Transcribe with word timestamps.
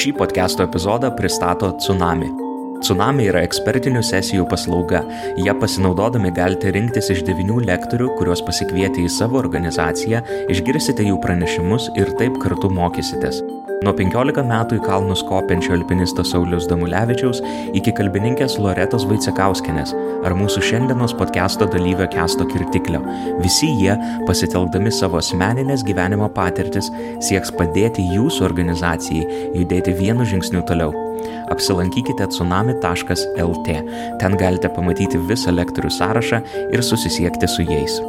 Šį 0.00 0.14
podcast'o 0.16 0.64
epizodą 0.64 1.10
pristato 1.12 1.68
Tsunami. 1.76 2.30
Tsunami 2.80 3.26
yra 3.28 3.42
ekspertinių 3.44 4.00
sesijų 4.08 4.46
paslauga. 4.48 5.02
Jie 5.36 5.52
pasinaudodami 5.60 6.30
galite 6.32 6.72
rinktis 6.72 7.10
iš 7.12 7.20
devinių 7.26 7.58
lektorių, 7.66 8.08
kuriuos 8.16 8.40
pasikvietę 8.46 9.04
į 9.04 9.12
savo 9.12 9.36
organizaciją, 9.42 10.22
išgirsite 10.56 11.04
jų 11.04 11.20
pranešimus 11.20 11.90
ir 12.00 12.14
taip 12.16 12.40
kartu 12.40 12.72
mokysitės. 12.72 13.42
Nuo 13.80 13.94
15 13.96 14.42
metų 14.44 14.76
į 14.76 14.80
kalnus 14.84 15.22
kopiančio 15.24 15.72
alpinisto 15.72 16.20
Saulius 16.26 16.66
Damulevičiaus 16.68 17.38
iki 17.78 17.94
kalbininkės 17.96 18.58
Loretos 18.60 19.06
Vaicekauskenės 19.08 19.94
ar 20.28 20.36
mūsų 20.36 20.60
šiandienos 20.68 21.14
podcast'o 21.16 21.64
dalyvio 21.72 22.04
Kesto 22.12 22.44
Kirtiklio. 22.50 23.00
Visi 23.40 23.70
jie, 23.80 23.96
pasitelkdami 24.28 24.92
savo 24.92 25.16
asmeninės 25.22 25.86
gyvenimo 25.88 26.28
patirtis, 26.36 26.92
sieks 27.24 27.54
padėti 27.56 28.04
jūsų 28.12 28.44
organizacijai 28.50 29.40
judėti 29.56 29.96
vienu 29.96 30.28
žingsniu 30.28 30.60
toliau 30.68 30.92
apsilankykite 31.50 32.28
tsunami.lt. 32.30 33.80
Ten 34.20 34.40
galite 34.44 34.70
pamatyti 34.76 35.24
visą 35.32 35.56
lektorių 35.56 35.92
sąrašą 35.96 36.44
ir 36.68 36.84
susisiekti 36.84 37.48
su 37.48 37.64
jais. 37.64 38.00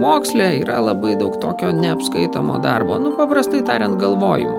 Moksle 0.00 0.48
yra 0.62 0.80
labai 0.84 1.14
daug 1.20 1.36
tokio 1.42 1.70
neapskaitomo 1.76 2.58
darbo, 2.64 2.98
nu 3.02 3.12
paprastai 3.18 3.62
tariant 3.66 4.00
galvojimo. 4.00 4.58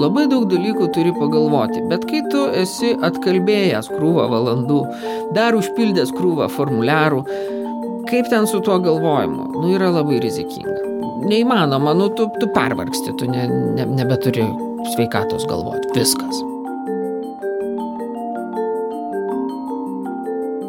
Labai 0.00 0.24
daug 0.30 0.48
dalykų 0.50 0.88
turi 0.94 1.12
pagalvoti, 1.14 1.84
bet 1.90 2.08
kai 2.10 2.24
tu 2.32 2.48
esi 2.62 2.94
atkalbėjęs 3.06 3.92
krūvą 3.92 4.24
valandų, 4.32 4.80
dar 5.36 5.54
užpildęs 5.58 6.10
krūvą 6.16 6.48
formuliarų, 6.56 7.22
kaip 8.10 8.32
ten 8.32 8.50
su 8.50 8.64
tuo 8.64 8.80
galvojimu, 8.82 9.52
nu 9.60 9.70
yra 9.76 9.92
labai 9.94 10.18
rizikinga 10.24 10.94
neįmanoma, 11.24 11.94
nu 11.94 12.08
tu, 12.08 12.28
tu 12.40 12.48
pervargsti, 12.54 13.14
tu 13.18 13.28
ne, 13.30 13.46
ne, 13.48 13.86
nebeturi 14.00 14.46
sveikatos 14.94 15.46
galvoti. 15.50 15.92
Viskas. 15.96 16.42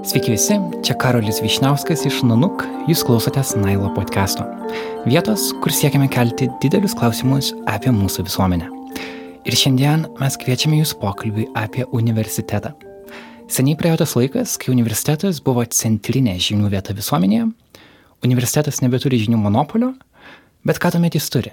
Sveiki 0.05 0.31
visi, 0.31 0.55
čia 0.85 0.93
Karolis 1.01 1.41
Višnauskas 1.41 2.05
iš 2.05 2.21
Nanuk, 2.29 2.61
jūs 2.85 3.01
klausotės 3.07 3.55
Nailo 3.57 3.89
podcast'o. 3.95 4.45
Vietos, 5.09 5.47
kur 5.63 5.73
siekiame 5.73 6.07
kelti 6.13 6.47
didelius 6.61 6.93
klausimus 6.97 7.51
apie 7.65 7.93
mūsų 7.93 8.27
visuomenę. 8.29 8.69
Ir 9.45 9.57
šiandien 9.57 10.07
mes 10.21 10.37
kviečiame 10.41 10.79
jūs 10.79 10.95
pokalbį 11.01 11.49
apie 11.57 11.87
universitetą. 11.89 12.75
Seniai 13.49 13.77
praėjo 13.79 14.03
tas 14.03 14.15
laikas, 14.17 14.55
kai 14.61 14.73
universitetas 14.73 15.41
buvo 15.45 15.65
centrinė 15.65 16.37
žinių 16.37 16.69
vieta 16.73 16.93
visuomenėje. 16.97 17.49
Universitetas 18.25 18.81
nebeturi 18.85 19.21
žinių 19.25 19.41
monopolio, 19.41 19.95
Bet 20.65 20.79
ką 20.81 20.89
tuomet 20.95 21.13
jis 21.13 21.27
turi? 21.29 21.51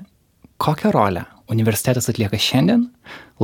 Kokią 0.56 0.90
rolę 0.94 1.26
universitetas 1.52 2.08
atlieka 2.08 2.38
šiandien, 2.40 2.86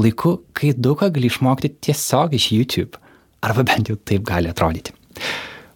laiku, 0.01 0.39
kai 0.57 0.71
daug 0.73 0.97
ką 1.03 1.11
gali 1.13 1.29
išmokti 1.29 1.75
tiesiog 1.85 2.33
iš 2.39 2.47
YouTube, 2.55 3.01
arba 3.45 3.67
bent 3.69 3.91
jau 3.93 3.99
taip 4.01 4.25
gali 4.25 4.49
atrodyti. 4.49 4.98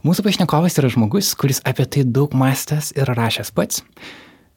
Mūsų 0.03 0.25
pašnekovas 0.27 0.79
yra 0.81 0.91
žmogus, 0.91 1.31
kuris 1.39 1.61
apie 1.69 1.87
tai 1.87 2.03
daug 2.03 2.33
mąstęs 2.35 2.91
ir 2.99 3.11
rašęs 3.15 3.53
pats. 3.55 3.85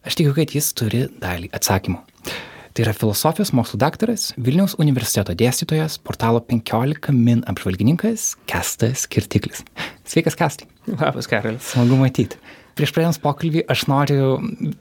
Aš 0.06 0.18
tikiu, 0.18 0.34
kad 0.38 0.52
jis 0.54 0.72
turi 0.78 1.06
dalį 1.22 1.52
atsakymų. 1.54 2.00
Tai 2.76 2.84
yra 2.84 2.92
filosofijos 2.92 3.54
mokslų 3.56 3.78
daktaras, 3.80 4.24
Vilniaus 4.36 4.74
universiteto 4.84 5.32
dėstytojas, 5.38 5.96
portalo 6.04 6.42
15 6.44 7.14
min 7.16 7.46
apžvalgininkas 7.48 8.34
Kestas 8.52 9.06
Kirtiklis. 9.08 9.64
Sveikas, 10.04 10.36
Kestai. 10.36 10.68
Labas, 10.92 11.30
Karolis. 11.32 11.70
Smagu 11.72 11.96
matyti. 12.02 12.42
Prieš 12.76 12.92
pradėjant 12.92 13.22
pokalbį, 13.24 13.62
aš 13.72 13.86
noriu 13.88 14.34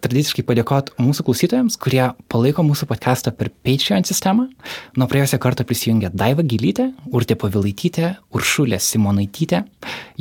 tradiciškai 0.02 0.42
padėkoti 0.48 0.96
mūsų 0.98 1.24
klausytojams, 1.28 1.76
kurie 1.78 2.02
palaiko 2.32 2.64
mūsų 2.66 2.88
podcastą 2.90 3.30
per 3.38 3.52
Patreon 3.62 4.02
sistemą. 4.08 4.48
Nuo 4.98 5.06
praėjusio 5.10 5.38
karto 5.38 5.62
prisijungė 5.68 6.10
Daiva 6.10 6.42
Gilytė, 6.42 6.88
Urtė 7.14 7.36
Pavilaitytė, 7.38 8.16
Uršulė 8.34 8.82
Simonaitytė, 8.82 9.62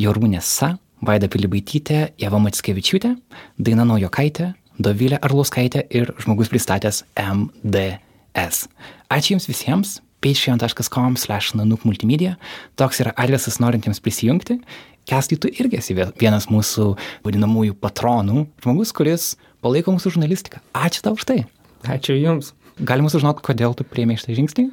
Jorūnė 0.05 0.43
Sa, 0.45 0.75
Vaida 1.01 1.31
Pilibaitytė, 1.33 2.03
Jeva 2.21 2.43
Matskevičiūtė, 2.45 3.15
Daina 3.57 3.89
Naujokaitė, 3.89 4.53
Dovilė 4.77 5.17
Arlauskaitė 5.25 5.87
ir 5.97 6.13
žmogus 6.21 6.53
pristatęs 6.53 7.07
MDS. 7.17 8.67
Ačiū 9.09 9.33
Jums 9.33 9.49
visiems 9.49 9.97
patreon.com 10.23 11.17
slash 11.17 11.57
nanuk 11.57 11.83
multimedia. 11.83 12.37
Toks 12.79 13.01
yra 13.03 13.11
adresas 13.19 13.59
norintiems 13.59 13.99
prisijungti 14.03 14.61
Kestai, 15.09 15.37
tu 15.41 15.51
irgi 15.51 15.79
esi 15.81 15.95
vienas 15.97 16.47
mūsų 16.51 16.93
vadinamųjų 17.25 17.75
patronų, 17.83 18.45
žmogus, 18.63 18.93
kuris 18.95 19.33
palaiko 19.63 19.95
mūsų 19.95 20.15
žurnalistiką. 20.15 20.61
Ačiū 20.77 21.03
tau 21.03 21.17
už 21.17 21.27
tai. 21.27 21.41
Ačiū 21.83 22.15
Jums. 22.15 22.53
Galima 22.79 23.11
sužinoti, 23.11 23.43
kodėl 23.45 23.75
tu 23.77 23.85
priemė 23.85 24.15
šitą 24.17 24.37
žingsnį? 24.39 24.69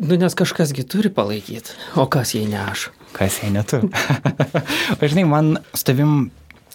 Nu, 0.00 0.16
nes 0.16 0.34
kažkasgi 0.36 0.82
turi 0.88 1.12
palaikyti. 1.12 1.76
O 2.00 2.06
kas 2.10 2.34
jei 2.34 2.48
ne 2.48 2.58
aš? 2.62 2.88
Kas 3.14 3.42
jei 3.42 3.52
ne 3.52 3.62
tu? 3.68 3.82
o 4.98 5.10
žinai, 5.12 5.26
man 5.28 5.58
su 5.74 5.86
tavim 5.86 6.30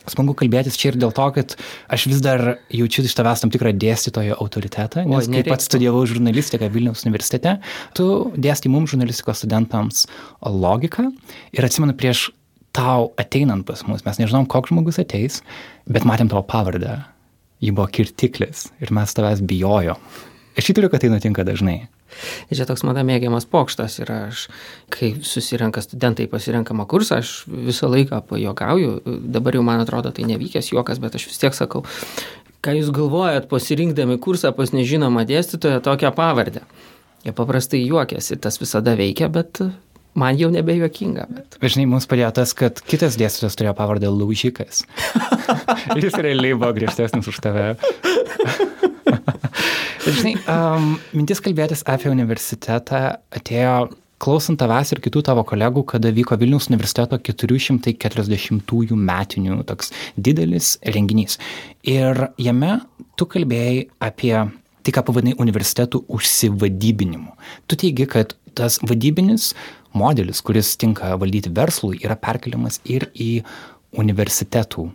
smagu 0.06 0.36
kalbėtis 0.38 0.78
čia 0.78 0.92
ir 0.92 1.00
dėl 1.02 1.14
to, 1.16 1.26
kad 1.36 1.56
aš 1.92 2.06
vis 2.12 2.22
dar 2.24 2.60
jaučiu 2.74 3.06
iš 3.06 3.16
tavęs 3.18 3.42
tam 3.42 3.52
tikrą 3.54 3.74
dėstytojo 3.82 4.38
autoritetą, 4.38 5.06
nes 5.10 5.30
kai 5.32 5.44
pats 5.48 5.68
studijavau 5.70 6.06
žurnalistiką 6.10 6.70
Vilniaus 6.74 7.06
universitete, 7.08 7.58
tu 7.98 8.08
dėstai 8.38 8.72
mums 8.74 8.94
žurnalistikos 8.94 9.42
studentams 9.42 10.06
logiką 10.46 11.10
ir 11.58 11.68
atsimenu 11.68 11.98
prieš 11.98 12.28
tau 12.76 13.12
ateinant 13.22 13.66
pas 13.68 13.82
mus, 13.88 14.04
mes 14.06 14.22
nežinom, 14.22 14.48
koks 14.52 14.74
žmogus 14.74 15.00
ateis, 15.02 15.42
bet 15.88 16.08
matėm 16.08 16.32
tavo 16.32 16.44
pavardę. 16.48 17.00
Ji 17.64 17.72
buvo 17.72 17.88
kirtiklis 17.88 18.68
ir 18.84 18.92
mes 18.94 19.16
tavęs 19.16 19.44
bijojo. 19.48 19.96
Aš 20.60 20.72
įtariu, 20.72 20.90
kad 20.92 21.04
tai 21.04 21.12
nutinka 21.12 21.44
dažnai. 21.48 21.86
Čia 22.48 22.68
toks 22.68 22.86
mano 22.88 23.02
mėgiamas 23.04 23.48
pokštas 23.52 23.98
ir 24.00 24.12
aš, 24.14 24.46
kai 24.94 25.12
susirenka 25.26 25.82
studentai 25.84 26.30
pasirenkamą 26.32 26.86
kursą, 26.88 27.20
aš 27.20 27.32
visą 27.50 27.90
laiką 27.92 28.22
pajokauju, 28.30 28.92
dabar 29.36 29.58
jau 29.58 29.64
man 29.68 29.84
atrodo 29.84 30.14
tai 30.16 30.28
nevykęs 30.30 30.72
juokas, 30.72 31.02
bet 31.04 31.18
aš 31.20 31.28
vis 31.32 31.42
tiek 31.42 31.58
sakau, 31.58 31.84
ką 32.64 32.78
jūs 32.78 32.92
galvojat 32.96 33.50
pasirinkdami 33.52 34.20
kursą 34.24 34.54
pas 34.56 34.72
nežinomą 34.76 35.26
dėstytoją 35.28 35.82
tokią 35.84 36.14
pavardę. 36.16 36.64
Jie 37.26 37.34
paprastai 37.36 37.82
juokiasi, 37.84 38.38
tas 38.40 38.62
visada 38.62 38.94
veikia, 38.96 39.28
bet 39.34 39.64
man 40.20 40.40
jau 40.40 40.50
nebejuokinga. 40.54 41.28
Bet... 41.30 41.58
bet 41.62 41.76
žinai, 41.76 41.88
mums 41.92 42.08
padėjo 42.10 42.32
tas, 42.40 42.56
kad 42.58 42.80
kitas 42.88 43.18
dėstytojas 43.20 43.58
turėjo 43.60 43.76
pavardę 43.78 44.12
Laužikas. 44.12 44.86
Jis 46.02 46.18
realiai 46.18 46.56
buvo 46.56 46.72
griežtesnis 46.78 47.28
už 47.32 47.42
tave. 47.44 47.68
žinai, 50.18 50.36
um, 50.48 50.96
mintis 51.16 51.44
kalbėtis 51.44 51.86
apie 51.90 52.12
universitetą 52.14 53.06
atėjo 53.36 53.76
klausant 54.22 54.58
tavęs 54.60 54.94
ir 54.96 55.02
kitų 55.04 55.26
tavo 55.28 55.44
kolegų, 55.48 55.84
kada 55.92 56.12
vyko 56.16 56.38
Vilniaus 56.40 56.70
universiteto 56.72 57.20
440-ųjų 57.20 58.96
metinių 58.98 59.60
toks 59.68 59.92
didelis 60.16 60.76
renginys. 60.96 61.40
Ir 61.84 62.30
jame 62.42 62.80
tu 63.20 63.28
kalbėjai 63.30 63.90
apie 64.08 64.34
tai, 64.86 64.94
ką 64.94 65.04
pavadinai 65.08 65.36
universitetų 65.42 66.06
užsivadybinimu. 66.14 67.34
Tu 67.68 67.78
teigi, 67.82 68.08
kad 68.10 68.36
tas 68.56 68.80
vadybinis 68.86 69.52
modelis, 69.98 70.44
kuris 70.46 70.76
tinka 70.82 71.16
valdyti 71.22 71.52
verslui, 71.56 72.00
yra 72.04 72.18
perkeliamas 72.20 72.82
ir 72.86 73.08
į 73.14 73.46
universitetų 73.96 74.90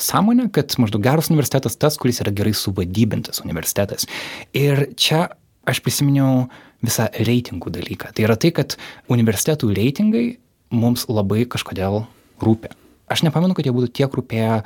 sąmonę, 0.00 0.48
kad 0.56 0.72
maždaug 0.80 1.04
geras 1.04 1.28
universitetas 1.30 1.76
tas, 1.76 1.98
kuris 2.00 2.22
yra 2.24 2.32
gerai 2.32 2.54
suvadybintas 2.56 3.42
universitetas. 3.44 4.08
Ir 4.56 4.86
čia 4.96 5.26
aš 5.68 5.82
prisiminiau 5.84 6.46
visą 6.82 7.10
reitingų 7.12 7.72
dalyką. 7.76 8.14
Tai 8.16 8.26
yra 8.26 8.38
tai, 8.40 8.50
kad 8.56 8.78
universitetų 9.12 9.70
reitingai 9.76 10.26
mums 10.72 11.06
labai 11.12 11.44
kažkodėl 11.46 12.06
rūpia. 12.42 12.72
Aš 13.12 13.22
nepamenu, 13.26 13.52
kad 13.56 13.66
jie 13.66 13.74
būtų 13.74 13.90
tiek 13.92 14.14
rūpėję 14.16 14.62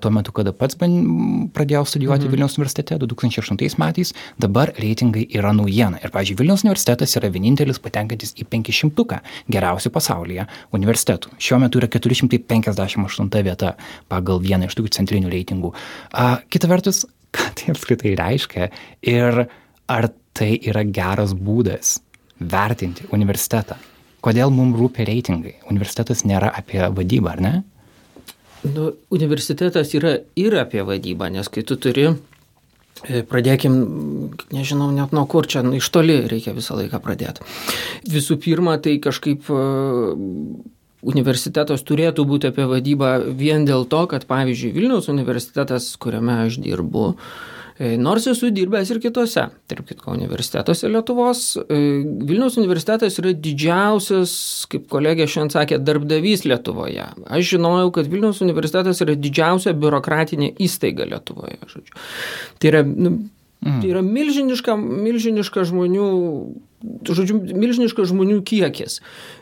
tuo 0.00 0.10
metu, 0.14 0.32
kada 0.34 0.52
pats 0.56 0.76
pradėjau 0.78 1.84
studijuoti 1.88 2.24
mhm. 2.24 2.32
Vilniaus 2.32 2.56
universitete 2.58 2.96
2008 3.00 3.78
metais, 3.80 4.14
dabar 4.40 4.72
reitingai 4.80 5.26
yra 5.36 5.52
naujiena. 5.56 6.00
Ir, 6.02 6.12
pavyzdžiui, 6.14 6.38
Vilniaus 6.40 6.64
universitetas 6.64 7.14
yra 7.20 7.30
vienintelis 7.34 7.80
patenkantis 7.84 8.34
į 8.40 8.48
500 8.50 9.20
geriausių 9.52 9.92
pasaulyje 9.94 10.46
universitetų. 10.76 11.34
Šiuo 11.38 11.60
metu 11.62 11.82
yra 11.82 11.90
458 11.92 13.44
vieta 13.44 13.74
pagal 14.10 14.42
vieną 14.42 14.70
iš 14.70 14.78
tokių 14.78 14.94
centrinių 14.98 15.32
reitingų. 15.34 15.74
A, 16.12 16.40
kita 16.48 16.70
vertus, 16.70 17.04
ką 17.36 17.50
tai 17.58 17.74
apskritai 17.74 18.16
reiškia 18.18 18.70
ir 19.14 19.44
ar 19.90 20.10
tai 20.34 20.54
yra 20.64 20.84
geras 20.86 21.36
būdas 21.36 21.98
vertinti 22.40 23.06
universitetą? 23.12 23.76
Kodėl 24.24 24.48
mums 24.48 24.78
rūpia 24.80 25.04
reitingai? 25.04 25.58
Universitetas 25.68 26.24
nėra 26.24 26.48
apie 26.56 26.80
vadybą, 26.80 27.34
ar 27.34 27.42
ne? 27.44 27.54
Nu, 28.64 28.92
universitetas 29.12 29.92
yra 29.96 30.16
ir 30.40 30.56
apie 30.56 30.84
vadybą, 30.86 31.28
nes 31.32 31.50
kai 31.52 31.64
tu 31.68 31.76
turi, 31.76 32.06
e, 33.04 33.20
pradėkim, 33.28 33.74
nežinau 34.54 34.88
net 34.94 35.12
nuo 35.12 35.26
kur 35.28 35.46
čia, 35.46 35.60
nu, 35.66 35.76
iš 35.76 35.90
toli 35.92 36.22
reikia 36.30 36.56
visą 36.56 36.78
laiką 36.78 37.00
pradėti. 37.04 37.44
Visų 38.08 38.38
pirma, 38.40 38.78
tai 38.80 38.96
kažkaip 39.04 39.50
e, 39.52 39.64
universitetas 41.04 41.84
turėtų 41.84 42.24
būti 42.24 42.48
apie 42.48 42.64
vadybą 42.70 43.18
vien 43.36 43.68
dėl 43.68 43.84
to, 43.84 44.06
kad 44.08 44.24
pavyzdžiui 44.30 44.72
Vilniaus 44.72 45.10
universitetas, 45.12 45.92
kuriame 46.00 46.40
aš 46.46 46.56
dirbu, 46.64 47.10
e, 47.12 47.53
Nors 47.78 48.28
esu 48.30 48.52
dirbęs 48.54 48.92
ir 48.94 49.00
kitose, 49.02 49.48
tarp 49.66 49.88
kitko, 49.88 50.12
universitetuose 50.14 50.90
Lietuvos, 50.92 51.40
e, 51.58 51.78
Vilniaus 52.28 52.54
universitetas 52.60 53.18
yra 53.18 53.32
didžiausias, 53.34 54.34
kaip 54.70 54.86
kolegė 54.92 55.26
šiandien 55.26 55.50
sakė, 55.56 55.80
darbdavys 55.82 56.46
Lietuvoje. 56.46 57.08
Aš 57.26 57.54
žinojau, 57.56 57.90
kad 57.96 58.10
Vilniaus 58.12 58.44
universitetas 58.46 59.02
yra 59.02 59.18
didžiausia 59.18 59.74
biurokratinė 59.74 60.52
įstaiga 60.62 61.08
Lietuvoje. 61.10 61.58
Žodžiu. 61.74 62.04
Tai 62.62 62.70
yra 62.70 62.84
nu, 62.86 63.16
Mm. 63.64 63.80
Tai 63.80 63.88
yra 63.94 64.00
milžiniška, 64.04 64.74
milžiniška 64.76 65.62
žmonių, 65.64 66.06
žodžiu, 67.08 67.38
milžiniškas 67.56 68.10
žmonių 68.10 68.42
kiekis. 68.44 68.98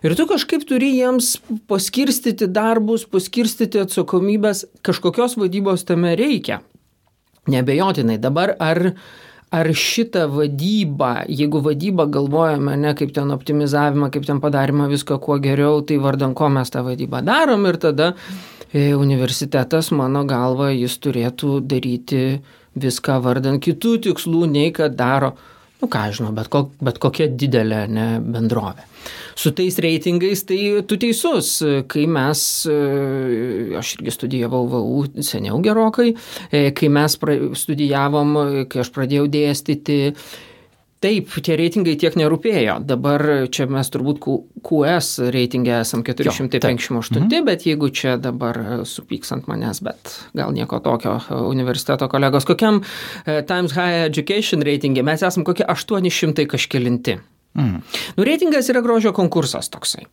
Ir 0.07 0.15
tu 0.15 0.29
kažkaip 0.31 0.63
turi 0.69 0.93
jiems 0.95 1.35
paskirstyti 1.67 2.47
darbus, 2.47 3.03
paskirstyti 3.11 3.83
atsakomybės, 3.83 4.63
kažkokios 4.87 5.35
vadybos 5.41 5.83
tame 5.89 6.15
reikia. 6.15 6.61
Nebejotinai 7.51 8.19
dabar 8.23 8.57
ar 8.61 8.93
ar 9.53 9.69
šitą 9.77 10.29
vadybą, 10.33 11.27
jeigu 11.29 11.61
vadybą 11.61 12.07
galvojame 12.09 12.77
ne 12.81 12.95
kaip 12.97 13.11
ten 13.13 13.29
optimizavimą, 13.35 14.09
kaip 14.15 14.25
ten 14.25 14.39
padarimą 14.41 14.87
viską 14.89 15.19
kuo 15.21 15.37
geriau, 15.45 15.83
tai 15.85 15.99
vardan 16.01 16.33
ko 16.35 16.49
mes 16.49 16.73
tą 16.73 16.81
vadybą 16.87 17.21
darom? 17.27 17.67
Ir 17.69 17.77
tada 17.83 18.15
e, 18.73 18.95
universitetas, 18.97 19.91
mano 19.93 20.25
galva, 20.25 20.71
jis 20.73 20.97
turėtų 21.05 21.59
daryti 21.69 22.23
viską 22.81 23.19
vardant 23.21 23.61
kitų 23.61 23.99
tikslų, 24.07 24.47
nei 24.55 24.73
kad 24.73 24.97
daro, 24.97 25.35
nu 25.83 25.91
ką 25.91 26.07
žinau, 26.15 26.31
bet, 26.37 26.49
ko, 26.53 26.69
bet 26.85 27.01
kokia 27.03 27.27
didelė 27.29 27.85
ne, 27.91 28.07
bendrovė. 28.23 28.87
Su 29.39 29.51
tais 29.57 29.75
reitingais 29.83 30.45
tai 30.47 30.61
tu 30.87 30.99
teisus, 31.01 31.57
kai 31.91 32.05
mes, 32.07 32.43
e, 32.71 32.77
aš 33.81 33.97
irgi 33.97 34.15
studijavau 34.15 34.63
VAU 34.71 35.25
seniau 35.27 35.59
gerokai, 35.65 36.13
e, 36.53 36.69
kai 36.77 36.93
mes 36.93 37.19
studijavom, 37.65 38.39
kai 38.71 38.85
aš 38.85 38.93
pradėjau 38.95 39.27
dėstyti, 39.33 39.99
Taip, 41.03 41.33
tie 41.43 41.57
reitingai 41.59 41.97
tiek 41.99 42.15
nerūpėjo. 42.19 42.77
Dabar 42.87 43.25
čia 43.51 43.67
mes 43.71 43.91
turbūt 43.91 44.21
QS 44.63 45.09
reitingė 45.35 45.75
esam 45.81 46.05
458, 46.07 47.19
jo, 47.19 47.25
mhm. 47.25 47.47
bet 47.49 47.67
jeigu 47.67 47.91
čia 47.91 48.15
dabar 48.23 48.85
supyks 48.87 49.35
ant 49.35 49.51
manęs, 49.51 49.83
bet 49.83 50.15
gal 50.39 50.55
nieko 50.55 50.79
tokio 50.85 51.17
universiteto 51.51 52.07
kolegos, 52.13 52.47
kokiam 52.47 52.83
e, 52.83 53.41
Times 53.49 53.75
High 53.75 54.07
Education 54.07 54.63
reitingė 54.63 55.03
mes 55.07 55.27
esam 55.27 55.47
kokie 55.49 55.67
800 55.67 56.47
kažkelinti. 56.55 57.19
Mhm. 57.59 57.81
Nu, 58.17 58.27
reitingas 58.27 58.71
yra 58.73 58.81
grožio 58.85 59.11
konkursas 59.17 59.69
toksai 59.75 60.07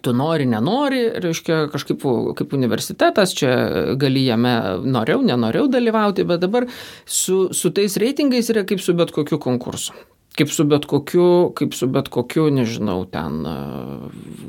tu 0.00 0.12
nori, 0.16 0.46
nenori, 0.48 1.02
reiškia 1.20 1.66
kažkaip 1.72 2.06
kaip 2.38 2.54
universitetas, 2.56 3.34
čia 3.36 3.52
gali 4.00 4.24
jame 4.24 4.54
norėjau, 4.88 5.20
nenorėjau 5.28 5.68
dalyvauti, 5.72 6.24
bet 6.28 6.40
dabar 6.44 6.68
su, 7.04 7.48
su 7.52 7.72
tais 7.74 7.98
reitingais 8.00 8.48
yra 8.54 8.64
kaip 8.68 8.80
su 8.80 8.96
bet 8.96 9.12
kokiu 9.14 9.40
konkursu. 9.42 9.96
Kaip 10.32 10.48
su 10.48 10.64
bet 10.64 10.86
kokiu, 10.88 11.50
kaip 11.52 11.74
su 11.76 11.84
bet 11.92 12.06
kokiu, 12.08 12.46
nežinau, 12.56 13.02
ten 13.12 13.42
uh, 13.44 14.06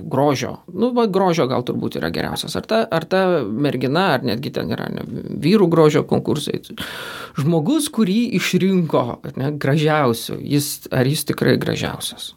grožio. 0.08 0.54
Nu, 0.72 0.94
va, 0.96 1.10
grožio 1.12 1.44
gal 1.52 1.66
turbūt 1.68 1.98
yra 2.00 2.08
geriausias. 2.16 2.56
Ar 2.56 2.70
ta, 2.70 2.80
ar 2.88 3.04
ta 3.04 3.24
mergina, 3.44 4.06
ar 4.14 4.24
netgi 4.24 4.54
ten 4.56 4.72
yra 4.72 4.88
ne, 4.94 5.04
vyrų 5.44 5.68
grožio 5.74 6.06
konkursai. 6.08 6.62
Žmogus, 7.36 7.90
kurį 7.92 8.22
išrinko 8.40 9.04
ne, 9.36 9.52
gražiausiu, 9.60 10.40
jis, 10.40 10.72
ar 10.88 11.12
jis 11.12 11.28
tikrai 11.34 11.58
gražiausias. 11.60 12.32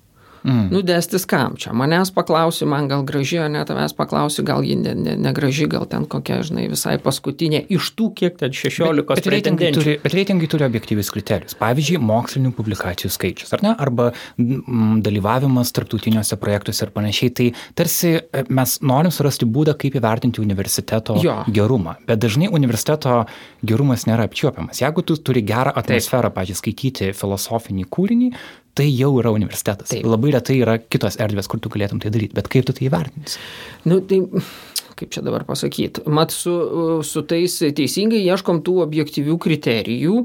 Mm. 0.46 0.69
Nu, 0.70 0.81
dėstis 0.87 1.26
kam 1.26 1.56
čia? 1.58 1.72
Manęs 1.75 2.12
paklausi, 2.14 2.66
man 2.70 2.87
gal 2.90 3.02
graži, 3.06 3.40
o 3.43 3.48
ne 3.50 3.64
tavęs 3.66 3.96
paklausi, 3.98 4.44
gal 4.46 4.62
ji 4.62 4.76
negraži, 4.78 5.02
ne, 5.02 5.16
ne, 5.19 5.66
ne 5.66 5.70
gal 5.72 5.87
ten 5.90 6.04
kokia, 6.06 6.38
žinai, 6.46 6.69
visai 6.70 6.96
paskutinė 7.02 7.64
iš 7.75 7.88
tų, 7.98 8.12
kiek 8.20 8.37
ten 8.38 8.54
16 8.54 9.02
bet, 9.02 9.10
bet 9.19 9.28
reitingai, 9.32 9.70
turi, 9.75 9.96
bet 10.04 10.14
reitingai 10.14 10.48
turi 10.52 10.66
objektyvius 10.69 11.10
kriterijus. 11.14 11.56
Pavyzdžiui, 11.58 11.98
mokslinių 11.98 12.52
publikacijų 12.54 13.10
skaičius, 13.10 13.50
ar 13.56 13.64
ne? 13.66 13.72
Arba 13.82 14.12
m, 14.38 15.00
dalyvavimas 15.04 15.75
tarptautiniuose 15.75 16.38
projektuose 16.38 16.87
ir 16.87 16.93
panašiai. 16.94 17.32
Tai 17.37 17.48
tarsi 17.78 18.12
e, 18.20 18.44
mes 18.46 18.76
norim 18.87 19.14
surasti 19.14 19.48
būdą, 19.50 19.75
kaip 19.81 19.98
įvertinti 19.98 20.43
universiteto 20.44 21.19
jo. 21.25 21.40
gerumą. 21.50 21.96
Bet 22.06 22.22
dažnai 22.22 22.52
universiteto 22.54 23.25
gerumas 23.66 24.06
nėra 24.06 24.28
apčiuopiamas. 24.31 24.84
Jeigu 24.84 25.02
tu 25.06 25.19
turi 25.19 25.43
gerą 25.46 25.75
atmosferą, 25.82 26.31
pažiūrėjau, 26.31 26.62
skaityti 26.62 27.10
filosofinį 27.16 27.88
kūrinį, 27.90 28.31
tai 28.76 28.87
jau 28.93 29.11
yra 29.20 29.32
universitetas. 29.34 29.90
Taip. 29.93 30.06
Labai 30.06 30.34
retai 30.37 30.61
yra 30.61 30.76
kitos 30.82 31.19
erdvės, 31.23 31.49
kur 31.50 31.62
tu 31.62 31.73
galėtum 31.73 32.00
tai 32.02 32.12
daryti, 32.14 32.37
bet 32.37 32.50
kaip 32.52 32.69
tu 32.69 32.76
tai 32.76 32.88
įvertinsi? 32.90 33.40
Nu, 33.88 34.00
tai 34.05 34.23
kaip 34.96 35.12
čia 35.12 35.23
dabar 35.25 35.44
pasakyti, 35.49 36.06
mat 36.08 36.32
su, 36.32 36.55
su 37.05 37.23
tais 37.28 37.58
teisingai 37.76 38.23
ieškom 38.25 38.62
tų 38.64 38.78
objektyvių 38.87 39.37
kriterijų, 39.44 40.20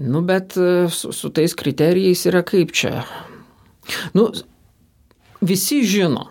nu, 0.00 0.22
bet 0.24 0.56
su, 0.56 1.12
su 1.12 1.32
tais 1.36 1.56
kriterijais 1.58 2.24
yra 2.30 2.40
kaip 2.46 2.72
čia. 2.76 3.04
Nu, 4.16 4.30
visi 5.44 5.82
žino, 5.88 6.30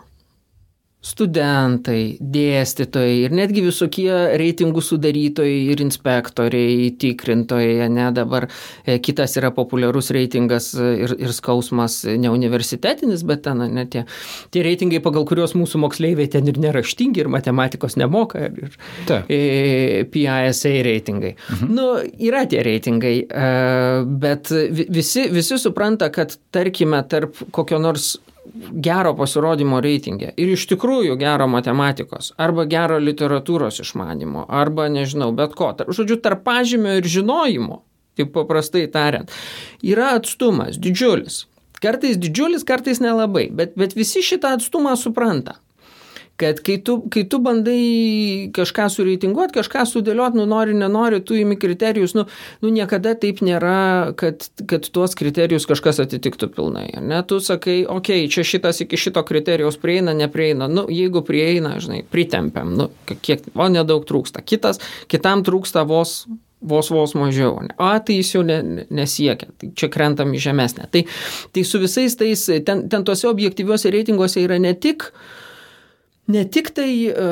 studentai, 1.00 2.18
dėstytojai 2.20 3.22
ir 3.24 3.32
netgi 3.36 3.62
visokie 3.64 4.10
reitingų 4.40 4.82
sudarytojai 4.84 5.62
ir 5.72 5.80
inspektoriai, 5.86 6.90
tikrintojai, 7.00 7.88
ne 7.88 8.10
dabar 8.16 8.50
e, 8.84 8.98
kitas 9.00 9.38
yra 9.40 9.54
populiarus 9.56 10.12
reitingas 10.16 10.74
ir, 10.76 11.16
ir 11.16 11.32
skausmas 11.36 12.02
ne 12.04 12.32
universitetinis, 12.34 13.24
bet 13.28 13.46
ten 13.48 13.64
ne 13.78 13.86
tie, 13.88 14.04
tie 14.52 14.66
reitingai, 14.68 15.00
pagal 15.06 15.24
kuriuos 15.30 15.56
mūsų 15.56 15.80
moksleiviai 15.86 16.28
ten 16.36 16.52
ir 16.52 16.60
neraštingi, 16.60 17.24
ir 17.24 17.32
matematikos 17.32 17.96
nemoka, 18.00 18.50
ir, 18.50 18.60
ir 18.60 19.16
e, 19.32 20.04
PISA 20.12 20.76
reitingai. 20.84 21.38
Mhm. 21.48 21.76
Nu, 21.80 21.90
yra 22.28 22.44
tie 22.52 22.60
reitingai, 22.68 23.16
e, 23.24 23.52
bet 24.20 24.52
visi, 24.52 25.30
visi 25.32 25.64
supranta, 25.64 26.12
kad 26.12 26.36
tarkime 26.52 27.00
tarp 27.08 27.40
kokio 27.56 27.80
nors 27.80 28.18
gero 28.72 29.14
pasirodymo 29.18 29.82
reitingė 29.84 30.34
ir 30.38 30.54
iš 30.56 30.66
tikrųjų 30.72 31.18
gero 31.22 31.48
matematikos 31.52 32.34
arba 32.38 32.66
gero 32.70 33.00
literatūros 33.02 33.82
išmanimo 33.84 34.46
arba 34.48 34.90
nežinau 34.92 35.32
bet 35.36 35.56
ko. 35.58 35.72
Žodžiu, 35.78 36.20
tarp 36.24 36.44
pažymio 36.48 36.98
ir 37.00 37.08
žinojimo, 37.08 37.82
taip 38.20 38.34
paprastai 38.36 38.88
tariant, 38.92 39.32
yra 39.86 40.16
atstumas 40.18 40.82
didžiulis. 40.82 41.46
Kartais 41.80 42.18
didžiulis, 42.20 42.66
kartais 42.68 43.00
nelabai, 43.00 43.48
bet, 43.56 43.78
bet 43.80 43.96
visi 43.96 44.24
šitą 44.26 44.58
atstumą 44.58 44.98
supranta 45.00 45.56
kad 46.40 46.60
kai 46.64 46.78
tu, 46.84 46.96
kai 47.12 47.26
tu 47.28 47.40
bandai 47.44 48.50
kažką 48.56 48.86
sureitinguoti, 48.94 49.58
kažką 49.58 49.84
sudėlioti, 49.90 50.40
nu 50.40 50.46
nori, 50.48 50.76
nenori, 50.78 51.20
tu 51.26 51.36
įimi 51.36 51.58
kriterijus, 51.60 52.16
nu, 52.16 52.26
nu 52.64 52.72
niekada 52.72 53.12
taip 53.20 53.42
nėra, 53.44 54.14
kad, 54.20 54.48
kad 54.70 54.88
tuos 54.96 55.18
kriterijus 55.20 55.68
kažkas 55.70 56.00
atitiktų 56.06 56.52
pilnai. 56.56 56.86
Ne, 57.04 57.20
tu 57.28 57.42
sakai, 57.44 57.82
okei, 57.84 58.24
okay, 58.24 58.32
čia 58.32 58.46
šitas 58.48 58.80
iki 58.86 59.00
šito 59.00 59.24
kriterijaus 59.28 59.80
prieina, 59.82 60.16
neprieina, 60.16 60.70
nu 60.72 60.86
jeigu 60.88 61.26
prieina, 61.28 61.76
žinai, 61.84 62.06
pritempiam, 62.08 62.72
nu, 62.78 62.88
kiek, 63.10 63.44
o 63.56 63.68
nedaug 63.72 64.08
trūksta. 64.08 64.44
Kitas, 64.46 64.80
kitam 65.12 65.44
trūksta 65.48 65.84
vos 65.90 66.24
vos 66.60 66.90
vos 66.92 67.14
mažiau. 67.16 67.54
O 67.80 67.90
tai 68.04 68.18
jis 68.18 68.34
jau 68.34 68.42
ne, 68.44 68.58
nesiekia, 68.92 69.48
tai 69.60 69.70
čia 69.80 69.88
krentam 69.92 70.34
į 70.36 70.42
žemesnę. 70.44 70.90
Tai, 70.92 71.06
tai 71.56 71.64
su 71.64 71.80
visais 71.80 72.18
tais, 72.20 72.44
ten, 72.68 72.90
ten 72.92 73.06
tuose 73.08 73.30
objektyviuose 73.32 73.92
reitinguose 73.96 74.44
yra 74.44 74.58
ne 74.60 74.74
tik 74.76 75.08
uh, 75.08 75.22
ne 76.30 76.46
tik 76.46 76.72
tai, 76.78 76.92
e, 77.10 77.28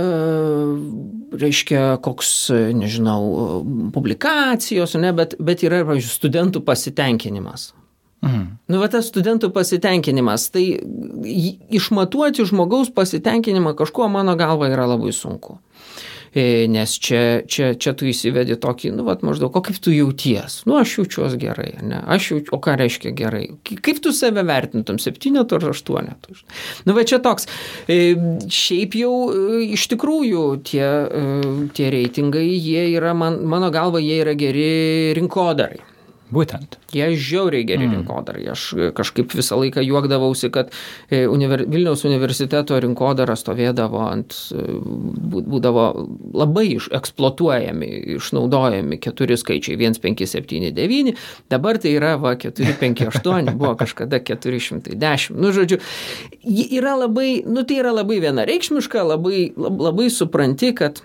reiškia, 1.37 1.97
koks, 2.03 2.31
nežinau, 2.77 3.63
publikacijos, 3.93 4.97
ne, 5.01 5.13
bet, 5.17 5.37
bet 5.39 5.65
yra, 5.67 5.83
pavyzdžiui, 5.87 6.13
studentų 6.13 6.63
pasitenkinimas. 6.67 7.71
Mhm. 8.25 8.45
Nu, 8.67 8.79
va 8.81 8.89
tas 8.89 9.07
studentų 9.11 9.51
pasitenkinimas, 9.53 10.49
tai 10.49 10.65
išmatuoti 11.77 12.47
žmogaus 12.49 12.89
pasitenkinimą 12.93 13.75
kažkuo, 13.77 14.09
mano 14.09 14.33
galva, 14.39 14.71
yra 14.73 14.87
labai 14.89 15.13
sunku. 15.13 15.59
E, 16.37 16.67
nes 16.69 16.91
čia, 17.01 17.41
čia, 17.49 17.71
čia 17.81 17.95
tu 17.97 18.05
įsivedi 18.05 18.59
tokį, 18.61 18.91
nu, 18.93 19.05
vat, 19.07 19.23
maždaug, 19.25 19.55
o 19.57 19.61
kaip 19.65 19.79
tu 19.81 19.89
jauties? 19.89 20.59
Nu, 20.69 20.75
aš 20.77 20.99
jaučiuosi 20.99 21.39
gerai, 21.41 21.71
ne? 21.81 22.03
Aš 22.05 22.29
jaučiu, 22.35 22.53
o 22.53 22.59
ką 22.61 22.75
reiškia 22.77 23.13
gerai? 23.17 23.47
Kaip 23.65 24.03
tu 24.05 24.13
save 24.13 24.43
vertintum, 24.45 24.99
septynetų 25.01 25.57
ar 25.57 25.67
aštuonetų? 25.71 26.37
Nu, 26.85 26.93
va 26.93 27.07
čia 27.09 27.17
toks, 27.25 27.49
e, 27.89 28.13
šiaip 28.53 28.99
jau 29.01 29.13
e, 29.33 29.63
iš 29.73 29.87
tikrųjų 29.95 30.45
tie, 30.67 30.85
tie 31.73 31.91
reitingai, 31.97 32.45
jie 32.53 32.85
yra, 32.93 33.17
man, 33.17 33.41
mano 33.49 33.73
galva, 33.73 34.03
jie 34.03 34.21
yra 34.21 34.37
geri 34.37 34.71
rinkodarai. 35.17 35.96
Būtent. 36.27 36.75
Jie 36.91 37.05
žiauriai 37.15 37.63
geri 37.67 37.85
mm. 37.85 37.93
rinkodarai. 37.95 38.41
Aš 38.51 38.63
kažkaip 38.95 39.31
visą 39.37 39.55
laiką 39.61 39.79
juokdavausi, 39.85 40.49
kad 40.51 40.73
e, 41.07 41.21
univer, 41.31 41.63
Vilniaus 41.71 42.03
universiteto 42.07 42.75
rinkodara 42.83 43.37
stovėdavo 43.39 44.01
ant, 44.03 44.35
e, 44.51 44.65
būdavo 45.37 45.85
labai 46.35 46.65
iš, 46.73 46.89
eksploatuojami, 46.99 47.91
išnaudojami 48.17 48.99
keturi 49.03 49.39
skaičiai 49.39 49.79
1, 49.79 50.01
5, 50.03 50.27
7, 50.35 50.71
9. 50.75 51.15
Dabar 51.53 51.79
tai 51.79 51.95
yra 51.95 52.17
va, 52.19 52.35
4, 52.35 52.75
5, 52.81 53.07
8, 53.23 53.53
buvo 53.55 53.77
kažkada 53.79 54.19
410. 54.19 55.31
Nu, 55.37 55.53
žodžiu, 55.55 55.79
yra 56.43 56.97
labai, 57.05 57.43
nu, 57.47 57.63
tai 57.63 57.79
yra 57.85 57.95
labai 57.95 58.19
vienareikšmiška, 58.25 59.07
labai, 59.15 59.45
labai 59.55 60.11
supranti, 60.11 60.75
kad 60.75 60.99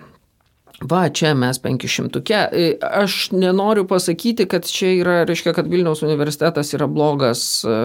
Va, 0.90 1.08
čia 1.08 1.34
mes 1.38 1.58
500. 1.62 2.22
E, 2.52 2.76
aš 2.82 3.30
nenoriu 3.32 3.84
pasakyti, 3.88 4.46
kad 4.50 4.66
čia 4.66 4.90
yra, 4.98 5.16
reiškia, 5.28 5.54
kad 5.54 5.68
Vilniaus 5.70 6.02
universitetas 6.02 6.72
yra 6.74 6.88
blogas 6.90 7.62
e, 7.64 7.76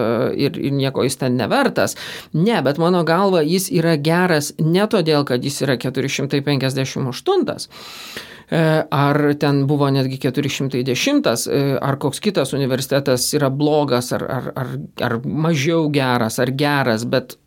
ir, 0.46 0.58
ir 0.58 0.74
nieko 0.74 1.04
jis 1.06 1.20
ten 1.20 1.38
nevertas. 1.38 1.96
Ne, 2.32 2.58
bet 2.64 2.80
mano 2.82 3.04
galva 3.06 3.44
jis 3.46 3.70
yra 3.70 3.96
geras 4.02 4.52
ne 4.58 4.86
todėl, 4.90 5.24
kad 5.28 5.44
jis 5.44 5.62
yra 5.66 5.78
458 5.78 7.68
e, 8.50 8.62
ar 8.90 9.20
ten 9.38 9.64
buvo 9.70 9.90
netgi 9.94 10.18
410, 10.26 11.28
ar 11.78 11.98
koks 12.02 12.22
kitas 12.24 12.54
universitetas 12.56 13.28
yra 13.38 13.52
blogas, 13.54 14.10
ar, 14.16 14.26
ar, 14.26 14.54
ar, 14.58 14.72
ar 15.04 15.20
mažiau 15.22 15.86
geras, 15.92 16.40
ar 16.42 16.50
geras, 16.50 17.06
bet 17.06 17.38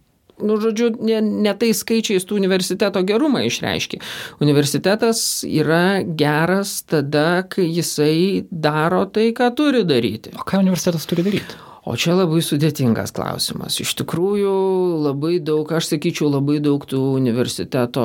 nu, 0.44 0.58
žodžiu, 0.62 0.92
ne, 1.00 1.22
ne 1.22 1.54
tai 1.58 1.72
skaičiais 1.78 2.26
tų 2.28 2.38
universiteto 2.42 3.02
gerumą 3.08 3.44
išreiškia. 3.48 4.02
Universitetas 4.44 5.42
yra 5.48 6.02
geras 6.04 6.82
tada, 6.84 7.44
kai 7.50 7.68
jisai 7.70 8.46
daro 8.52 9.06
tai, 9.06 9.32
ką 9.38 9.52
turi 9.58 9.86
daryti. 9.88 10.36
O 10.38 10.48
ką 10.48 10.62
universitetas 10.66 11.08
turi 11.10 11.26
daryti? 11.28 11.60
O 11.82 11.96
čia 11.98 12.14
labai 12.14 12.44
sudėtingas 12.46 13.10
klausimas. 13.18 13.80
Iš 13.82 13.96
tikrųjų, 14.04 14.54
labai 15.02 15.40
daug, 15.42 15.66
aš 15.74 15.96
sakyčiau, 15.96 16.30
labai 16.30 16.60
daug 16.62 16.84
tų 16.86 17.00
universiteto, 17.18 18.04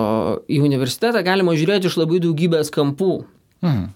į 0.48 0.62
universitetą 0.64 1.20
galima 1.26 1.52
žiūrėti 1.58 1.90
iš 1.90 1.98
labai 2.00 2.22
daugybės 2.24 2.72
kampų. 2.72 3.20
Mhm. 3.66 3.86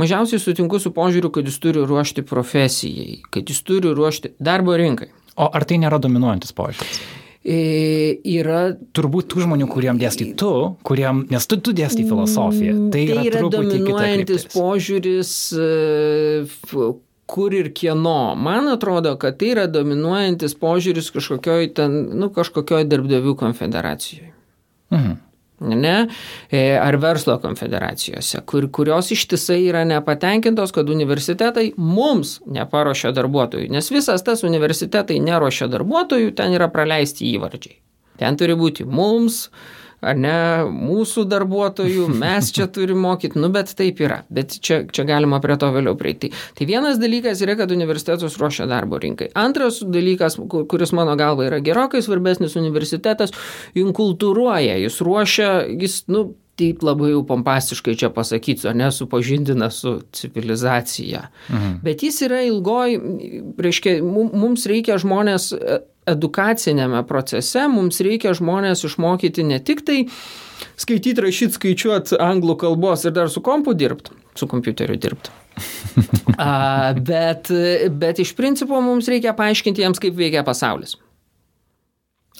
Mažiausiai 0.00 0.40
sutinku 0.40 0.78
su 0.80 0.92
požiūriu, 0.94 1.30
kad 1.34 1.46
jis 1.46 1.58
turi 1.62 1.82
ruošti 1.84 2.22
profesijai, 2.26 3.20
kad 3.30 3.50
jis 3.50 3.58
turi 3.66 3.90
ruošti 3.94 4.34
darbo 4.40 4.74
rinkai. 4.78 5.10
O 5.40 5.46
ar 5.46 5.66
tai 5.66 5.78
nėra 5.82 5.98
dominuojantis 6.02 6.54
požiūris? 6.56 7.00
Yra... 7.44 8.62
Turbūt 8.96 9.30
tų 9.32 9.44
žmonių, 9.46 9.68
kuriem 9.70 10.00
dėstai 10.00 10.32
tu, 10.38 10.52
kuriem, 10.86 11.24
nes 11.32 11.46
tu, 11.48 11.60
tu 11.60 11.72
dėstai 11.76 12.04
filosofiją. 12.08 12.74
Tai, 12.90 12.90
tai 12.92 13.04
yra, 13.06 13.22
yra 13.30 13.44
dominuojantis 13.54 14.44
požiūris 14.52 15.32
e, 15.56 16.90
kur 17.30 17.56
ir 17.56 17.72
kieno. 17.76 18.34
Man 18.36 18.68
atrodo, 18.72 19.14
kad 19.20 19.40
tai 19.40 19.54
yra 19.54 19.66
dominuojantis 19.70 20.58
požiūris 20.60 21.10
kažkokioj 21.16 21.72
ten, 21.78 21.98
nu, 22.20 22.32
kažkokioj 22.34 22.86
darbdavių 22.90 23.36
konfederacijoje. 23.40 24.32
Mhm 24.90 25.18
ne, 25.60 26.08
e, 26.50 26.62
ar 26.78 26.96
verslo 27.00 27.36
konfederacijose, 27.42 28.40
kur, 28.48 28.68
kurios 28.72 29.10
ištisai 29.12 29.60
yra 29.68 29.84
nepatenkintos, 29.88 30.72
kad 30.76 30.90
universitetai 30.90 31.70
mums 31.76 32.38
neparuošia 32.48 33.12
darbuotojų, 33.16 33.68
nes 33.72 33.92
visas 33.92 34.24
tas 34.26 34.44
universitetai 34.46 35.20
neruošia 35.22 35.68
darbuotojų, 35.72 36.32
ten 36.38 36.56
yra 36.56 36.70
praleisti 36.72 37.28
įvardžiai. 37.34 37.78
Ten 38.20 38.36
turi 38.36 38.56
būti 38.58 38.84
mums, 38.84 39.46
ar 40.00 40.18
ne, 40.18 40.34
mūsų 40.72 41.26
darbuotojų, 41.30 42.08
mes 42.20 42.50
čia 42.56 42.66
turime 42.72 43.04
mokyti, 43.04 43.40
nu 43.40 43.50
bet 43.52 43.72
taip 43.78 44.00
yra, 44.02 44.22
bet 44.32 44.56
čia, 44.64 44.82
čia 44.88 45.04
galima 45.08 45.40
prie 45.44 45.56
to 45.60 45.70
vėliau 45.74 45.96
prieiti. 46.00 46.32
Tai 46.56 46.68
vienas 46.68 47.00
dalykas 47.00 47.42
yra, 47.44 47.56
kad 47.60 47.72
universitetus 47.74 48.38
ruošia 48.40 48.68
darbo 48.70 49.00
rinkai. 49.00 49.30
Antras 49.38 49.82
dalykas, 49.84 50.38
kuris 50.70 50.94
mano 50.96 51.16
galva 51.20 51.48
yra 51.48 51.60
gerokai 51.64 52.02
svarbesnis, 52.04 52.56
universitetas 52.60 53.34
inkultūruoja, 53.78 54.78
jis 54.84 55.00
ruošia, 55.04 55.50
jis, 55.80 56.02
nu, 56.12 56.30
taip 56.60 56.82
labai 56.84 57.14
jau 57.14 57.22
pompastiškai 57.28 57.94
čia 57.96 58.10
pasakysiu, 58.12 58.70
ar 58.72 58.76
ne, 58.76 58.90
supažindina 58.92 59.70
su 59.72 59.94
civilizacija. 60.12 61.28
Mhm. 61.48 61.78
Bet 61.84 62.04
jis 62.04 62.20
yra 62.26 62.42
ilgoj, 62.48 62.98
reiškia, 63.60 64.00
mums 64.04 64.66
reikia 64.68 64.98
žmonės 65.00 65.52
edukacinėme 66.12 67.02
procese 67.08 67.66
mums 67.72 68.00
reikia 68.04 68.34
žmonės 68.36 68.84
išmokyti 68.88 69.46
ne 69.46 69.60
tik 69.62 69.84
tai 69.86 70.00
skaityti, 70.80 71.20
rašyti, 71.24 71.56
skaičiuoti 71.56 72.18
anglų 72.20 72.56
kalbos 72.60 73.06
ir 73.06 73.14
dar 73.16 73.30
su 73.32 73.42
kompu 73.44 73.74
dirbti, 73.76 74.16
su 74.38 74.48
kompiuteriu 74.50 74.98
dirbti. 75.00 75.32
bet, 77.10 77.50
bet 78.00 78.22
iš 78.22 78.34
principo 78.38 78.80
mums 78.84 79.08
reikia 79.10 79.34
paaiškinti 79.36 79.84
jiems, 79.84 80.02
kaip 80.02 80.16
veikia 80.16 80.44
pasaulis. 80.46 80.96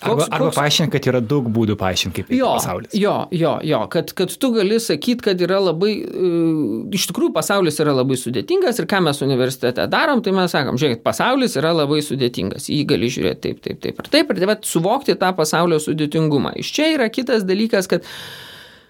Arba, 0.00 0.14
koks, 0.16 0.28
arba 0.32 0.46
koks... 0.46 0.56
paaiškinti, 0.56 0.92
kad 0.94 1.06
yra 1.10 1.20
daug 1.20 1.48
būdų 1.52 1.76
paaiškinti, 1.80 2.24
kaip 2.24 2.32
jo, 2.32 2.50
pasaulis. 2.56 2.94
Jo, 2.96 3.14
jo, 3.36 3.52
jo, 3.68 3.80
kad, 3.92 4.12
kad 4.16 4.32
tu 4.40 4.50
gali 4.54 4.78
sakyti, 4.80 5.24
kad 5.26 5.42
yra 5.44 5.58
labai, 5.60 5.92
uh, 6.08 6.86
iš 6.96 7.08
tikrųjų 7.10 7.34
pasaulis 7.36 7.80
yra 7.84 7.92
labai 7.98 8.16
sudėtingas 8.20 8.80
ir 8.80 8.88
ką 8.90 9.02
mes 9.04 9.20
universitete 9.26 9.84
darom, 9.92 10.22
tai 10.24 10.32
mes 10.36 10.54
sakom, 10.56 10.80
žiūrėkit, 10.80 11.04
pasaulis 11.04 11.58
yra 11.60 11.74
labai 11.76 12.00
sudėtingas, 12.06 12.70
jį 12.72 12.84
gali 12.88 13.12
žiūrėti 13.12 13.42
taip, 13.44 13.60
taip, 13.66 13.82
taip 13.84 14.00
ir 14.00 14.12
taip, 14.14 14.32
ir 14.32 14.44
taip, 14.44 14.64
suvokti 14.68 15.18
tą 15.20 15.34
pasaulio 15.36 15.80
sudėtingumą. 15.82 16.56
Iš 16.62 16.72
čia 16.78 16.88
yra 16.94 17.10
kitas 17.12 17.44
dalykas, 17.48 17.90
kad 17.90 18.08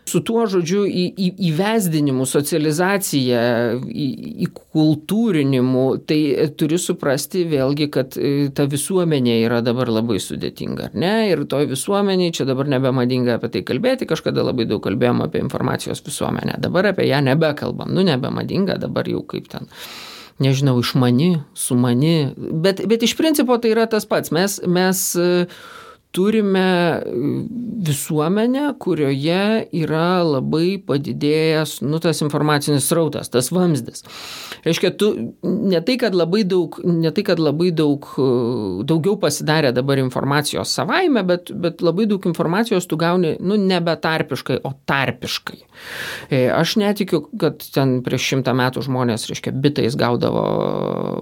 su 0.09 0.21
tuo 0.27 0.45
žodžiu 0.51 0.85
į, 0.89 1.05
į, 1.15 1.29
įvesdinimu, 1.51 2.27
socializacija, 2.29 3.41
į, 3.79 4.07
į 4.45 4.49
kultūrinimu, 4.75 5.85
tai 6.09 6.19
turi 6.59 6.81
suprasti 6.83 7.45
vėlgi, 7.51 7.91
kad 7.95 8.19
e, 8.19 8.51
ta 8.55 8.67
visuomenė 8.71 9.39
yra 9.45 9.61
dabar 9.65 9.93
labai 9.93 10.19
sudėtinga, 10.23 10.91
ar 10.91 10.99
ne? 10.99 11.15
Ir 11.31 11.45
toj 11.51 11.71
visuomeniai 11.71 12.35
čia 12.37 12.47
dabar 12.49 12.71
nebemadinga 12.71 13.39
apie 13.39 13.53
tai 13.55 13.65
kalbėti, 13.67 14.09
kažkada 14.11 14.45
labai 14.47 14.67
daug 14.71 14.83
kalbėjom 14.85 15.25
apie 15.27 15.43
informacijos 15.45 16.03
visuomenę, 16.07 16.59
dabar 16.63 16.91
apie 16.93 17.09
ją 17.11 17.23
nebekalbam, 17.27 17.93
nu 17.95 18.07
nebemadinga, 18.07 18.81
dabar 18.83 19.09
jau 19.11 19.23
kaip 19.27 19.51
ten 19.53 19.71
nežinau, 20.41 20.79
išmani, 20.81 21.43
sumani, 21.53 22.33
bet, 22.37 22.81
bet 22.89 23.05
iš 23.05 23.13
principo 23.19 23.59
tai 23.61 23.75
yra 23.75 23.85
tas 23.91 24.07
pats. 24.09 24.33
Mes, 24.33 24.57
mes 24.65 25.03
turime 26.11 27.03
visuomenę, 27.81 28.75
kurioje 28.79 29.67
yra 29.73 30.23
labai 30.27 30.75
padidėjęs, 30.87 31.79
nu, 31.87 32.01
tas 32.03 32.21
informacinis 32.25 32.89
srautas, 32.91 33.31
tas 33.33 33.51
vamzdis. 33.55 34.03
Reiškia, 34.65 34.91
tu 35.01 35.11
ne 35.47 35.81
tai, 35.87 35.97
kad 36.01 36.17
labai 36.17 36.43
daug, 36.49 36.77
ne 36.85 37.13
tai, 37.15 37.25
kad 37.27 37.41
labai 37.41 37.71
daug, 37.77 38.09
daugiau 38.89 39.17
pasidarė 39.23 39.71
dabar 39.77 40.03
informacijos 40.03 40.75
savaime, 40.77 41.23
bet, 41.27 41.53
bet 41.55 41.85
labai 41.85 42.09
daug 42.11 42.27
informacijos 42.29 42.89
tu 42.91 42.99
gauni, 43.01 43.37
nu, 43.41 43.57
nebe 43.61 43.95
tarpiškai, 44.03 44.61
o 44.67 44.75
tarpiškai. 44.91 45.61
E, 46.29 46.43
aš 46.53 46.75
netikiu, 46.83 47.23
kad 47.41 47.63
ten 47.75 48.01
prieš 48.05 48.27
šimtą 48.33 48.55
metų 48.59 48.85
žmonės, 48.89 49.29
reiškia, 49.31 49.55
bitais 49.63 49.97
gaudavo 50.01 50.45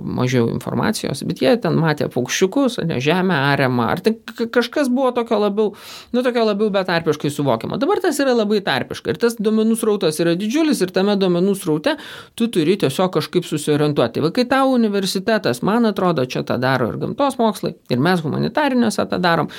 mažiau 0.02 0.48
informacijos, 0.50 1.22
bet 1.28 1.44
jie 1.44 1.54
ten 1.60 1.78
matė 1.78 2.08
paukščiukus, 2.12 2.80
ne 2.88 2.98
žemę 3.04 3.36
ariamą, 3.52 3.92
ar 3.92 4.02
tai 4.02 4.16
kažkas 4.48 4.77
kažkas 4.78 4.94
buvo 4.94 5.10
tokio 5.12 5.38
labiau, 5.38 5.74
nu, 6.12 6.22
tokio 6.22 6.44
labiau 6.44 6.70
betarpiškai 6.70 7.30
suvokiama. 7.30 7.78
Dabar 7.78 8.00
tas 8.00 8.18
yra 8.20 8.34
labai 8.36 8.60
tarpiška 8.64 9.10
ir 9.10 9.18
tas 9.18 9.36
duomenų 9.38 9.76
srautas 9.78 10.20
yra 10.20 10.34
didžiulis 10.38 10.80
ir 10.82 10.92
tame 10.94 11.16
duomenų 11.18 11.54
sraute 11.58 11.96
tu 12.38 12.48
turi 12.48 12.76
tiesiog 12.78 13.10
kažkaip 13.16 13.46
susiorientuoti. 13.46 14.22
Va, 14.22 14.30
kai 14.30 14.44
tau 14.48 14.72
universitetas, 14.74 15.62
man 15.62 15.88
atrodo, 15.88 16.24
čia 16.26 16.44
tą 16.46 16.58
daro 16.60 16.88
ir 16.92 16.98
gamtos 17.00 17.38
mokslai, 17.38 17.74
ir 17.90 17.98
mes 17.98 18.22
humanitariniuose 18.22 19.06
tą 19.10 19.18
darom, 19.18 19.50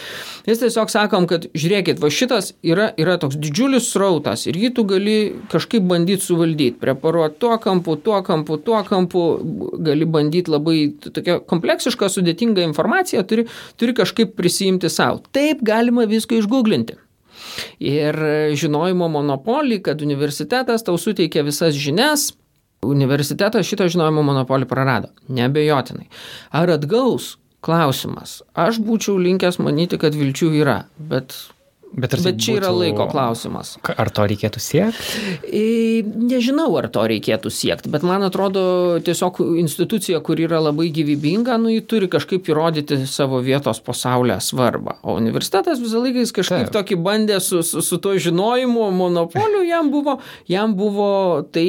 jis 0.48 0.64
tiesiog 0.64 0.92
sakom, 0.92 1.28
kad 1.30 1.50
žiūrėkit, 1.54 2.00
va 2.00 2.12
šitas 2.14 2.54
yra, 2.64 2.90
yra 3.00 3.18
toks 3.20 3.40
didžiulis 3.40 3.92
srautas 3.92 4.48
ir 4.48 4.58
jį 4.60 4.72
tu 4.78 4.86
gali 4.88 5.18
kažkaip 5.52 5.84
bandyti 5.90 6.26
suvaldyti, 6.30 6.80
preparuoti 6.80 7.40
tuo 7.40 7.58
kampu, 7.60 7.98
tuo 8.04 8.22
kampu, 8.26 8.60
tuo 8.64 8.84
kampu, 8.88 9.26
gali 9.86 10.08
bandyti 10.08 10.52
labai 10.54 10.78
tokia 11.04 11.40
kompleksiška, 11.50 12.10
sudėtinga 12.12 12.64
informacija, 12.66 13.24
turi, 13.28 13.48
turi 13.80 13.96
kažkaip 13.98 14.36
prisijimti 14.38 14.90
savo 14.92 15.09
sau. 15.10 15.20
Taip 15.34 15.63
galima 15.66 16.06
viską 16.10 16.39
išgooglinti. 16.39 16.98
Ir 17.84 18.16
žinojimo 18.60 19.10
monopolį, 19.12 19.82
kad 19.84 20.04
universitetas 20.06 20.86
tau 20.86 21.00
suteikia 21.00 21.44
visas 21.48 21.75
žinias, 21.80 22.30
universitetas 22.86 23.68
šitą 23.68 23.89
žinojimo 23.92 24.24
monopolį 24.28 24.68
prarado. 24.70 25.12
Nebejotinai. 25.28 26.08
Ar 26.56 26.75
atgaus? 26.78 27.38
Klausimas. 27.60 28.38
Aš 28.56 28.78
būčiau 28.80 29.18
linkęs 29.20 29.58
manyti, 29.60 29.98
kad 30.00 30.16
vilčių 30.16 30.54
yra, 30.62 30.78
bet 30.96 31.36
Bet, 31.89 32.13
Bet 32.22 32.38
čia 32.38 32.53
būtų... 32.53 32.60
yra 32.60 32.69
laiko 32.74 33.05
klausimas. 33.10 33.72
Ar 33.81 34.12
to 34.13 34.25
reikėtų 34.29 34.62
siekti? 34.62 36.03
Nežinau, 36.05 36.67
ar 36.77 36.86
to 36.93 37.01
reikėtų 37.10 37.50
siekti, 37.53 37.89
bet 37.89 38.05
man 38.05 38.24
atrodo, 38.27 38.62
tiesiog 39.05 39.41
institucija, 39.62 40.22
kur 40.25 40.39
yra 40.39 40.62
labai 40.62 40.89
gyvybinga, 40.93 41.58
nu, 41.62 41.72
ji 41.74 41.81
turi 41.89 42.10
kažkaip 42.12 42.48
įrodyti 42.51 43.01
savo 43.10 43.41
vietos 43.46 43.81
pasaulyje 43.81 44.38
svarbą. 44.51 45.00
O 45.01 45.17
universitetas 45.17 45.81
visą 45.81 46.03
laiką 46.05 46.24
jis 46.24 46.36
kažkaip 46.36 46.67
Taip. 46.67 46.75
tokį 46.77 47.00
bandė 47.03 47.41
su, 47.43 47.63
su, 47.65 47.81
su 47.86 47.98
to 47.98 48.13
žinojimu, 48.22 48.91
monopoliu, 48.96 49.65
jam 49.67 49.89
buvo, 49.93 50.19
jam 50.50 50.77
buvo 50.77 51.10
tai 51.50 51.67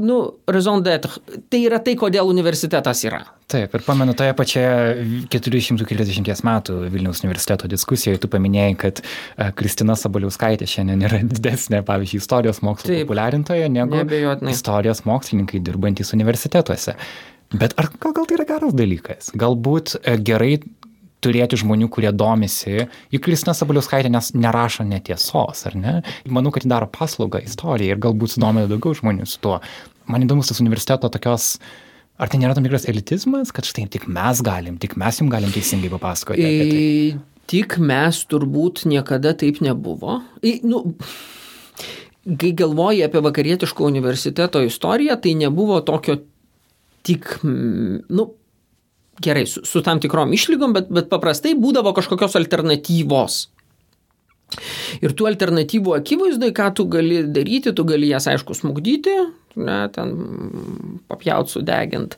nu, 0.00 0.18
raison 0.48 0.80
d'être. 0.80 1.20
Tai 1.52 1.60
yra 1.66 1.78
tai, 1.84 1.94
kodėl 2.00 2.28
universitetas 2.30 3.02
yra. 3.04 3.20
Taip, 3.50 3.74
ir 3.74 3.82
pamenu 3.84 4.14
toje 4.16 4.34
pačioje 4.38 5.26
440 5.32 6.44
metų 6.46 6.76
Vilniaus 6.92 7.22
universiteto 7.24 7.68
diskusijoje, 7.70 8.20
tu 8.22 8.30
paminėjai, 8.30 8.76
kad 8.78 9.02
e, 9.02 9.48
Kristina 9.58 9.96
Sabaliauskaitė 9.98 10.68
šiandien 10.70 11.02
yra 11.08 11.20
didesnė, 11.26 11.82
pavyzdžiui, 11.88 12.22
istorijos 12.22 12.62
mokslo 12.66 12.92
Taip. 12.92 13.02
populiarintoje 13.08 13.68
negu 13.72 13.98
Neabejotinai. 13.98 14.54
istorijos 14.54 15.04
mokslininkai 15.08 15.62
dirbantys 15.66 16.14
universitetuose. 16.16 16.96
Bet 17.50 17.74
ar 17.82 17.90
gal, 17.98 18.14
gal 18.14 18.28
tai 18.30 18.36
yra 18.38 18.46
geras 18.46 18.76
dalykas? 18.78 19.32
Galbūt 19.34 19.96
e, 20.04 20.14
gerai 20.22 20.52
turėti 21.24 21.58
žmonių, 21.60 21.88
kurie 21.92 22.10
domisi, 22.14 22.86
juk 23.12 23.24
Kristina 23.26 23.54
Sabaliauskaitė 23.56 24.10
nes 24.12 24.32
nerašo 24.36 24.86
netiesos, 24.88 25.64
ar 25.68 25.76
ne? 25.78 25.94
Manau, 26.28 26.52
kad 26.54 26.64
ji 26.64 26.72
daro 26.72 26.88
paslaugą 26.90 27.42
istorijai 27.44 27.94
ir 27.94 28.02
galbūt 28.02 28.36
sudomina 28.36 28.70
daugiau 28.70 28.96
žmonių 28.96 29.28
su 29.28 29.40
tuo. 29.44 29.58
Man 30.10 30.26
įdomus 30.26 30.50
tas 30.50 30.62
universiteto 30.62 31.10
tokios, 31.12 31.52
ar 32.20 32.30
tai 32.30 32.40
nėra 32.42 32.56
tam 32.56 32.66
tikras 32.66 32.88
elitizmas, 32.90 33.52
kad 33.54 33.68
štai 33.68 33.86
tik 33.92 34.08
mes 34.10 34.42
galim, 34.46 34.80
tik 34.80 34.96
mes 35.00 35.20
jums 35.22 35.32
galim 35.32 35.52
teisingai 35.54 35.92
papasakoti 35.92 36.46
apie 36.46 36.70
tai. 36.70 37.28
Tik 37.50 37.80
mes 37.82 38.24
turbūt 38.30 38.84
niekada 38.86 39.32
taip 39.38 39.58
nebuvo. 39.64 40.20
E, 40.38 40.60
nu, 40.62 40.84
kai 42.38 42.52
galvoji 42.56 43.02
apie 43.06 43.22
vakarietiško 43.24 43.88
universiteto 43.88 44.62
istoriją, 44.62 45.16
tai 45.22 45.34
nebuvo 45.38 45.80
tokio 45.86 46.20
tik, 47.06 47.32
nu, 47.42 48.28
gerai, 49.22 49.46
su, 49.46 49.62
su 49.68 49.82
tam 49.86 50.00
tikrom 50.02 50.32
išlygom, 50.36 50.74
bet, 50.76 50.90
bet 50.92 51.10
paprastai 51.12 51.56
būdavo 51.58 51.94
kažkokios 51.96 52.36
alternatyvos. 52.40 53.40
Ir 54.98 55.12
tų 55.14 55.28
alternatyvų 55.30 55.92
akivaizdai, 56.00 56.48
ką 56.56 56.72
tu 56.74 56.88
gali 56.90 57.20
daryti, 57.30 57.70
tu 57.76 57.84
gali 57.86 58.08
jas 58.10 58.26
aišku 58.32 58.56
smugdyti, 58.58 59.12
ne, 59.62 59.76
ten 59.94 60.10
papjaut 61.10 61.52
sudegint. 61.52 62.16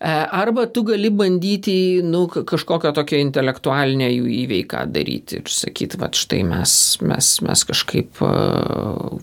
E, 0.00 0.14
Arba 0.40 0.64
tu 0.72 0.80
gali 0.88 1.10
bandyti 1.12 2.00
nu, 2.04 2.24
ka- 2.32 2.46
kažkokią 2.48 2.94
tokią 2.96 3.20
intelektualinę 3.26 4.08
jų 4.14 4.32
įveiką 4.44 4.86
daryti 4.94 5.42
ir 5.42 5.52
sakyti, 5.52 6.00
va 6.00 6.08
štai 6.08 6.40
mes, 6.48 6.74
mes, 7.04 7.30
mes 7.44 7.66
kažkaip 7.68 8.24
uh, 8.24 9.20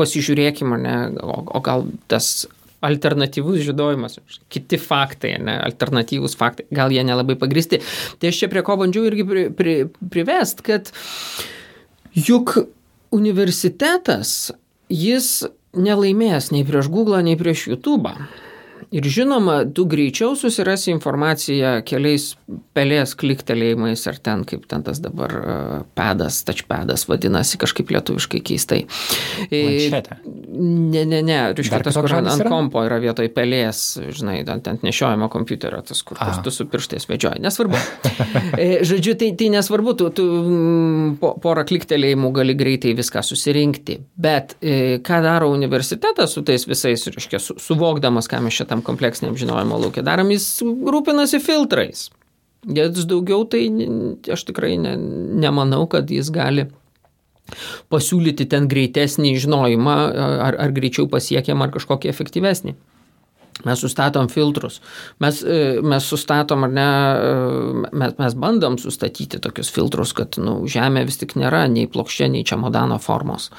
pasižiūrėkime, 0.00 0.80
ne, 0.80 0.96
o, 1.20 1.42
o 1.44 1.64
gal 1.64 1.86
tas 2.08 2.46
alternatyvus 2.84 3.64
žinojimas, 3.64 4.18
kiti 4.52 4.78
faktai, 4.80 5.34
ne, 5.42 5.56
alternatyvus 5.64 6.36
faktai, 6.40 6.68
gal 6.74 6.92
jie 6.94 7.04
nelabai 7.06 7.36
pagristi. 7.40 7.80
Tai 8.20 8.30
aš 8.30 8.44
čia 8.44 8.50
prie 8.52 8.64
ko 8.66 8.78
bandžiau 8.80 9.08
irgi 9.08 9.26
pri, 9.28 9.44
pri, 9.56 9.76
privest, 10.12 10.64
kad 10.66 10.92
juk 12.14 12.56
universitetas, 13.14 14.52
jis 14.92 15.44
nelaimės 15.74 16.50
nei 16.54 16.64
prieš 16.66 16.90
Google, 16.92 17.22
nei 17.26 17.38
prieš 17.38 17.68
YouTube. 17.72 18.12
Ir 18.94 19.06
žinoma, 19.10 19.64
tu 19.74 19.88
greičiau 19.90 20.36
susirasi 20.38 20.92
informaciją 20.92 21.80
keliais 21.88 22.34
pelės 22.76 23.16
kliktelėjimais 23.18 24.04
ar 24.10 24.20
ten, 24.22 24.44
kaip 24.46 24.68
ten 24.70 24.84
tas 24.86 25.00
dabar 25.02 25.34
e, 25.34 25.56
pedas, 25.98 26.42
touchpedas 26.46 27.08
vadinasi 27.10 27.58
kažkaip 27.58 27.90
lietuviškai 27.90 28.40
keistai. 28.46 28.84
E, 29.48 29.62
Planšetė. 29.64 30.18
Ne, 30.54 31.02
ne, 31.10 31.22
ne, 31.26 31.38
reiškia 31.58 31.80
tas, 31.88 31.98
kur 31.98 32.14
ant 32.20 32.30
ant 32.30 32.46
kompo 32.46 32.84
yra 32.86 33.00
vietoj 33.02 33.30
pelės, 33.34 33.82
žinai, 34.14 34.36
ant, 34.46 34.68
ant 34.70 34.86
nešiojamo 34.86 35.26
kompiuterio, 35.32 35.82
tas, 35.86 36.04
kur 36.06 36.20
A. 36.22 36.30
tu 36.44 36.52
su 36.54 36.68
pirštais 36.70 37.08
vedžioji. 37.10 37.42
Nesvarbu. 37.44 37.82
E, 38.54 38.84
Žodžiu, 38.86 39.14
tai, 39.18 39.30
tai 39.38 39.48
nesvarbu, 39.50 39.94
tu, 39.98 40.06
tu 40.14 40.24
mm, 40.24 41.14
po, 41.18 41.32
porą 41.42 41.64
kliktelėjimų 41.66 42.28
gali 42.36 42.54
greitai 42.58 42.92
viską 42.96 43.22
susirinkti. 43.26 43.96
Bet 44.20 44.54
e, 44.62 45.00
ką 45.04 45.18
daro 45.24 45.48
universitetas 45.52 46.36
su 46.36 46.44
tais 46.46 46.66
visais, 46.68 47.06
reiškia, 47.10 47.40
su, 47.42 47.56
suvokdamas, 47.60 48.28
ką 48.30 48.40
mes 48.44 48.54
šitam 48.60 48.83
kompleksiniam 48.86 49.36
žinojimo 49.38 49.78
laukia 49.86 50.04
darom, 50.06 50.30
jis 50.34 50.46
rūpinasi 50.64 51.40
filtrais. 51.42 52.08
Jis 52.64 53.04
daugiau 53.08 53.44
tai 53.48 53.66
aš 54.32 54.46
tikrai 54.48 54.76
ne, 54.80 54.94
nemanau, 55.44 55.84
kad 55.90 56.08
jis 56.10 56.30
gali 56.32 56.68
pasiūlyti 57.92 58.46
ten 58.48 58.68
greitesnį 58.70 59.34
žinojimą 59.42 59.96
ar, 60.46 60.56
ar 60.56 60.72
greičiau 60.76 61.08
pasiekiam 61.12 61.60
ar 61.64 61.74
kažkokį 61.74 62.08
efektyvesnį. 62.12 62.76
Mes 63.64 63.80
sustatom 63.80 64.28
filtrus, 64.32 64.80
mes, 65.24 65.40
e, 65.42 65.80
mes 65.84 66.08
sustatom 66.10 66.66
ar 66.66 66.74
ne, 66.74 66.86
e, 66.86 67.92
mes, 67.96 68.14
mes 68.20 68.36
bandom 68.40 68.76
sustatyti 68.80 69.40
tokius 69.42 69.72
filtrus, 69.74 70.14
kad 70.16 70.38
nu, 70.42 70.56
Žemė 70.68 71.04
vis 71.08 71.20
tik 71.20 71.34
nėra 71.40 71.64
nei 71.70 71.88
plokščia, 71.90 72.28
nei 72.32 72.44
čemodano 72.46 72.98
formos. 73.02 73.50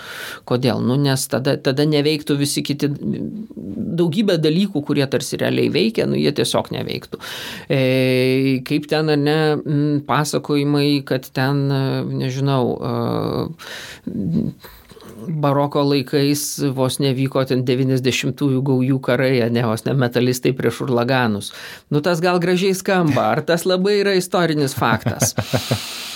Kodėl? 0.50 0.84
Nu, 0.86 0.98
nes 1.02 1.26
tada, 1.32 1.56
tada 1.62 1.86
neveiktų 1.90 2.38
visi 2.40 2.64
kiti 2.66 2.90
daugybė 3.96 4.38
dalykų, 4.42 4.84
kurie 4.86 5.06
tarsi 5.10 5.40
realiai 5.42 5.72
veikia, 5.74 6.08
nu, 6.10 6.18
jie 6.20 6.34
tiesiog 6.36 6.72
neveiktų. 6.76 7.22
E, 7.72 7.82
kaip 8.68 8.90
ten 8.92 9.12
ar 9.14 9.22
ne 9.22 9.38
pasakojimai, 10.08 10.90
kad 11.08 11.30
ten, 11.36 11.66
e, 11.72 11.84
nežinau, 12.24 12.64
e, 12.76 12.94
baroko 15.16 15.84
laikais 15.90 16.44
vos 16.76 17.00
nevyko 17.04 17.46
ten 17.50 17.64
90-ųjų 17.68 18.64
gaujų 18.70 19.00
karai, 19.06 19.38
ne 19.54 19.64
vos 19.68 19.86
ne 19.88 19.96
metalistai 19.98 20.56
prieš 20.58 20.84
urlaganus. 20.88 21.54
Nu 21.90 22.04
tas 22.06 22.24
gal 22.24 22.42
gražiai 22.44 22.76
skamba, 22.78 23.32
ar 23.36 23.46
tas 23.48 23.66
labai 23.68 24.00
yra 24.02 24.18
istorinis 24.20 24.76
faktas? 24.78 25.36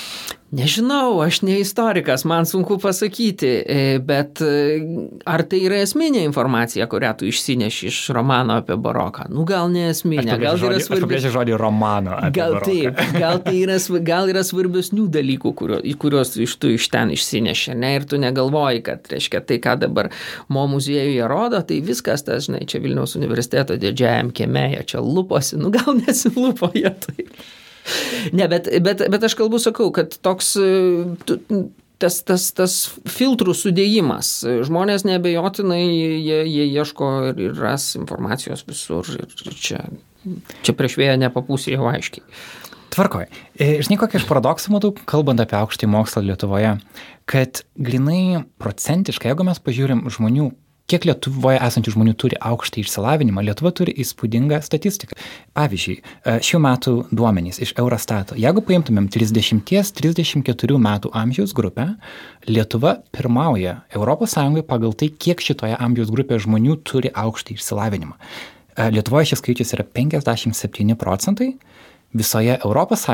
Nežinau, 0.51 1.19
aš 1.21 1.43
ne 1.45 1.59
istorikas, 1.61 2.23
man 2.25 2.45
sunku 2.49 2.79
pasakyti, 2.81 3.49
e, 3.67 3.99
bet 4.01 4.41
e, 4.41 4.79
ar 5.29 5.43
tai 5.45 5.59
yra 5.67 5.77
esminė 5.83 6.23
informacija, 6.25 6.87
kurią 6.89 7.11
tu 7.19 7.27
išsineši 7.29 7.89
iš 7.91 7.99
romano 8.17 8.55
apie 8.57 8.73
baroką? 8.81 9.27
Nu 9.29 9.45
gal 9.45 9.69
ne 9.69 9.91
esminė, 9.91 10.39
gal 10.41 10.57
tai 10.57 10.71
yra 10.71 10.79
svarbi. 10.81 11.05
Apibrėžia 11.05 11.33
žodį 11.35 11.59
romano. 11.61 12.17
Gal 12.33 12.57
baroką. 12.57 12.65
taip, 12.65 13.03
gal 13.21 13.43
tai 13.45 13.55
yra, 13.59 13.77
gal 14.09 14.33
yra 14.33 14.41
svarbesnių 14.47 15.05
dalykų, 15.19 15.53
kurio, 15.61 15.79
kuriuos 16.01 16.33
iš 16.41 16.57
tu 16.57 16.73
iš 16.73 16.89
ten 16.97 17.13
išsineši, 17.13 17.77
ne, 17.77 17.93
ir 17.99 18.09
tu 18.09 18.17
negalvoji, 18.17 18.81
kad, 18.89 19.05
reiškia, 19.13 19.45
tai, 19.45 19.61
ką 19.61 19.77
dabar 19.85 20.09
mo 20.49 20.65
muziejuje 20.73 21.29
rodo, 21.29 21.61
tai 21.61 21.77
viskas, 21.85 22.25
tas, 22.25 22.49
žinai, 22.49 22.65
čia 22.65 22.81
Vilniaus 22.81 23.13
universiteto 23.21 23.77
didžiajam 23.77 24.33
kiemėje, 24.33 24.81
čia 24.95 25.05
luposi, 25.05 25.61
nu 25.61 25.69
gal 25.77 25.93
nesilupo 26.01 26.73
jie 26.73 26.89
taip. 27.05 27.37
Ne, 28.37 28.47
bet, 28.51 28.67
bet, 28.83 29.03
bet 29.11 29.23
aš 29.29 29.35
kalbu, 29.39 29.59
sakau, 29.63 29.89
kad 29.95 30.15
toks 30.25 30.55
e, 30.59 30.69
tu- 31.27 31.39
tas, 31.99 32.21
tas, 32.23 32.45
tas 32.55 32.75
filtrų 33.11 33.53
sudėjimas. 33.57 34.31
Žmonės 34.67 35.05
nebejotinai, 35.07 35.83
jie, 35.83 36.39
jie 36.47 36.67
ieško 36.79 37.09
ir, 37.33 37.51
ras 37.59 37.91
informacijos 37.99 38.63
visur. 38.67 39.07
Ir 39.19 39.59
čia, 39.59 39.83
čia 40.63 40.75
prieš 40.77 40.97
vėją 40.99 41.17
nepapūsė 41.25 41.75
jau 41.75 41.89
aiškiai. 41.91 42.23
Tvarkoj. 42.89 43.27
E, 43.53 43.67
Žinai, 43.85 43.99
kokį 44.01 44.17
aš 44.17 44.25
paradoksą 44.29 44.71
matau, 44.73 44.89
kalbant 45.07 45.41
apie 45.43 45.57
aukštąjį 45.59 45.91
mokslą 45.93 46.23
Lietuvoje, 46.25 46.71
kad 47.29 47.61
grinai 47.77 48.41
procentiškai, 48.61 49.29
jeigu 49.29 49.45
mes 49.45 49.61
pažiūrim 49.61 50.07
žmonių, 50.09 50.47
kiek 50.89 51.05
Lietuvoje 51.07 51.59
esančių 51.63 51.93
žmonių 51.95 52.15
turi 52.19 52.37
aukštą 52.49 52.81
išsilavinimą, 52.81 53.43
Lietuva 53.45 53.71
turi 53.75 53.93
įspūdingą 54.01 54.59
statistiką. 54.65 55.17
Pavyzdžiui, 55.57 55.95
e, 55.99 56.35
šių 56.45 56.61
metų 56.65 56.93
duomenys 57.13 57.61
iš 57.63 57.75
Eurostato. 57.77 58.37
Jeigu 58.39 58.63
paimtumėm 58.65 59.09
30-34 59.13 60.79
metų 60.81 61.13
amžiaus 61.13 61.53
grupę, 61.53 61.91
Lietuva 62.47 62.97
pirmauja 63.15 63.81
ES 63.93 64.37
pagal 64.67 64.93
tai, 64.93 65.09
kiek 65.09 65.41
šitoje 65.41 65.77
amžiaus 65.79 66.09
grupėje 66.11 66.45
žmonių 66.47 66.79
turi 66.83 67.13
aukštą 67.13 67.55
išsilavinimą. 67.55 68.15
E, 68.75 68.89
Lietuvoje 68.91 69.31
šis 69.31 69.43
skaičius 69.43 69.73
yra 69.77 69.83
57 69.83 70.95
procentai, 70.95 71.53
visoje 72.13 72.55
ES 72.57 73.05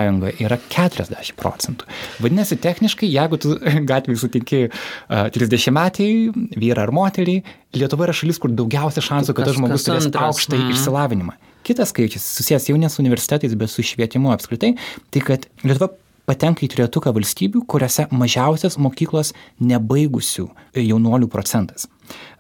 yra 0.45 0.57
40 0.69 1.33
procentų. 1.39 1.87
Vadinasi, 2.23 2.57
techniškai, 2.61 3.09
jeigu 3.11 3.39
tu 3.41 3.55
gatvėje 3.91 4.21
sutinki 4.21 4.61
uh, 4.69 5.27
30 5.35 5.75
metai, 5.75 6.09
vyrą 6.55 6.87
ar 6.87 6.95
moterį, 6.95 7.41
Lietuva 7.75 8.07
yra 8.07 8.15
šalis, 8.15 8.39
kur 8.39 8.53
daugiausia 8.55 9.03
šansų, 9.03 9.35
kad 9.35 9.49
tas 9.49 9.57
žmogus 9.57 9.83
turės 9.83 10.07
aukštą 10.07 10.55
mhm. 10.55 10.71
išsilavinimą. 10.71 11.35
Kitas 11.65 11.91
skaičius, 11.91 12.23
susijęs 12.37 12.69
jau 12.69 12.77
ne 12.79 12.87
su 12.93 13.01
universitetais, 13.01 13.55
bet 13.57 13.73
su 13.73 13.83
švietimu 13.83 14.31
apskritai, 14.31 14.75
tai 15.11 15.23
kad 15.25 15.47
Lietuva 15.65 15.89
patenka 16.25 16.65
į 16.65 16.69
trejetuką 16.73 17.13
valstybių, 17.15 17.63
kuriuose 17.69 18.07
mažiausias 18.15 18.79
mokyklos 18.81 19.33
nebaigusių 19.61 20.47
jaunuolių 20.81 21.29
procentas. 21.31 21.89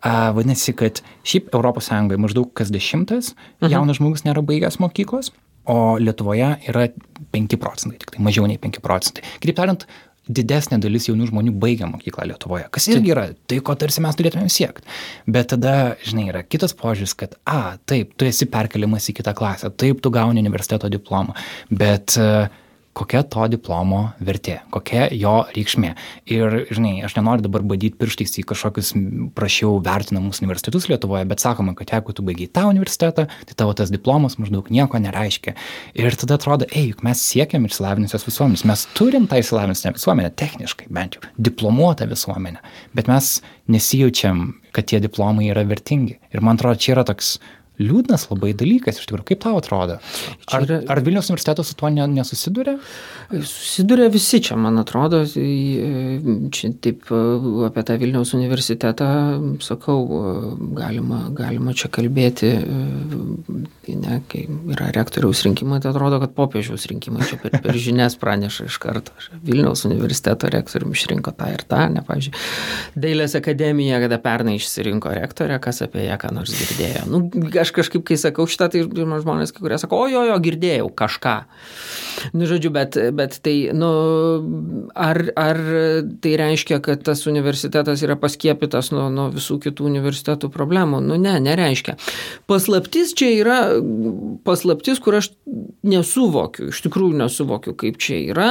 A, 0.01 0.31
Vadinasi, 0.35 0.73
kad 0.77 1.01
šiaip 1.25 1.53
ES 1.53 1.91
maždaug 2.21 2.53
kas 2.53 2.71
dešimtas 2.73 3.33
Mhm. 3.61 3.71
jaunas 3.71 3.97
žmogus 3.97 4.25
nėra 4.25 4.41
baigęs 4.45 4.79
mokyklos, 4.79 5.31
o 5.71 5.95
Lietuvoje 6.01 6.51
yra 6.69 6.87
5 7.35 7.59
procentai, 7.61 7.99
tik 8.01 8.15
tai 8.15 8.25
mažiau 8.25 8.47
nei 8.49 8.59
5 8.61 8.81
procentai. 8.83 9.23
Kitaip 9.43 9.59
tariant, 9.59 9.85
didesnė 10.25 10.79
dalis 10.81 11.05
jaunų 11.09 11.29
žmonių 11.29 11.53
baigia 11.61 11.87
mokyklą 11.89 12.25
Lietuvoje, 12.31 12.65
kas 12.73 12.87
irgi 12.89 13.13
yra 13.13 13.27
tai, 13.49 13.59
ko 13.65 13.75
tarsi 13.77 14.01
mes 14.01 14.17
turėtumėm 14.17 14.49
siekti. 14.49 14.85
Bet 15.29 15.51
tada, 15.53 15.75
žinai, 16.05 16.27
yra 16.31 16.41
kitas 16.47 16.73
požiūris, 16.77 17.13
kad, 17.19 17.37
a, 17.45 17.77
taip, 17.89 18.15
tu 18.17 18.27
esi 18.27 18.49
perkeliamas 18.49 19.09
į 19.11 19.19
kitą 19.19 19.35
klasę, 19.37 19.69
taip, 19.77 20.01
tu 20.01 20.13
gauni 20.13 20.41
universiteto 20.41 20.89
diplomą, 20.93 21.37
bet 21.69 22.17
uh, 22.21 22.47
kokia 22.95 23.21
to 23.27 23.45
diplomo 23.51 23.99
vertė, 24.23 24.59
kokia 24.73 25.09
jo 25.15 25.35
reikšmė. 25.55 25.91
Ir, 26.31 26.55
žinai, 26.73 26.93
aš 27.05 27.17
nenoriu 27.17 27.43
dabar 27.45 27.65
badyti 27.67 27.97
pirštais 27.99 28.37
į 28.39 28.45
kažkokius 28.47 28.93
prašiau 29.35 29.79
vertinamus 29.83 30.39
universitetus 30.43 30.87
Lietuvoje, 30.89 31.25
bet 31.27 31.43
sakoma, 31.43 31.75
kad 31.75 31.91
jeigu 31.91 32.15
tu 32.15 32.23
baigiai 32.25 32.51
tą 32.55 32.67
universitetą, 32.71 33.27
tai 33.49 33.57
tavo 33.59 33.75
tas 33.77 33.91
diplomas 33.91 34.37
maždaug 34.39 34.69
nieko 34.71 35.01
nereiškia. 35.03 35.55
Ir 35.99 36.15
tada 36.21 36.39
atrodo, 36.39 36.69
ei, 36.71 36.93
juk 36.93 37.03
mes 37.07 37.19
siekiam 37.19 37.67
išsilavinusios 37.67 38.27
visuomenės, 38.29 38.65
mes 38.69 38.85
turim 38.95 39.27
tą 39.31 39.41
išsilavinusią 39.43 39.95
visuomenę, 39.97 40.31
techniškai 40.39 40.87
bent 40.95 41.19
jau, 41.19 41.25
diplomuotą 41.49 42.07
visuomenę, 42.11 42.63
bet 42.95 43.11
mes 43.11 43.35
nesijaučiam, 43.71 44.47
kad 44.75 44.87
tie 44.91 45.01
diplomai 45.03 45.49
yra 45.51 45.65
vertingi. 45.67 46.19
Ir 46.31 46.43
man 46.45 46.59
atrodo, 46.59 46.79
čia 46.79 46.95
yra 46.95 47.05
toks 47.07 47.35
liūdnas 47.81 48.27
labai 48.31 48.53
dalykas 48.57 48.99
iš 48.99 49.09
tikrųjų. 49.09 49.27
Kaip 49.31 49.41
tau 49.43 49.59
atrodo? 49.59 49.97
Ar, 50.53 50.65
ar 50.91 51.01
Vilnius 51.05 51.29
universitetas 51.31 51.71
su 51.71 51.77
tuo 51.79 51.89
nesusiduria? 51.91 52.77
Susiduria 53.31 54.09
visi 54.13 54.41
čia, 54.45 54.57
man 54.59 54.79
atrodo. 54.81 55.23
Čia 55.25 56.71
taip 56.83 57.09
apie 57.67 57.85
tą 57.87 57.97
Vilniaus 58.01 58.35
universitetą, 58.37 59.09
sakau, 59.65 59.99
galima, 60.77 61.25
galima 61.35 61.75
čia 61.77 61.91
kalbėti. 61.93 62.51
Ne, 63.95 64.19
kai 64.29 64.45
yra 64.73 64.89
rektoriaus 64.95 65.43
rinkimai, 65.45 65.79
tai 65.83 65.91
atrodo, 65.93 66.19
kad 66.23 66.33
popiežiaus 66.37 66.87
rinkimai 66.91 67.25
čia 67.29 67.39
per, 67.41 67.57
per 67.63 67.77
žinias 67.79 68.17
praneša 68.19 68.67
iš 68.69 68.79
karto. 68.81 69.15
Vilniaus 69.45 69.85
universiteto 69.87 70.49
rektorium 70.51 70.93
išrinko 70.95 71.33
tą 71.37 71.51
ir 71.53 71.63
tą, 71.69 71.85
ne, 71.93 72.03
pavyzdžiui, 72.05 72.35
Dailės 72.95 73.35
akademija, 73.37 73.99
kada 74.03 74.19
pernai 74.23 74.55
išsirinko 74.59 75.11
rektorę, 75.17 75.57
kas 75.63 75.81
apie 75.85 76.05
ją 76.05 76.17
ką 76.21 76.31
nors 76.35 76.53
girdėjo. 76.55 77.05
Nu, 77.11 77.21
aš 77.65 77.73
kažkaip, 77.75 78.05
kai 78.07 78.17
sakau 78.21 78.45
šitą, 78.49 78.69
tai 78.71 78.83
žmonės, 78.85 79.51
kai 79.51 79.65
kurie 79.65 79.79
sako, 79.81 80.05
o 80.05 80.09
jo, 80.11 80.37
girdėjau 80.45 80.87
kažką. 80.95 81.35
Nu, 82.37 82.47
žodžiu, 82.49 82.71
bet, 82.73 82.97
bet 83.17 83.39
tai, 83.45 83.55
nu, 83.75 83.89
ar, 84.95 85.19
ar 85.39 85.59
tai 86.23 86.35
reiškia, 86.39 86.79
kad 86.85 87.03
tas 87.05 87.25
universitetas 87.29 88.03
yra 88.05 88.17
paskiepytas 88.19 88.91
nuo, 88.95 89.09
nuo 89.13 89.27
visų 89.33 89.59
kitų 89.65 89.89
universitetų 89.89 90.49
problemų? 90.53 91.01
Nu, 91.05 91.19
ne, 91.21 91.35
nereiškia. 91.43 91.97
Paslaptis 92.49 93.13
čia 93.17 93.33
yra 93.41 93.59
paslaptis, 94.47 95.01
kur 95.03 95.19
aš 95.19 95.33
nesuvokiu, 95.85 96.71
iš 96.71 96.85
tikrųjų 96.87 97.19
nesuvokiu, 97.25 97.75
kaip 97.77 97.99
čia 98.01 98.21
yra. 98.31 98.49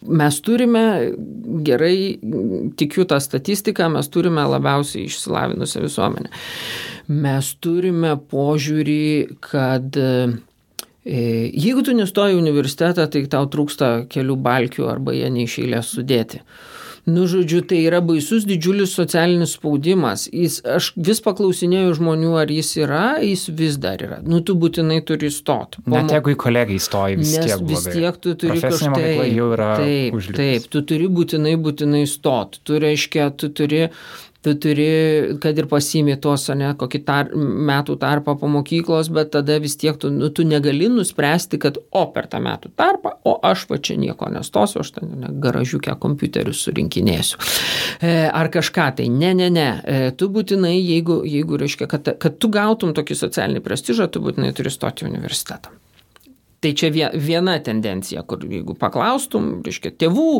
Mes 0.00 0.38
turime, 0.40 0.84
gerai 1.66 2.16
tikiu 2.80 3.04
tą 3.04 3.18
statistiką, 3.20 3.90
mes 3.92 4.08
turime 4.08 4.46
labiausiai 4.48 5.04
išsilavinusią 5.10 5.82
visuomenę 5.84 6.30
mes 7.10 7.54
turime 7.62 8.14
požiūrį, 8.30 9.38
kad 9.42 9.96
e, 9.98 10.38
jeigu 11.04 11.82
tu 11.86 11.94
nestoji 11.96 12.36
į 12.36 12.40
universitetą, 12.40 13.08
tai 13.10 13.24
tau 13.30 13.48
trūksta 13.50 13.90
kelių 14.10 14.36
balkių 14.44 14.86
arba 14.90 15.14
jie 15.16 15.30
neišėlės 15.34 15.94
sudėti. 15.96 16.44
Nu, 17.08 17.24
žodžiu, 17.30 17.62
tai 17.64 17.80
yra 17.86 18.00
baisus 18.04 18.44
didžiulis 18.48 18.92
socialinis 18.96 19.54
spaudimas. 19.56 20.26
Jis, 20.32 20.60
aš 20.68 20.90
vis 20.96 21.22
paklausinėjau 21.24 21.94
žmonių, 22.00 22.34
ar 22.42 22.52
jis 22.52 22.72
yra, 22.82 23.04
jis 23.24 23.46
vis 23.56 23.78
dar 23.80 24.02
yra. 24.04 24.20
Nu, 24.26 24.42
tu 24.44 24.56
būtinai 24.60 25.00
turi 25.08 25.32
stoti. 25.32 25.80
Net 25.90 26.12
jeigu 26.12 26.34
į 26.34 26.38
kolegą 26.44 26.76
įstoji, 26.76 27.20
vis 27.22 27.34
Nes 27.36 27.48
tiek. 27.48 27.66
Vis 27.70 27.86
tiek 27.88 28.20
tu 28.20 28.34
turi 28.40 28.60
kažkaip. 28.60 29.22
Taip, 29.80 30.18
taip, 30.36 30.68
tu 30.72 30.84
turi 30.92 31.08
būtinai, 31.20 31.56
būtinai 31.60 32.04
stoti. 32.10 32.60
Tu 32.66 32.82
reiškia, 32.84 33.30
tu 33.40 33.52
turi 33.54 33.86
tu 34.42 34.54
turi, 34.56 34.88
kad 35.40 35.58
ir 35.58 35.66
pasiimi 35.68 36.16
tuos, 36.20 36.46
ne, 36.56 36.72
kokį 36.80 37.00
tar, 37.04 37.32
metų 37.36 37.96
tarpą 38.00 38.36
po 38.40 38.48
mokyklos, 38.50 39.10
bet 39.12 39.32
tada 39.34 39.58
vis 39.60 39.76
tiek 39.80 39.98
tu, 40.00 40.10
nu, 40.14 40.30
tu 40.32 40.46
negali 40.48 40.88
nuspręsti, 40.92 41.60
kad 41.60 41.76
o 41.90 42.06
per 42.14 42.30
tą 42.32 42.40
metų 42.44 42.72
tarpą, 42.78 43.14
o 43.28 43.36
aš 43.46 43.66
va 43.70 43.80
čia 43.82 43.98
nieko 44.00 44.30
nestosiu, 44.32 44.80
aš 44.84 44.94
ten 44.96 45.12
ne, 45.20 45.32
garažiukę 45.44 45.96
kompiuterius 46.00 46.64
surinkinėsiu. 46.66 47.40
E, 48.00 48.14
ar 48.28 48.52
kažką 48.52 48.88
tai. 49.00 49.10
Ne, 49.12 49.34
ne, 49.36 49.50
ne. 49.52 49.68
E, 49.84 50.00
tu 50.16 50.30
būtinai, 50.32 50.76
jeigu, 50.78 51.20
jeigu 51.28 51.60
reiškia, 51.60 51.90
kad, 51.90 52.14
kad 52.22 52.40
tu 52.40 52.52
gautum 52.52 52.96
tokį 52.96 53.18
socialinį 53.26 53.64
prestižą, 53.64 54.08
tu 54.12 54.24
būtinai 54.24 54.54
turi 54.56 54.72
stoti 54.72 55.04
į 55.04 55.12
universitetą. 55.12 55.79
Tai 56.60 56.74
čia 56.76 56.90
viena 57.16 57.54
tendencija, 57.64 58.20
kur 58.28 58.42
jeigu 58.44 58.74
paklaustum, 58.76 59.62
reiškia, 59.64 59.94
tėvų, 60.02 60.32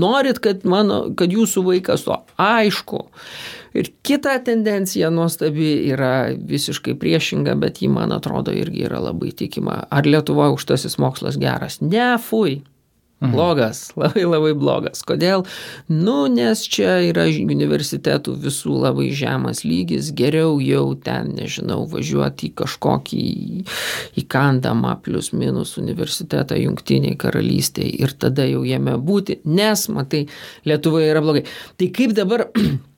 norit, 0.00 0.38
kad, 0.40 0.64
mano, 0.64 1.02
kad 1.18 1.34
jūsų 1.34 1.66
vaikas 1.66 2.06
to 2.06 2.16
aišku. 2.40 3.02
Ir 3.76 3.90
kita 4.06 4.38
tendencija 4.46 5.10
nuostabi 5.12 5.68
yra 5.90 6.30
visiškai 6.32 6.94
priešinga, 6.96 7.58
bet 7.60 7.82
ji, 7.82 7.90
man 7.92 8.14
atrodo, 8.16 8.54
irgi 8.56 8.86
yra 8.88 9.02
labai 9.10 9.34
tikima. 9.36 9.82
Ar 9.92 10.08
Lietuvoje 10.08 10.54
aukštasis 10.54 10.96
mokslas 11.02 11.36
geras? 11.40 11.82
Ne, 11.84 12.14
fui. 12.24 12.62
Mhm. 13.20 13.32
Blogas, 13.32 13.92
labai 13.96 14.24
labai 14.28 14.52
blogas. 14.52 15.00
Kodėl? 15.08 15.46
Nu, 15.88 16.26
nes 16.28 16.60
čia 16.68 16.98
yra 17.08 17.24
universitetų 17.32 18.34
visų 18.42 18.74
labai 18.82 19.08
žemas 19.16 19.62
lygis, 19.64 20.10
geriau 20.16 20.58
jau 20.60 20.90
ten, 21.00 21.32
nežinau, 21.38 21.86
važiuoti 21.88 22.50
į 22.50 22.54
kažkokį 22.60 23.22
įkandamą 24.20 24.98
plus 25.06 25.32
minus 25.32 25.78
universitetą 25.80 26.58
jungtiniai 26.60 27.16
karalystėje 27.16 28.02
ir 28.04 28.12
tada 28.20 28.44
jau 28.50 28.66
jame 28.68 28.98
būti, 29.00 29.40
nes, 29.48 29.88
matai, 29.88 30.26
Lietuvoje 30.68 31.08
yra 31.08 31.24
blogai. 31.24 31.46
Tai 31.80 31.88
kaip 31.96 32.12
dabar 32.16 32.50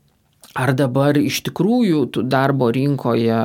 ar 0.57 0.73
dabar 0.77 1.19
iš 1.21 1.43
tikrųjų 1.49 2.05
tu 2.15 2.23
darbo 2.25 2.71
rinkoje 2.73 3.37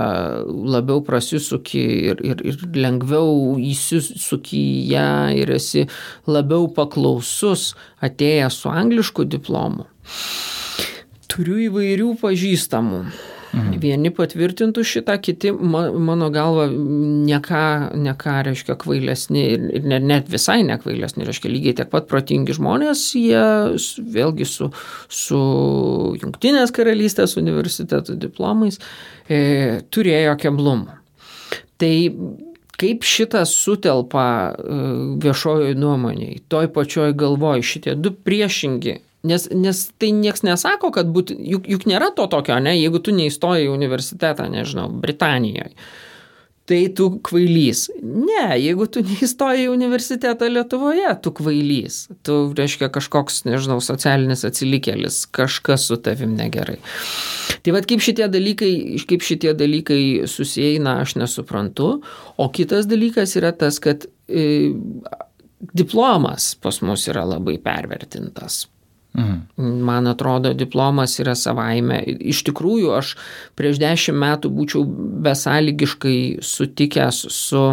labiau 0.48 1.04
prasisuki 1.06 1.84
ir, 2.14 2.24
ir, 2.24 2.44
ir 2.48 2.64
lengviau 2.78 3.58
įsisuki 3.60 4.62
į 4.62 4.80
ją 4.94 5.12
ir 5.44 5.54
esi 5.58 5.86
labiau 6.30 6.70
paklausus 6.72 7.74
atėjęs 8.04 8.64
su 8.64 8.72
anglišku 8.72 9.28
diplomu. 9.28 9.88
Turiu 11.28 11.58
įvairių 11.68 12.14
pažįstamų 12.22 13.06
Mhm. 13.54 13.76
Vieni 13.84 14.10
patvirtintų 14.14 14.82
šitą, 14.88 15.20
kiti, 15.22 15.52
mano 15.54 16.30
galva, 16.34 16.66
ne 16.74 17.38
ką, 17.44 17.66
ne 18.02 18.16
ką 18.18 18.40
reiškia 18.48 18.76
kvailesni 18.82 19.44
ir 19.78 19.86
net 19.86 20.32
visai 20.34 20.64
nekvailesni, 20.66 21.28
reiškia 21.28 21.52
lygiai 21.54 21.76
tiek 21.78 21.92
pat 21.92 22.08
protingi 22.10 22.56
žmonės, 22.58 23.04
jie 23.20 23.44
vėlgi 24.16 24.48
su, 24.50 24.72
su 25.06 25.44
Junktinės 26.18 26.74
karalystės 26.74 27.38
universiteto 27.38 28.18
diplomais 28.18 28.82
e, 29.30 29.84
turėjo 29.94 30.34
keblumų. 30.42 30.98
Tai 31.78 31.94
kaip 32.82 33.06
šitas 33.06 33.54
sutelpa 33.54 34.28
e, 34.50 34.84
viešojoje 35.22 35.78
nuomonėje, 35.78 36.42
toj 36.50 36.74
pačioj 36.74 37.14
galvoj 37.22 37.62
šitie 37.70 37.94
du 38.02 38.16
priešingi 38.18 38.98
Nes, 39.24 39.46
nes 39.56 39.78
tai 40.04 40.10
nieks 40.12 40.44
nesako, 40.44 40.90
kad 40.92 41.08
būt, 41.16 41.32
juk, 41.32 41.68
juk 41.72 41.86
nėra 41.88 42.10
to 42.16 42.26
tokio, 42.28 42.58
ne, 42.60 42.74
jeigu 42.76 43.00
tu 43.00 43.14
neįstoji 43.16 43.70
į 43.70 43.72
universitetą, 43.72 44.50
nežinau, 44.52 44.90
Britanijoje, 45.00 45.72
tai 46.68 46.80
tu 46.96 47.08
kvailys. 47.24 47.86
Ne, 48.04 48.58
jeigu 48.60 48.88
tu 48.92 49.00
neįstoji 49.04 49.64
į 49.64 49.70
universitetą 49.72 50.50
Lietuvoje, 50.52 51.08
tu 51.24 51.32
kvailys. 51.40 52.02
Tu, 52.28 52.36
reiškia, 52.60 52.90
kažkoks, 52.92 53.46
nežinau, 53.48 53.80
socialinis 53.84 54.44
atsilikėlis, 54.48 55.22
kažkas 55.40 55.88
su 55.88 56.00
tavim 56.04 56.36
negerai. 56.40 56.82
Tai 57.64 57.78
vad 57.78 57.88
kaip 57.88 58.04
šitie 58.04 58.28
dalykai, 58.32 58.74
kaip 59.08 59.24
šitie 59.24 59.56
dalykai 59.56 60.02
susieina, 60.28 60.98
aš 61.04 61.16
nesuprantu. 61.20 61.94
O 62.36 62.52
kitas 62.52 62.92
dalykas 62.92 63.38
yra 63.40 63.56
tas, 63.56 63.80
kad 63.84 64.04
e, 64.28 64.74
diplomas 65.72 66.54
pas 66.60 66.84
mus 66.84 67.08
yra 67.12 67.24
labai 67.36 67.56
pervertintas 67.64 68.66
Mhm. 69.14 69.82
Man 69.86 70.08
atrodo, 70.08 70.54
diplomas 70.54 71.20
yra 71.22 71.36
savaime. 71.38 72.00
Iš 72.34 72.44
tikrųjų, 72.50 72.94
aš 72.98 73.14
prieš 73.58 73.78
dešimt 73.82 74.18
metų 74.18 74.50
būčiau 74.54 74.86
besąlygiškai 75.28 76.18
sutikęs 76.42 77.20
su, 77.30 77.64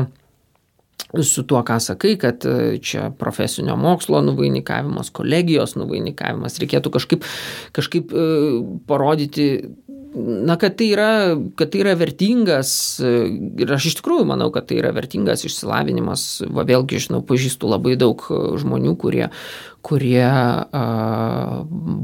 su 1.24 1.44
tuo, 1.48 1.62
ką 1.64 1.78
sakai, 1.80 2.16
kad 2.20 2.44
e, 2.44 2.76
čia 2.84 3.08
profesinio 3.16 3.78
mokslo 3.80 4.20
nuvainikavimas, 4.26 5.08
kolegijos 5.16 5.78
nuvainikavimas, 5.80 6.60
reikėtų 6.60 6.92
kažkaip, 6.98 7.24
kažkaip 7.78 8.12
e, 8.12 8.26
parodyti 8.90 9.48
na, 10.14 10.56
kad 10.60 10.76
tai, 10.78 10.90
yra, 10.94 11.10
kad 11.58 11.70
tai 11.72 11.82
yra 11.84 11.94
vertingas 11.98 12.72
ir 13.00 13.72
aš 13.76 13.90
iš 13.90 13.98
tikrųjų 14.00 14.26
manau, 14.32 14.50
kad 14.54 14.66
tai 14.70 14.80
yra 14.80 14.92
vertingas 14.96 15.44
išsilavinimas. 15.46 16.26
Va 16.50 16.66
vėlgi, 16.68 17.02
žinau, 17.06 17.22
pažįstu 17.26 17.70
labai 17.70 17.96
daug 18.00 18.22
žmonių, 18.60 18.94
kurie, 19.00 19.26
kurie 19.86 20.26
a, 20.26 20.84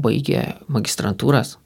baigė 0.07 0.43
magistrantūras. 0.71 1.57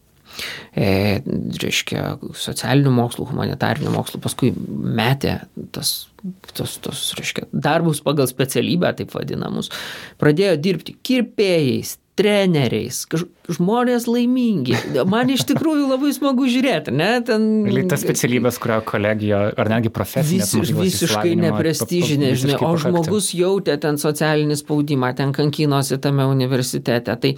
E, 0.71 1.19
reiškia, 1.61 2.15
socialinių 2.39 2.93
mokslų, 2.95 3.27
humanitarinių 3.33 3.91
mokslų, 3.93 4.21
paskui 4.23 4.51
metė 4.55 5.41
tas, 5.75 5.91
tos, 6.55 6.77
tos 6.83 7.01
reiškia, 7.19 7.49
darbus 7.51 7.99
pagal 8.05 8.29
specialybę, 8.31 8.93
taip 8.97 9.11
vadinamus, 9.15 9.71
pradėjo 10.21 10.55
dirbti 10.63 10.95
kirpėjais, 11.03 11.97
treneriais, 12.19 13.03
kaž, 13.11 13.25
žmonės 13.55 14.07
laimingi. 14.09 14.77
Man 15.09 15.31
iš 15.33 15.45
tikrųjų 15.51 15.89
labai 15.91 16.13
smagu 16.15 16.47
žiūrėti, 16.51 16.93
ne? 16.95 17.11
Ten... 17.27 17.47
Tas 17.91 18.03
specialybės, 18.03 18.59
kurio 18.61 18.79
kolegija 18.87 19.43
ar 19.55 19.71
netgi 19.71 19.91
profesinė. 19.93 20.47
Vis, 20.47 20.73
visiškai 20.77 21.35
neprestižinė, 21.39 22.33
žinai, 22.39 22.57
o 22.65 22.73
žmogus 22.81 23.31
jautė 23.37 23.77
ten 23.81 23.99
socialinį 24.01 24.59
spaudimą, 24.61 25.13
ten 25.17 25.35
kankinosi 25.35 25.99
tame 26.01 26.27
universitete. 26.29 27.17
Tai, 27.21 27.35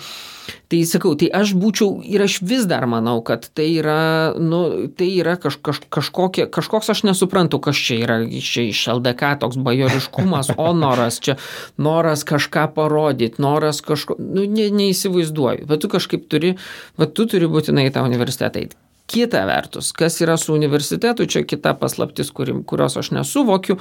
Tai 0.68 0.80
sakau, 0.90 1.14
tai 1.20 1.28
aš 1.30 1.54
būčiau 1.60 2.02
ir 2.02 2.24
aš 2.26 2.40
vis 2.42 2.66
dar 2.66 2.88
manau, 2.90 3.20
kad 3.24 3.46
tai 3.56 3.68
yra, 3.78 4.34
nu, 4.42 4.90
tai 4.98 5.06
yra 5.22 5.36
kaž, 5.38 5.60
kaž, 5.62 5.84
kažkokie, 5.94 6.48
kažkoks 6.50 6.90
aš 6.90 7.04
nesuprantu, 7.06 7.60
kas 7.62 7.78
čia 7.78 8.00
yra 8.02 8.18
čia 8.26 8.66
iš 8.72 8.82
LDK 8.96 9.36
toks 9.44 9.60
bajoriškumas, 9.62 10.50
o 10.58 10.72
noras 10.74 11.22
čia, 11.24 11.38
noras 11.78 12.26
kažką 12.26 12.66
parodyti, 12.74 13.40
noras 13.44 13.84
kažko, 13.86 14.18
nu, 14.18 14.48
ne, 14.50 14.68
neįsivaizduoju, 14.74 15.68
bet 15.70 15.84
tu 15.84 15.92
kažkaip 15.94 16.03
turi, 16.32 16.56
bet 17.00 17.14
tu 17.18 17.28
turi 17.30 17.50
būtinai 17.52 17.88
į 17.90 17.94
tą 17.96 18.06
universitetą 18.08 18.64
eiti. 18.64 18.80
Kita 19.14 19.42
vertus, 19.46 19.92
kas 19.92 20.16
yra 20.24 20.38
su 20.40 20.54
universitetu, 20.56 21.26
čia 21.28 21.44
kita 21.44 21.74
paslaptis, 21.76 22.32
kuri, 22.32 22.56
kurios 22.66 22.96
aš 22.98 23.12
nesuvokiu, 23.14 23.76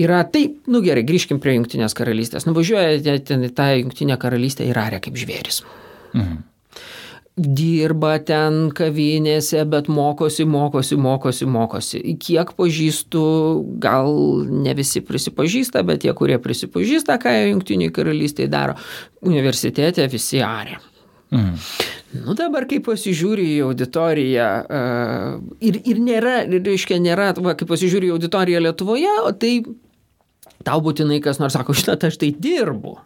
yra 0.00 0.22
tai, 0.24 0.46
nu 0.72 0.80
gerai, 0.84 1.04
grįžkim 1.06 1.42
prie 1.44 1.58
Junktinės 1.58 1.94
karalystės. 1.98 2.48
Nuvažiuojate 2.48 3.18
ten 3.28 3.44
į 3.44 3.52
tą 3.54 3.68
Junktinę 3.82 4.16
karalystę 4.20 4.64
ir 4.64 4.80
arė 4.80 5.02
kaip 5.04 5.20
žvėris. 5.20 5.60
Mhm 6.16 6.46
dirba 7.40 8.18
ten 8.26 8.68
kavinėse, 8.76 9.62
bet 9.70 9.88
mokosi, 9.92 10.44
mokosi, 10.48 10.96
mokosi, 11.00 11.46
mokosi. 11.48 12.00
Kiek 12.20 12.52
pažįstu, 12.58 13.22
gal 13.82 14.12
ne 14.50 14.74
visi 14.76 15.02
prisipažįsta, 15.06 15.84
bet 15.86 16.04
tie, 16.04 16.12
kurie 16.16 16.40
prisipažįsta, 16.42 17.18
ką 17.22 17.34
jungtiniai 17.52 17.94
karalystėje 17.94 18.50
daro, 18.52 18.76
universitete 19.24 20.06
visi 20.10 20.42
arė. 20.44 20.80
Mhm. 21.30 21.56
Nu 22.26 22.34
dabar, 22.34 22.64
kai 22.66 22.80
pasižiūri 22.82 23.44
į 23.52 23.58
auditoriją 23.68 24.46
uh, 24.66 25.36
ir, 25.62 25.76
ir 25.86 26.00
nėra, 26.02 26.40
reiškia, 26.50 26.98
nėra, 26.98 27.30
va, 27.38 27.54
kai 27.54 27.68
pasižiūri 27.70 28.10
į 28.10 28.16
auditoriją 28.16 28.62
Lietuvoje, 28.64 29.12
tai 29.38 29.52
tau 30.66 30.82
būtinai 30.82 31.20
kas 31.22 31.38
nors 31.38 31.54
sako, 31.54 31.76
žinot, 31.78 32.08
aš 32.10 32.18
tai 32.18 32.32
dirbu. 32.34 32.98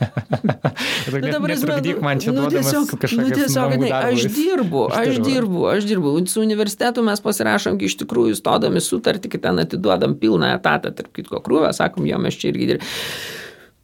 nu, 1.10 1.32
dabar 1.32 1.50
netrukdyk 1.50 1.98
man 2.04 2.20
čia 2.20 2.32
nu, 2.32 2.46
tiesiog, 2.52 2.92
nu, 3.18 3.26
tiesiog 3.34 3.74
ne, 3.80 3.90
aš 3.90 4.28
dirbu, 4.36 4.84
aš 4.94 5.18
dirbu, 5.24 5.64
aš 5.72 5.88
dirbu. 5.88 6.14
Su 6.30 6.44
universitetu 6.44 7.04
mes 7.04 7.24
pasirašom, 7.24 7.80
iš 7.84 7.98
tikrųjų, 8.04 8.36
stodami 8.38 8.84
sutartį, 8.84 9.32
kai 9.32 9.42
ten 9.48 9.64
atiduodam 9.64 10.16
pilną 10.20 10.54
etatą, 10.60 10.92
tarp 10.96 11.12
kitko 11.16 11.42
krūvę, 11.44 11.72
sakom, 11.76 12.08
jo 12.08 12.20
mes 12.22 12.36
čia 12.40 12.52
irgi 12.52 12.74
dirbame. 12.74 12.96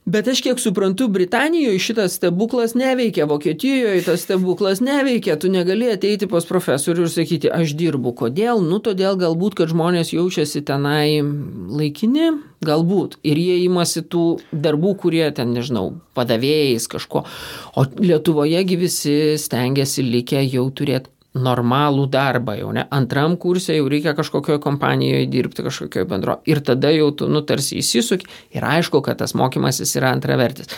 Bet 0.07 0.29
aš 0.31 0.39
kiek 0.39 0.61
suprantu, 0.63 1.09
Britanijoje 1.11 1.79
šitas 1.83 2.13
stebuklas 2.15 2.77
neveikia, 2.79 3.25
Vokietijoje 3.27 4.05
tas 4.07 4.21
stebuklas 4.23 4.79
neveikia, 4.81 5.35
tu 5.35 5.51
negali 5.51 5.89
ateiti 5.91 6.29
pas 6.31 6.47
profesorių 6.47 7.09
ir 7.09 7.11
sakyti, 7.11 7.51
aš 7.51 7.73
dirbu. 7.75 8.13
Kodėl? 8.21 8.63
Nu, 8.63 8.79
todėl 8.79 9.19
galbūt, 9.19 9.57
kad 9.59 9.73
žmonės 9.75 10.13
jaučiasi 10.15 10.63
tenai 10.63 11.25
laikini, 11.27 12.31
galbūt. 12.63 13.19
Ir 13.27 13.43
jie 13.43 13.59
imasi 13.65 14.05
tų 14.07 14.29
darbų, 14.55 14.95
kurie 15.03 15.27
ten, 15.35 15.51
nežinau, 15.59 15.97
padavėjais 16.15 16.87
kažko. 16.95 17.27
O 17.75 17.89
Lietuvojegi 17.99 18.79
visi 18.79 19.19
stengiasi 19.43 20.07
likę 20.07 20.47
jau 20.47 20.69
turėti 20.71 21.16
normalų 21.43 22.07
darbą 22.13 22.57
jau, 22.59 22.73
ne? 22.75 22.87
Antram 22.95 23.37
kursė 23.41 23.79
jau 23.79 23.87
reikia 23.93 24.15
kažkokioje 24.17 24.61
kompanijoje 24.65 25.29
dirbti, 25.33 25.65
kažkokioje 25.67 26.09
bendro. 26.11 26.39
Ir 26.49 26.63
tada 26.65 26.93
jau 26.95 27.11
tu, 27.17 27.31
nu, 27.31 27.43
tarsi 27.47 27.81
įsisuk 27.83 28.27
ir 28.57 28.67
aišku, 28.67 29.03
kad 29.05 29.21
tas 29.23 29.37
mokymasis 29.39 29.97
yra 29.99 30.13
antravertis. 30.17 30.71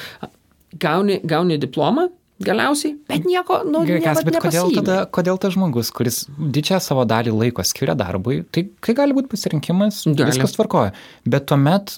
Gauni, 0.79 1.19
gauni 1.25 1.59
diplomą, 1.61 2.09
galiausiai, 2.45 2.95
bet 3.09 3.27
nieko, 3.27 3.63
nu, 3.67 3.83
Geras, 3.89 4.21
bet 4.27 4.39
kodėl 4.43 4.71
tada, 4.77 4.99
kodėl 5.11 5.41
tas 5.43 5.57
žmogus, 5.57 5.91
kuris 5.95 6.23
didžiąją 6.39 6.83
savo 6.85 7.07
dalį 7.09 7.35
laiko 7.35 7.65
skiria 7.67 7.97
darbui, 7.99 8.43
tai, 8.55 8.69
tai 8.85 8.95
gali 8.99 9.17
būti 9.17 9.33
pasirinkimas, 9.33 10.05
gali. 10.13 10.31
viskas 10.31 10.55
tvarkoja. 10.55 10.93
Bet 11.27 11.49
tuomet, 11.51 11.97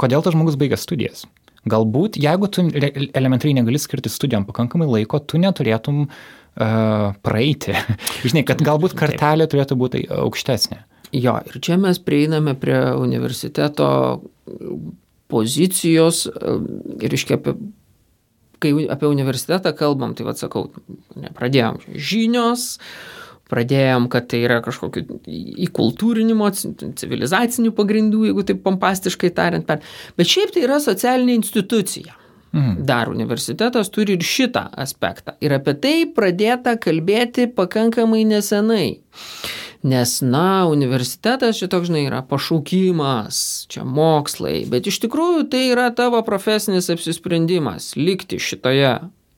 kodėl 0.00 0.24
tas 0.26 0.34
žmogus 0.34 0.58
baigia 0.58 0.80
studijas? 0.80 1.26
Galbūt, 1.66 2.18
jeigu 2.22 2.46
tu 2.50 2.62
elementariai 2.62 3.58
negali 3.58 3.78
skirti 3.82 4.10
studijom 4.10 4.44
pakankamai 4.46 4.86
laiko, 4.86 5.18
tu 5.18 5.38
neturėtum 5.42 6.04
uh, 6.04 6.18
praeiti. 6.56 7.76
Žinai, 8.26 8.44
kad 8.48 8.62
galbūt 8.64 8.96
kartelė 8.98 9.48
turėtų 9.50 9.78
būti 9.78 10.04
aukštesnė. 10.12 10.82
Jo, 11.14 11.38
ir 11.46 11.60
čia 11.62 11.76
mes 11.80 12.00
prieiname 12.02 12.56
prie 12.58 12.78
universiteto 12.98 13.88
pozicijos 15.30 16.24
ir 17.02 17.14
iškia 17.14 17.38
apie, 17.38 17.54
kai 18.62 18.72
apie 18.92 19.10
universitetą 19.10 19.72
kalbam, 19.76 20.16
tai 20.16 20.26
vad 20.26 20.40
sakau, 20.40 20.68
pradėjom 21.36 21.78
žinios, 21.94 22.66
pradėjom, 23.50 24.08
kad 24.10 24.26
tai 24.30 24.42
yra 24.42 24.58
kažkokiu 24.64 25.20
įkultūrinimo, 25.68 26.50
civilizacinių 26.98 27.72
pagrindų, 27.76 28.26
jeigu 28.30 28.46
taip 28.48 28.62
pompastiškai 28.66 29.30
tariant, 29.36 29.68
bet 30.18 30.30
šiaip 30.32 30.54
tai 30.54 30.66
yra 30.66 30.80
socialinė 30.82 31.38
institucija. 31.38 32.16
Mhm. 32.54 32.84
Dar 32.88 33.10
universitetas 33.10 33.90
turi 33.92 34.16
ir 34.16 34.24
šitą 34.24 34.68
aspektą. 34.78 35.34
Ir 35.44 35.52
apie 35.58 35.74
tai 35.82 35.96
pradėta 36.16 36.76
kalbėti 36.80 37.48
pakankamai 37.52 38.24
nesenai. 38.24 39.00
Nes, 39.86 40.20
na, 40.24 40.66
universitetas 40.66 41.60
čia 41.60 41.68
toks, 41.70 41.90
žinai, 41.90 42.06
yra 42.08 42.22
pašaukimas, 42.26 43.66
čia 43.70 43.84
mokslai, 43.84 44.64
bet 44.70 44.88
iš 44.90 44.98
tikrųjų 45.04 45.44
tai 45.52 45.66
yra 45.74 45.90
tavo 45.94 46.22
profesinis 46.26 46.88
apsisprendimas 46.90 47.92
likti 47.98 48.40
šitoje 48.42 48.96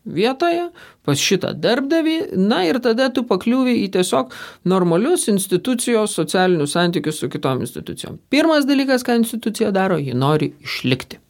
vietoje, 0.09 0.69
pas 1.05 1.21
šitą 1.21 1.53
darbdavį, 1.59 2.17
na 2.39 2.63
ir 2.69 2.81
tada 2.85 3.11
tu 3.13 3.27
pakliūvi 3.29 3.83
į 3.85 3.91
tiesiog 3.99 4.33
normalius 4.69 5.29
institucijos 5.29 6.17
socialinius 6.17 6.79
santykius 6.79 7.21
su 7.21 7.29
kitom 7.33 7.61
institucijom. 7.67 8.17
Pirmas 8.33 8.65
dalykas, 8.69 9.05
ką 9.05 9.19
institucija 9.21 9.73
daro, 9.75 9.99
ji 10.01 10.17
nori 10.17 10.55
išlikti. 10.65 11.21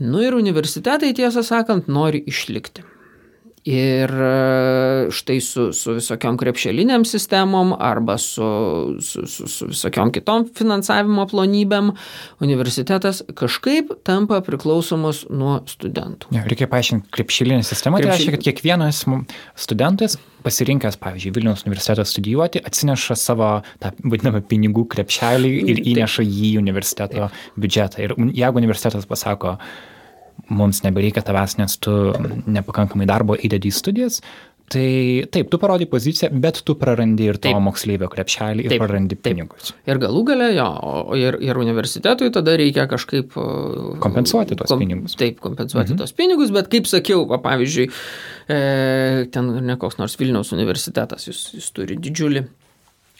Nu 0.00 0.22
ir 0.24 0.36
universitetai, 0.36 1.12
tiesą 1.16 1.44
sakant, 1.46 1.88
nori 1.88 2.22
išlikti. 2.30 2.84
Ir 3.68 4.08
e, 4.08 5.08
štai 5.12 5.36
su, 5.44 5.66
su 5.76 5.92
visokiom 5.98 6.38
krepšeliniam 6.40 7.04
sistemom 7.04 7.74
arba 7.76 8.16
su, 8.18 8.46
su, 9.04 9.26
su, 9.28 9.48
su 9.52 9.68
visokiom 9.68 10.12
kitom 10.16 10.46
finansavimo 10.56 11.26
plonybėm 11.28 11.90
universitetas 12.40 13.20
kažkaip 13.36 13.92
tampa 14.08 14.40
priklausomas 14.46 15.26
nuo 15.28 15.58
studentų. 15.68 16.32
Ja, 16.32 16.46
reikia 16.48 16.70
paaiškinti, 16.72 17.12
krepšelinė 17.12 17.60
sistema 17.68 18.00
Krepšil... 18.00 18.08
tai 18.08 18.16
reiškia, 18.16 18.36
kad 18.38 18.48
kiekvienas 18.48 19.04
studentas 19.60 20.16
pasirinkęs, 20.40 20.96
pavyzdžiui, 21.04 21.34
Vilniaus 21.36 21.66
universitetą 21.66 22.04
studijuoti, 22.08 22.64
atsineša 22.64 23.16
savo 23.20 23.50
tą 23.82 23.92
vadinamą 24.00 24.40
pinigų 24.48 24.86
krepšelį 24.94 25.52
ir 25.68 25.84
įneša 25.92 26.24
jį 26.24 26.54
į 26.54 26.58
universiteto 26.62 27.28
biudžetą. 27.60 28.06
Ir 28.06 28.16
jeigu 28.40 28.64
universitetas 28.64 29.08
pasako, 29.10 29.58
mums 30.48 30.82
nebereikia 30.86 31.24
tavęs, 31.26 31.58
nes 31.60 31.76
tu 31.82 31.96
nepakankamai 32.46 33.08
darbo 33.10 33.36
įdedi 33.36 33.70
į 33.70 33.76
studijas, 33.76 34.20
Tai 34.70 35.26
taip, 35.34 35.48
tu 35.50 35.58
parodai 35.58 35.86
poziciją, 35.90 36.28
bet 36.38 36.60
tu 36.62 36.76
prarandi 36.78 37.24
ir 37.26 37.40
tavo 37.42 37.58
moksleivio 37.64 38.06
krepšelį 38.12 38.68
ir 38.68 38.70
taip, 38.70 38.82
prarandi 38.84 39.16
taip. 39.16 39.24
pinigus. 39.24 39.72
Ir 39.90 39.98
galų 39.98 40.20
gale 40.28 40.46
jo, 40.54 40.66
ir, 41.18 41.40
ir 41.42 41.58
universitetui 41.58 42.30
tada 42.30 42.54
reikia 42.60 42.84
kažkaip... 42.90 43.34
Kompensuoti 44.04 44.54
tos 44.60 44.70
kom, 44.70 44.84
pinigus. 44.84 45.18
Taip, 45.18 45.40
kompensuoti 45.42 45.96
mhm. 45.96 45.98
tos 45.98 46.14
pinigus, 46.14 46.54
bet 46.54 46.70
kaip 46.70 46.86
sakiau, 46.86 47.24
va, 47.32 47.40
pavyzdžiui, 47.42 47.88
e, 48.46 48.60
ten 49.34 49.50
ne 49.66 49.78
koks 49.80 49.98
nors 49.98 50.14
Vilniaus 50.22 50.54
universitetas, 50.54 51.26
jis, 51.26 51.48
jis 51.58 51.72
turi 51.74 51.98
didžiulį 51.98 52.46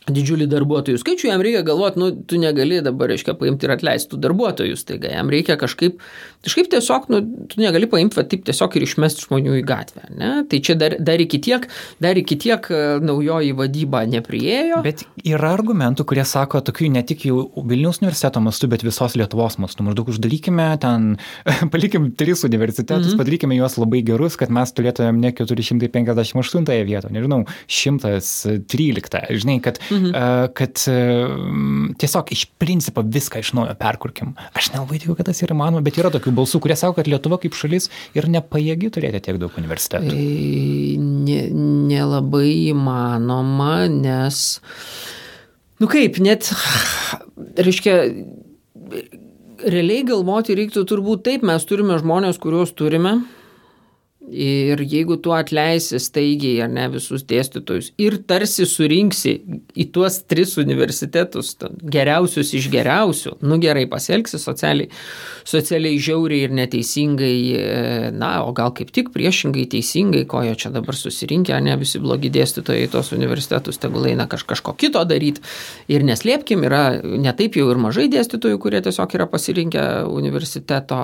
didžiulį 0.08 0.46
darbuotojų 0.48 1.00
skaičių, 1.00 1.28
jam 1.28 1.42
reikia 1.44 1.60
galvoti, 1.66 2.00
nu, 2.00 2.08
tu 2.26 2.38
negali 2.40 2.80
dabar, 2.84 3.10
reiškia, 3.12 3.34
paimti 3.38 3.66
ir 3.66 3.74
atleisti 3.74 4.10
tų 4.14 4.20
darbuotojų, 4.24 4.78
taigi 4.88 5.12
jam 5.12 5.30
reikia 5.32 5.56
kažkaip, 5.60 6.00
kažkaip 6.46 6.70
tiesiog, 6.72 7.10
nu, 7.12 7.20
tu 7.50 7.60
negali 7.60 7.88
paimti, 7.90 8.16
va, 8.16 8.24
taip 8.26 8.46
tiesiog 8.48 8.78
ir 8.78 8.86
išmesti 8.86 9.26
žmonių 9.26 9.58
į 9.60 9.64
gatvę, 9.68 10.06
ne? 10.16 10.30
Tai 10.50 10.60
čia 10.64 10.76
dar, 10.80 10.96
dar 11.04 11.20
iki 11.20 11.40
tiek, 11.44 11.66
dar 12.02 12.18
iki 12.18 12.38
tiek 12.40 12.70
e, 12.72 12.80
naujoji 13.04 13.52
vadyba 13.58 14.02
nepriejo. 14.08 14.80
Bet 14.86 15.04
yra 15.20 15.52
argumentų, 15.52 16.08
kurie 16.08 16.24
sako, 16.28 16.62
tokių 16.64 16.90
ne 16.96 17.04
tik 17.06 17.28
jau 17.28 17.44
Vilnius 17.68 18.00
universiteto 18.00 18.42
mastu, 18.42 18.70
bet 18.72 18.84
visos 18.86 19.18
Lietuvos 19.20 19.60
mastu. 19.62 19.84
Maždaug 19.86 20.10
uždarykime 20.14 20.70
ten, 20.80 21.12
palikim 21.74 22.08
tris 22.16 22.46
universitetus, 22.48 23.04
mm 23.04 23.12
-hmm. 23.12 23.20
padarykime 23.20 23.60
juos 23.60 23.76
labai 23.76 24.02
gerus, 24.06 24.40
kad 24.40 24.50
mes 24.50 24.72
turėtumėm 24.72 25.20
ne 25.20 25.34
458 25.36 26.84
vietą, 26.88 27.12
nežinau, 27.12 27.44
113. 27.68 29.20
Žinai, 29.30 29.60
kad 29.60 29.78
mhm. 29.90 30.52
kad 30.56 30.82
tiesiog 32.00 32.32
iš 32.34 32.44
principo 32.60 33.04
viską 33.04 33.42
iš 33.42 33.52
naujo 33.56 33.74
perkurkim. 33.80 34.34
Aš 34.56 34.72
nelabai 34.74 35.00
tikiu, 35.00 35.16
kad 35.18 35.28
tas 35.30 35.42
yra 35.44 35.56
įmanoma, 35.56 35.82
bet 35.86 35.98
yra 36.00 36.12
tokių 36.14 36.34
balsų, 36.36 36.62
kurie 36.64 36.76
sako, 36.78 36.98
kad 37.00 37.10
Lietuva 37.10 37.40
kaip 37.42 37.56
šalis 37.58 37.90
ir 38.16 38.28
nepajėgi 38.30 38.92
turėti 38.94 39.22
tiek 39.26 39.40
daug 39.42 39.56
universitetų. 39.60 40.14
Ne, 41.26 41.40
nelabai 41.90 42.48
įmanoma, 42.70 43.74
nes, 43.92 44.44
nu 45.82 45.90
kaip, 45.90 46.20
net, 46.22 46.52
reiškia, 47.58 47.98
realiai 49.60 50.06
galvoti 50.08 50.56
reiktų 50.58 50.86
turbūt 50.88 51.26
taip, 51.26 51.44
mes 51.46 51.66
turime 51.68 51.98
žmonės, 52.00 52.40
kuriuos 52.40 52.72
turime 52.76 53.20
Ir 54.20 54.82
jeigu 54.84 55.16
tu 55.16 55.32
atleisi 55.32 55.96
staigiai 55.98 56.60
ar 56.66 56.68
ne 56.68 56.84
visus 56.92 57.22
dėstytojus 57.24 57.86
ir 57.98 58.18
tarsi 58.28 58.66
surinksi 58.68 59.32
į 59.80 59.86
tuos 59.94 60.18
tris 60.28 60.52
universitetus 60.60 61.54
geriausius 61.80 62.52
iš 62.58 62.68
geriausių, 62.70 63.38
nu 63.40 63.56
gerai 63.62 63.86
pasielgsi 63.90 64.36
socialiai, 64.38 64.90
socialiai 65.48 65.96
žiauriai 65.96 66.44
ir 66.46 66.52
neteisingai, 66.52 67.38
e, 67.56 68.10
na, 68.12 68.30
o 68.44 68.52
gal 68.56 68.74
kaip 68.76 68.92
tik 68.92 69.08
priešingai 69.14 69.64
teisingai, 69.72 70.26
ko 70.28 70.44
jo 70.44 70.52
čia 70.52 70.70
dabar 70.74 71.00
susirinkę, 71.00 71.56
ne 71.64 71.78
visi 71.80 72.02
blogi 72.02 72.28
dėstytojai 72.34 72.90
į 72.90 72.92
tos 72.92 73.14
universitetus, 73.16 73.80
tegul 73.80 74.04
eina 74.12 74.28
kaž, 74.30 74.44
kažko 74.52 74.76
kito 74.76 75.00
daryti. 75.08 75.40
Ir 75.88 76.04
neslėpkim, 76.06 76.68
yra 76.68 76.84
netaip 77.00 77.56
jau 77.56 77.70
ir 77.72 77.80
mažai 77.80 78.06
dėstytojų, 78.12 78.60
kurie 78.60 78.84
tiesiog 78.84 79.16
yra 79.16 79.30
pasirinkę 79.32 79.88
universiteto 80.12 81.00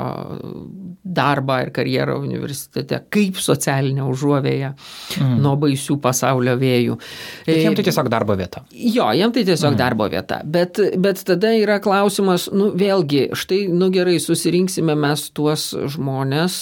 darbą 1.17 1.63
ir 1.65 1.73
karjerą 1.75 2.21
universitete 2.21 3.06
kaip 3.13 3.39
socialinę 3.41 4.05
užuovėją 4.07 4.73
mm. 4.75 5.35
nuo 5.43 5.55
baisių 5.61 5.99
pasaulio 6.03 6.57
vėjų. 6.61 6.99
Bet 7.47 7.65
tai 7.67 7.73
e, 7.73 7.87
tiesiog 7.89 8.11
darbo 8.13 8.37
vieta. 8.39 8.63
Jo, 8.73 9.09
jiems 9.17 9.37
tai 9.37 9.45
tiesiog 9.49 9.73
mm. 9.75 9.81
darbo 9.81 10.09
vieta. 10.13 10.41
Bet, 10.45 10.81
bet 11.03 11.23
tada 11.29 11.53
yra 11.57 11.81
klausimas, 11.85 12.49
nu 12.55 12.71
vėlgi, 12.77 13.29
štai, 13.37 13.65
nu 13.73 13.91
gerai, 13.95 14.19
susirinksime 14.23 14.97
mes 14.99 15.29
tuos 15.37 15.69
žmonės. 15.97 16.61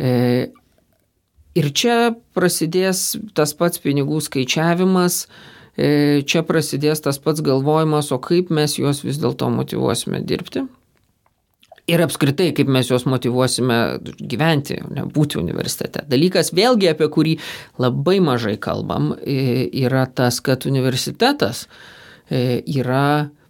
E, 0.00 0.10
ir 1.58 1.70
čia 1.76 2.00
prasidės 2.36 3.14
tas 3.36 3.54
pats 3.58 3.82
pinigų 3.82 4.22
skaičiavimas, 4.24 5.22
e, 5.76 6.20
čia 6.26 6.44
prasidės 6.48 7.04
tas 7.04 7.20
pats 7.22 7.44
galvojimas, 7.44 8.12
o 8.14 8.20
kaip 8.22 8.52
mes 8.54 8.78
juos 8.80 9.04
vis 9.06 9.20
dėlto 9.22 9.50
motivuosime 9.54 10.22
dirbti 10.26 10.66
ir 11.90 12.02
apskritai, 12.04 12.50
kaip 12.56 12.70
mes 12.72 12.90
juos 12.90 13.06
motivuosime 13.10 13.78
gyventi, 14.18 14.78
ne, 14.94 15.06
būti 15.10 15.40
universitete. 15.40 16.04
Dalykas 16.10 16.52
vėlgi, 16.56 16.90
apie 16.92 17.08
kurį 17.12 17.36
labai 17.82 18.18
mažai 18.24 18.56
kalbam, 18.62 19.12
yra 19.26 20.06
tas, 20.06 20.40
kad 20.44 20.66
universitetas 20.70 21.66
yra, 22.30 23.04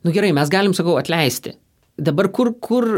nu 0.07 0.15
gerai, 0.15 0.33
mes 0.37 0.53
galim, 0.53 0.75
sakau, 0.77 0.97
atleisti. 1.01 1.55
Dabar 2.01 2.31
kur, 2.33 2.55
kur 2.65 2.89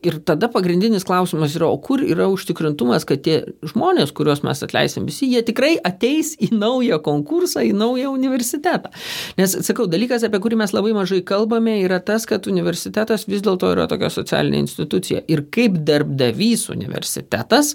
Ir 0.00 0.16
tada 0.24 0.48
pagrindinis 0.48 1.04
klausimas 1.04 1.52
yra, 1.58 1.66
o 1.68 1.76
kur 1.76 2.00
yra 2.00 2.24
užtikrintumas, 2.32 3.04
kad 3.04 3.20
tie 3.26 3.34
žmonės, 3.68 4.14
kuriuos 4.16 4.40
mes 4.46 4.62
atleisim 4.64 5.04
visi, 5.04 5.28
jie 5.28 5.42
tikrai 5.44 5.74
ateis 5.76 6.30
į 6.40 6.48
naują 6.56 7.02
konkursą, 7.04 7.60
į 7.68 7.74
naują 7.76 8.14
universitetą. 8.16 8.88
Nes, 9.36 9.58
sakau, 9.66 9.84
dalykas, 9.92 10.24
apie 10.24 10.40
kurį 10.40 10.62
mes 10.62 10.72
labai 10.72 10.94
mažai 10.96 11.20
kalbame, 11.28 11.76
yra 11.84 12.00
tas, 12.00 12.24
kad 12.28 12.48
universitetas 12.48 13.28
vis 13.28 13.44
dėlto 13.44 13.74
yra 13.74 13.84
tokia 13.92 14.08
socialinė 14.14 14.62
institucija. 14.64 15.20
Ir 15.28 15.44
kaip 15.52 15.76
darbdavys 15.84 16.70
universitetas, 16.72 17.74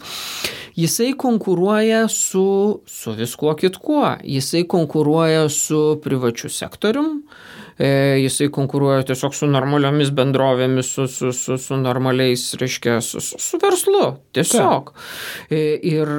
jisai 0.73 1.11
konkuruoja 1.13 2.07
su, 2.09 2.47
su 2.89 3.13
viskuo 3.19 3.53
kitkuo. 3.59 4.15
Jisai 4.25 4.65
konkuruoja 4.65 5.45
su 5.53 5.83
privačiu 6.01 6.49
sektorium 6.49 7.19
E, 7.21 7.54
jisai 7.77 8.47
konkuruoja 8.55 9.03
tiesiog 9.09 9.35
su 9.35 9.49
normaliomis 9.51 10.13
bendrovėmis, 10.15 10.93
su, 10.95 11.07
su, 11.11 11.31
su, 11.35 11.57
su 11.59 11.79
normaliais, 11.79 12.47
reiškia, 12.61 13.01
su, 13.03 13.19
su 13.19 13.59
verslu. 13.61 14.05
Tiesiog. 14.35 14.93
Ta. 14.93 15.09
E, 15.49 15.65
ir 15.83 16.11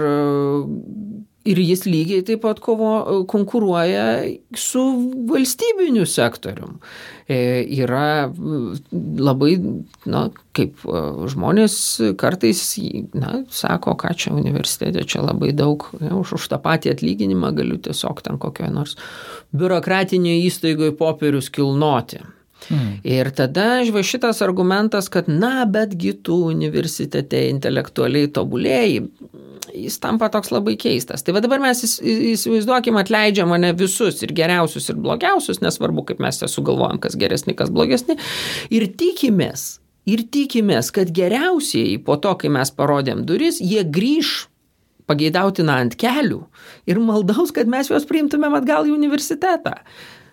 Ir 1.46 1.60
jis 1.62 1.84
lygiai 1.86 2.24
taip 2.26 2.42
pat 2.42 2.60
kovo, 2.62 3.24
konkuruoja 3.30 4.06
su 4.58 4.82
valstybiniu 5.30 6.06
sektorium. 6.10 6.80
E, 7.26 7.38
yra 7.74 8.28
labai, 9.18 9.56
na, 10.06 10.26
kaip 10.54 10.84
e, 10.86 11.02
žmonės 11.32 11.78
kartais, 12.20 12.62
na, 13.18 13.40
sako, 13.50 13.96
ką 13.98 14.12
čia 14.18 14.34
universitete, 14.34 15.02
čia 15.06 15.24
labai 15.26 15.50
daug, 15.56 15.88
ne, 15.98 16.12
už, 16.20 16.36
už 16.38 16.46
tą 16.52 16.60
patį 16.62 16.94
atlyginimą 16.94 17.50
galiu 17.56 17.80
tiesiog 17.82 18.22
ten 18.26 18.38
kokioje 18.42 18.70
nors 18.74 18.94
biurokratinėje 19.56 20.46
įstaigoje 20.50 20.94
popierius 20.98 21.50
kilnoti. 21.50 22.22
Hmm. 22.66 22.96
Ir 23.06 23.30
tada 23.36 23.84
žva 23.86 24.02
šitas 24.06 24.40
argumentas, 24.42 25.10
kad 25.12 25.28
na, 25.30 25.66
betgi 25.70 26.16
tu 26.26 26.38
universitete 26.48 27.44
intelektualiai 27.52 28.30
tobulėjai, 28.34 29.04
jis 29.76 29.98
tampa 30.02 30.28
toks 30.32 30.50
labai 30.54 30.74
keistas. 30.80 31.22
Tai 31.22 31.36
va 31.36 31.42
dabar 31.44 31.62
mes 31.62 31.82
įsivaizduokim, 31.84 32.98
atleidžia 32.98 33.46
mane 33.48 33.72
visus 33.78 34.22
ir 34.24 34.34
geriausius 34.36 34.90
ir 34.90 34.98
blogiausius, 35.02 35.62
nesvarbu, 35.62 36.06
kaip 36.10 36.22
mes 36.22 36.40
čia 36.40 36.50
sugalvojam, 36.50 37.00
kas 37.02 37.18
geresni, 37.20 37.54
kas 37.58 37.70
blogesni. 37.74 38.18
Ir 38.74 38.88
tikimės, 38.98 39.68
ir 40.08 40.26
tikimės, 40.32 40.90
kad 40.96 41.12
geriausiai 41.14 42.00
po 42.02 42.18
to, 42.22 42.34
kai 42.40 42.50
mes 42.52 42.72
parodėm 42.74 43.24
duris, 43.28 43.60
jie 43.62 43.84
grįž 43.84 44.48
pageidautina 45.06 45.80
ant 45.84 45.94
kelių 45.98 46.42
ir 46.90 47.02
maldaus, 47.02 47.52
kad 47.54 47.70
mes 47.70 47.90
juos 47.92 48.08
priimtumėm 48.08 48.58
atgal 48.58 48.88
į 48.88 48.96
universitetą. 48.96 49.78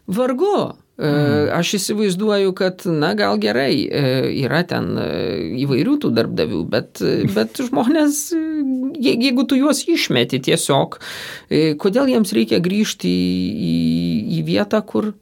Vargu. 0.09 0.73
Aš 0.93 1.71
įsivaizduoju, 1.79 2.51
kad, 2.53 2.83
na, 2.85 3.15
gal 3.17 3.39
gerai, 3.41 3.81
e, 3.81 4.01
yra 4.43 4.59
ten 4.69 4.91
e, 5.01 5.07
įvairių 5.63 5.95
tų 6.03 6.11
darbdavių, 6.13 6.59
bet, 6.69 7.01
bet 7.37 7.63
žmonės, 7.65 8.19
jeigu 9.01 9.47
tu 9.49 9.57
juos 9.57 9.81
išmeti 9.89 10.37
tiesiog, 10.45 10.99
kodėl 11.81 12.13
jiems 12.13 12.35
reikia 12.37 12.61
grįžti 12.61 13.09
į, 13.09 13.73
į 14.37 14.45
vietą, 14.45 14.83
kur, 14.85 15.15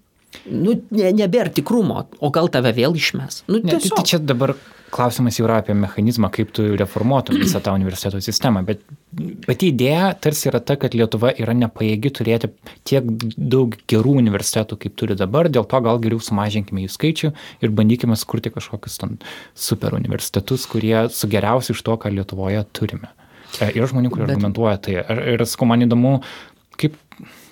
nu, 0.48 0.76
ne, 0.94 1.12
nebėra 1.15 1.52
tikrumo, 1.54 2.06
o 2.20 2.32
gal 2.34 2.52
tave 2.54 2.74
vėl 2.76 2.96
išmes. 2.98 3.44
Nu, 3.50 3.60
ne, 3.60 3.76
tai, 3.76 3.91
tai 3.96 4.06
čia 4.08 4.20
dabar 4.22 4.56
klausimas 4.91 5.38
jau 5.39 5.46
yra 5.48 5.60
apie 5.62 5.74
mechanizmą, 5.78 6.30
kaip 6.34 6.52
tu 6.56 6.65
reformuotum 6.80 7.39
visą 7.39 7.62
tą 7.63 7.74
universiteto 7.78 8.20
sistemą, 8.24 8.63
bet 8.67 8.84
pati 9.46 9.72
idėja 9.72 10.12
tarsi 10.22 10.50
yra 10.52 10.62
ta, 10.63 10.76
kad 10.80 10.96
Lietuva 10.98 11.32
yra 11.39 11.56
nepajėgi 11.58 12.12
turėti 12.20 12.52
tiek 12.88 13.08
daug 13.38 13.76
gerų 13.91 14.17
universitetų, 14.22 14.80
kaip 14.84 14.98
turi 15.00 15.17
dabar, 15.20 15.50
dėl 15.52 15.67
to 15.72 15.82
gal 15.86 16.02
geriau 16.04 16.22
sumažinkime 16.24 16.84
jų 16.86 16.94
skaičių 16.98 17.32
ir 17.63 17.76
bandykime 17.78 18.17
skurti 18.20 18.54
kažkokius 18.54 19.00
ten 19.02 19.17
super 19.56 19.96
universitetus, 19.98 20.67
kurie 20.72 21.08
su 21.13 21.32
geriausiu 21.32 21.76
iš 21.78 21.84
to, 21.88 21.98
ką 22.02 22.12
Lietuvoje 22.17 22.63
turime. 22.76 23.13
E, 23.60 23.72
yra 23.72 23.88
žmonių, 23.91 24.12
kurie 24.12 24.28
bet... 24.28 24.36
argumentuoja 24.36 24.80
tai. 24.84 25.00
Ir, 25.02 25.24
ir 25.36 25.46
sakau, 25.48 25.67
man 25.72 25.84
įdomu, 25.88 26.17
kaip, 26.80 27.00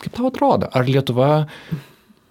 kaip 0.03 0.11
tau 0.15 0.27
atrodo, 0.31 0.71
ar 0.75 0.87
Lietuva 0.87 1.31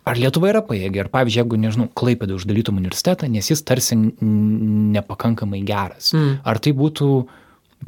Ar 0.09 0.19
Lietuva 0.21 0.53
yra 0.53 0.63
pajėgi, 0.65 1.03
ar 1.03 1.11
pavyzdžiui, 1.13 1.43
jeigu, 1.43 1.59
nežinau, 1.61 1.89
Klaipėdų 1.99 2.39
uždarytum 2.39 2.79
universitetą, 2.81 3.29
nes 3.33 3.51
jis 3.51 3.63
tarsi 3.67 3.99
nepakankamai 3.99 5.61
geras. 5.69 6.13
Mm. 6.17 6.39
Ar 6.49 6.61
tai 6.65 6.73
būtų 6.77 7.11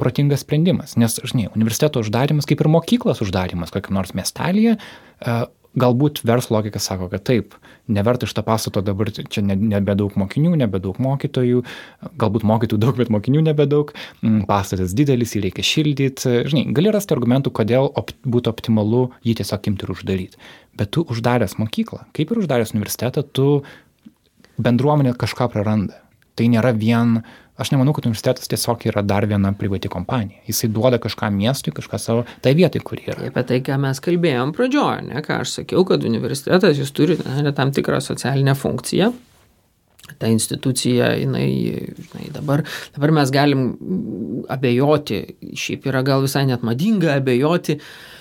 protingas 0.01 0.45
sprendimas? 0.45 0.95
Nes, 1.01 1.17
žinai, 1.27 1.49
universiteto 1.55 2.03
uždarimas, 2.03 2.47
kaip 2.49 2.61
ir 2.61 2.69
mokyklos 2.71 3.23
uždarimas 3.25 3.73
kokiam 3.73 3.97
nors 3.97 4.13
miestelėje, 4.17 4.77
e, 4.77 5.39
galbūt 5.79 6.21
verslo 6.27 6.57
logika 6.57 6.79
sako, 6.83 7.07
kad 7.11 7.23
taip, 7.27 7.55
neverta 7.91 8.27
iš 8.27 8.33
to 8.35 8.43
pastato 8.43 8.81
dabar 8.83 9.11
čia 9.11 9.43
nebedaug 9.45 10.15
mokinių, 10.19 10.53
nebedaug 10.59 10.99
mokytojų, 11.01 11.61
galbūt 12.19 12.45
mokytojų 12.47 12.81
daug, 12.81 12.97
bet 12.99 13.11
mokinių 13.13 13.43
nebedaug, 13.45 13.93
pastatas 14.49 14.95
didelis, 14.97 15.35
jį 15.35 15.45
reikia 15.47 15.65
šildyti, 15.65 16.35
žinai, 16.51 16.65
gali 16.75 16.91
rasti 16.91 17.15
argumentų, 17.15 17.53
kodėl 17.61 17.87
op, 17.87 18.11
būtų 18.27 18.51
optimalu 18.51 19.05
jį 19.27 19.37
tiesiog 19.39 19.71
imti 19.71 19.87
ir 19.87 19.95
uždaryti. 19.95 20.41
Bet 20.79 20.91
tu 20.95 21.05
uždaręs 21.07 21.57
mokyklą, 21.61 22.03
kaip 22.15 22.31
ir 22.31 22.43
uždaręs 22.43 22.75
universitetą, 22.75 23.23
tu 23.23 23.61
bendruomenė 24.61 25.15
kažką 25.19 25.47
praranda. 25.53 26.01
Tai 26.35 26.47
nėra 26.51 26.71
vien 26.75 27.21
aš 27.61 27.71
nemanau, 27.73 27.93
kad 27.95 28.07
universitetas 28.09 28.49
tiesiog 28.51 28.85
yra 28.89 29.03
dar 29.05 29.25
viena 29.29 29.53
privati 29.57 29.89
kompanija. 29.91 30.41
Jisai 30.49 30.69
duoda 30.73 30.99
kažką 31.01 31.31
miestui, 31.35 31.73
kažką 31.77 31.99
savo, 32.01 32.25
tai 32.43 32.55
vietai, 32.57 32.83
kur 32.85 33.01
yra. 33.01 33.29
Apie 33.29 33.43
tai, 33.47 33.59
ką 33.65 33.79
mes 33.81 34.01
kalbėjom 34.03 34.53
pradžioje, 34.57 35.07
ne, 35.09 35.25
ką 35.25 35.41
aš 35.45 35.57
sakiau, 35.59 35.85
kad 35.87 36.05
universitetas 36.07 36.79
jis 36.79 36.93
turi 36.95 37.19
ne, 37.21 37.53
tam 37.57 37.73
tikrą 37.75 38.01
socialinę 38.03 38.55
funkciją. 38.57 39.11
Ta 40.19 40.27
institucija, 40.27 41.13
jinai, 41.21 41.49
žinai, 41.95 42.31
dabar, 42.35 42.65
dabar 42.95 43.13
mes 43.21 43.29
galim 43.31 43.67
abejoti, 44.51 45.21
šiaip 45.55 45.85
yra 45.87 46.01
gal 46.05 46.25
visai 46.25 46.43
net 46.49 46.65
madinga 46.67 47.15
abejoti, 47.21 47.77
uh, 47.77 48.17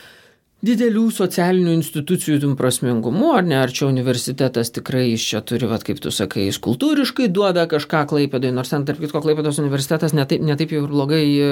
didelių 0.67 1.07
socialinių 1.15 1.73
institucijų 1.79 2.53
prasmingumu, 2.59 3.31
ar 3.39 3.47
ne, 3.47 3.57
ar 3.63 3.73
čia 3.73 3.87
universitetas 3.89 4.73
tikrai 4.77 5.07
iš 5.15 5.25
čia 5.33 5.41
turi, 5.47 5.69
vat, 5.71 5.85
kaip 5.87 6.03
tu 6.05 6.13
sakai, 6.13 6.47
jis 6.49 6.61
kultūriškai 6.63 7.31
duoda 7.33 7.65
kažką 7.71 8.03
klaipėdai, 8.11 8.53
nors 8.55 8.73
ten, 8.73 8.85
tarp 8.89 9.01
kitko, 9.01 9.23
klaipėdos 9.25 9.61
universitetas 9.63 10.13
netaip, 10.17 10.45
netaip 10.45 10.75
jau 10.75 10.83
ir 10.85 10.93
blogai 10.93 11.23
e, 11.41 11.49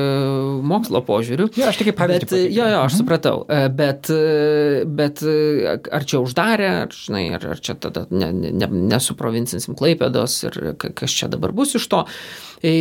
mokslo 0.68 1.00
požiūriu. 1.06 1.48
Jo, 1.56 1.70
aš 1.70 1.80
tik 1.80 1.90
kaip 1.90 2.00
pavyzdį. 2.02 2.28
Bet, 2.28 2.36
jo, 2.52 2.68
jo, 2.68 2.82
aš 2.82 2.92
mhm. 2.92 3.00
supratau, 3.00 3.40
e, 3.48 3.62
bet, 3.80 4.12
e, 4.12 4.84
bet 5.00 5.24
ar 5.24 6.08
čia 6.08 6.22
uždarė, 6.24 6.68
ar, 6.84 6.92
žinai, 7.06 7.24
ar, 7.38 7.48
ar 7.54 7.64
čia 7.64 7.78
tada 7.80 8.04
ne, 8.12 8.30
ne, 8.34 8.70
nesuprovincinsim 8.92 9.78
klaipėdos 9.78 10.36
ir 10.50 10.60
kas 10.76 11.16
čia 11.16 11.32
dabar 11.32 11.56
bus 11.56 11.76
iš 11.80 11.88
to. 11.88 12.04
E, 12.60 12.76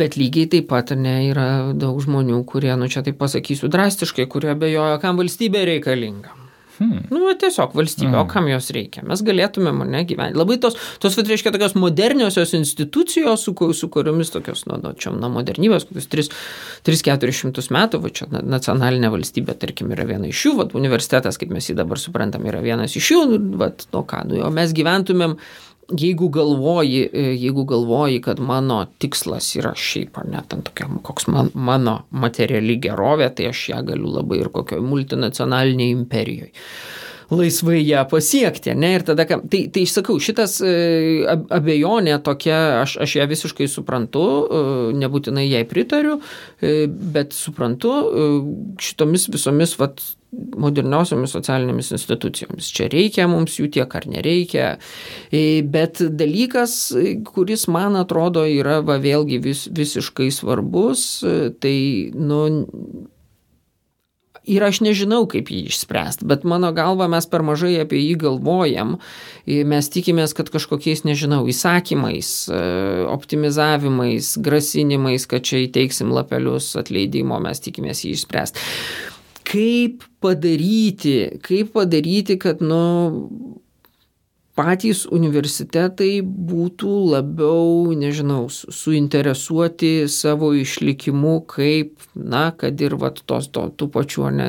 Bet 0.00 0.16
lygiai 0.20 0.48
taip 0.56 0.70
pat 0.72 0.94
ne, 0.96 1.16
yra 1.28 1.46
daug 1.76 2.00
žmonių, 2.02 2.42
kurie, 2.48 2.72
nu 2.80 2.88
čia 2.92 3.04
taip 3.06 3.20
pasakysiu 3.20 3.70
drastiškai, 3.72 4.28
kurie 4.32 4.54
bejoja, 4.58 5.00
kam 5.02 5.20
valstybė 5.20 5.66
reikalinga. 5.74 6.40
Hmm. 6.80 7.02
Nu, 7.12 7.26
tiesiog 7.36 7.74
valstybė, 7.76 8.08
hmm. 8.08 8.22
o 8.22 8.28
kam 8.30 8.46
jos 8.48 8.70
reikia? 8.72 9.02
Mes 9.04 9.20
galėtumėm, 9.24 9.82
ne, 9.92 10.00
gyventi. 10.08 10.38
Labai 10.40 10.56
tos, 10.62 10.78
tos 11.02 11.18
vat, 11.18 11.28
reiškia, 11.28 11.52
tokios 11.52 11.74
moderniosios 11.76 12.54
institucijos, 12.56 13.44
su, 13.44 13.52
su 13.76 13.88
kuriomis 13.92 14.32
tokios, 14.32 14.64
nu, 14.70 14.78
nu 14.80 14.94
čia, 14.96 15.12
na, 15.12 15.28
modernybės, 15.32 15.84
kokius 15.90 16.08
3-400 16.88 17.66
metų, 17.76 18.00
va 18.00 18.12
čia 18.16 18.30
nacionalinė 18.32 19.12
valstybė, 19.12 19.58
tarkim, 19.60 19.92
yra 19.92 20.08
viena 20.08 20.30
iš 20.30 20.46
jų, 20.46 20.54
va, 20.62 20.70
universitetas, 20.80 21.36
kaip 21.40 21.52
mes 21.52 21.68
jį 21.68 21.76
dabar 21.82 22.00
suprantam, 22.00 22.48
yra 22.48 22.64
vienas 22.64 22.96
iš 22.96 23.12
jų, 23.12 23.26
va, 23.60 23.74
nu 23.92 24.06
ką, 24.14 24.24
nu, 24.30 24.40
o 24.48 24.52
mes 24.54 24.72
gyventumėm 24.76 25.36
jeigu 25.98 26.28
galvoji, 26.28 27.02
jeigu 27.12 27.64
galvoji, 27.64 28.20
kad 28.24 28.40
mano 28.40 28.84
tikslas 29.02 29.48
yra 29.58 29.74
šiaip 29.76 30.18
ar 30.20 30.28
net 30.30 30.48
ten 30.52 30.62
tokia, 30.66 30.88
koks 31.06 31.28
man, 31.32 31.50
mano 31.54 32.00
materiali 32.10 32.78
gerovė, 32.82 33.30
tai 33.34 33.50
aš 33.50 33.68
ją 33.72 33.82
galiu 33.90 34.14
labai 34.14 34.40
ir 34.42 34.50
kokioje 34.54 34.86
multinacionalinėje 34.86 35.96
imperijoje 35.98 36.52
laisvai 37.30 37.80
ją 37.86 38.04
pasiekti, 38.10 38.74
ne? 38.74 38.94
Ir 38.98 39.04
tada, 39.06 39.26
tai, 39.26 39.64
tai 39.72 39.84
išsakau, 39.86 40.18
šitas 40.22 40.58
e, 40.66 40.70
abejonė 41.54 42.18
tokia, 42.26 42.60
aš, 42.82 42.96
aš 43.04 43.16
ją 43.20 43.26
visiškai 43.30 43.68
suprantu, 43.70 44.24
e, 44.26 44.62
nebūtinai 45.00 45.46
jai 45.46 45.64
pritariu, 45.70 46.18
e, 46.60 46.86
bet 46.88 47.36
suprantu 47.36 47.92
šitomis 48.82 49.28
visomis, 49.32 49.76
vat, 49.80 50.02
moderniosiomis 50.30 51.32
socialinėmis 51.34 51.88
institucijomis. 51.96 52.68
Čia 52.70 52.86
reikia 52.92 53.24
mums 53.26 53.56
jų 53.58 53.66
tiek 53.74 53.94
ar 53.98 54.04
nereikia. 54.06 54.66
Bet 55.74 55.98
dalykas, 55.98 56.76
kuris 57.26 57.66
man 57.66 57.98
atrodo 57.98 58.44
yra 58.46 58.76
va, 58.86 59.00
vėlgi 59.02 59.40
vis, 59.42 59.64
visiškai 59.74 60.28
svarbus, 60.34 61.02
tai 61.58 61.74
nu, 62.14 62.44
Ir 64.48 64.64
aš 64.64 64.80
nežinau, 64.80 65.26
kaip 65.28 65.50
jį 65.52 65.66
išspręsti, 65.68 66.24
bet 66.28 66.46
mano 66.48 66.70
galva 66.72 67.10
mes 67.12 67.26
per 67.28 67.44
mažai 67.44 67.74
apie 67.82 68.00
jį 68.00 68.14
galvojam. 68.22 68.94
Mes 69.44 69.90
tikimės, 69.92 70.32
kad 70.36 70.48
kažkokiais, 70.52 71.04
nežinau, 71.04 71.42
įsakymais, 71.50 72.30
e, 72.48 72.62
optimizavimais, 73.12 74.32
grasinimais, 74.40 75.28
kad 75.28 75.44
čia 75.44 75.66
įteiksim 75.66 76.14
lapelius 76.16 76.72
atleidimo, 76.80 77.36
mes 77.44 77.60
tikimės 77.60 78.06
jį 78.06 78.14
išspręsti. 78.16 78.64
Kaip 79.50 80.06
padaryti, 80.24 81.40
kaip 81.44 81.74
padaryti, 81.76 82.38
kad, 82.40 82.64
nu, 82.64 82.80
patys 84.60 85.06
universitetai 85.08 86.20
būtų 86.22 86.90
labiau, 87.14 87.94
nežinau, 87.96 88.42
suinteresuoti 88.50 90.04
savo 90.12 90.50
išlikimu 90.56 91.38
kaip, 91.48 91.94
na, 92.14 92.50
kad 92.56 92.80
ir 92.84 92.98
vat, 93.00 93.22
tos 93.24 93.48
to, 93.54 93.66
tų 93.72 93.88
pačių 93.94 94.26
ne, 94.36 94.48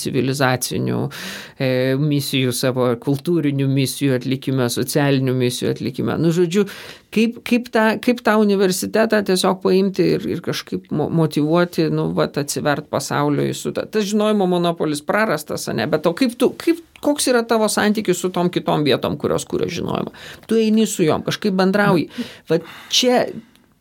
civilizacinių 0.00 1.00
e, 1.04 1.70
misijų, 2.00 2.54
savo 2.56 2.88
kultūrinių 3.04 3.68
misijų 3.68 4.16
atlikime, 4.16 4.70
socialinių 4.72 5.36
misijų 5.42 5.74
atlikime. 5.74 6.16
Nu, 6.20 6.32
žodžiu, 6.34 6.64
kaip, 7.12 7.42
kaip, 7.46 7.68
tą, 7.74 7.86
kaip 8.00 8.24
tą 8.24 8.38
universitetą 8.40 9.20
tiesiog 9.28 9.60
paimti 9.64 10.08
ir, 10.16 10.28
ir 10.38 10.44
kažkaip 10.44 10.88
motivuoti, 10.90 11.90
nu, 11.92 12.10
vat, 12.16 12.40
atsivert 12.40 12.88
pasauliui 12.92 13.52
su 13.56 13.74
ta. 13.76 13.84
Tas 13.84 14.08
žinojimo 14.08 14.48
monopolis 14.48 15.04
prarastas, 15.04 15.68
ne, 15.76 15.84
bet 15.90 16.08
o 16.08 16.16
kaip 16.16 16.38
tu, 16.40 16.54
kaip, 16.56 16.80
koks 17.04 17.28
yra 17.32 17.42
tavo 17.48 17.68
santykis 17.72 18.20
su 18.20 18.30
tom 18.34 18.50
kitom 18.52 18.84
vietom, 18.86 19.18
kurios 19.20 19.46
kuria 19.48 19.68
žinojimą. 19.70 20.12
Tu 20.46 20.60
eini 20.60 20.86
su 20.88 21.04
juom, 21.06 21.24
kažkaip 21.26 21.56
bendrauji. 21.58 22.08
Va 22.50 22.60
čia 22.92 23.24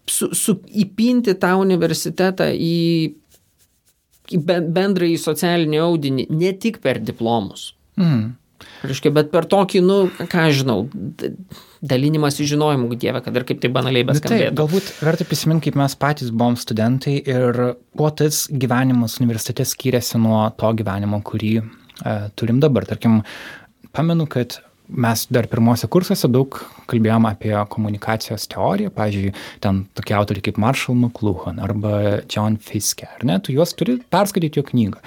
su, 0.10 0.32
su, 0.36 0.58
įpinti 0.84 1.36
tą 1.40 1.56
universitetą 1.62 2.50
į, 2.56 2.82
į 4.34 4.42
bendrąjį 4.48 5.22
socialinį 5.22 5.82
audinį, 5.86 6.28
ne 6.34 6.54
tik 6.62 6.82
per 6.84 7.02
diplomus. 7.04 7.74
Mm. 8.00 8.36
Reiškia, 8.84 9.12
bet 9.16 9.30
per 9.32 9.46
tokį, 9.48 9.80
nu, 9.84 9.98
ką 10.32 10.46
žinau, 10.56 10.82
dalinimas 11.80 12.40
į 12.44 12.48
žinojimų, 12.54 12.96
dievę, 13.00 13.22
kad 13.24 13.36
ir 13.36 13.46
kaip 13.48 13.62
tai 13.64 13.72
banaliai 13.76 14.08
beskambėtų. 14.08 14.50
Tai, 14.52 14.56
galbūt 14.60 14.90
verta 15.04 15.28
prisiminti, 15.28 15.70
kaip 15.70 15.80
mes 15.80 15.96
patys 16.00 16.32
buvom 16.32 16.58
studentai 16.60 17.18
ir 17.20 17.60
kuo 18.00 18.10
tas 18.12 18.46
gyvenimas 18.52 19.20
universitete 19.24 19.68
skiriasi 19.68 20.20
nuo 20.20 20.42
to 20.60 20.72
gyvenimo, 20.80 21.22
kurį 21.28 21.54
turim 22.39 22.60
dabar. 22.64 22.88
Tarkim, 22.89 23.22
pamenu, 23.95 24.28
kad 24.30 24.60
mes 24.89 25.26
dar 25.30 25.45
pirmose 25.50 25.88
kursuose 25.91 26.30
daug 26.32 26.58
kalbėjom 26.89 27.28
apie 27.30 27.54
komunikacijos 27.74 28.47
teoriją, 28.50 28.91
pavyzdžiui, 28.95 29.34
ten 29.64 29.84
tokie 29.97 30.16
autoriai 30.18 30.45
kaip 30.50 30.58
Marshall 30.62 30.97
McLuhan 30.97 31.62
arba 31.64 32.22
John 32.26 32.58
Fiske, 32.58 33.06
ar 33.06 33.26
ne, 33.28 33.38
tu 33.43 33.54
juos 33.54 33.76
turi 33.78 34.00
perskaityti 34.12 34.62
jo 34.62 34.66
knygą. 34.66 35.02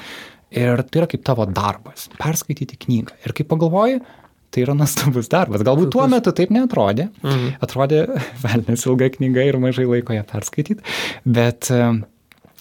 Ir 0.52 0.84
tai 0.84 1.02
yra 1.02 1.08
kaip 1.10 1.24
tavo 1.26 1.46
darbas- 1.48 2.10
perskaityti 2.22 2.78
knygą. 2.86 3.16
Ir 3.26 3.32
kai 3.32 3.44
pagalvoji, 3.48 4.02
tai 4.52 4.62
yra 4.66 4.76
nuostabus 4.76 5.30
darbas. 5.32 5.64
Galbūt 5.64 5.90
tuo 5.94 6.06
metu 6.12 6.32
taip 6.36 6.52
netrodė. 6.52 7.08
Mhm. 7.24 7.56
Atrodė, 7.64 8.04
velnės 8.44 8.86
ilga 8.86 9.08
knyga 9.16 9.48
ir 9.48 9.58
mažai 9.58 9.88
laiko 9.88 10.14
ją 10.14 10.24
perskaityti, 10.28 10.82
bet 11.24 11.72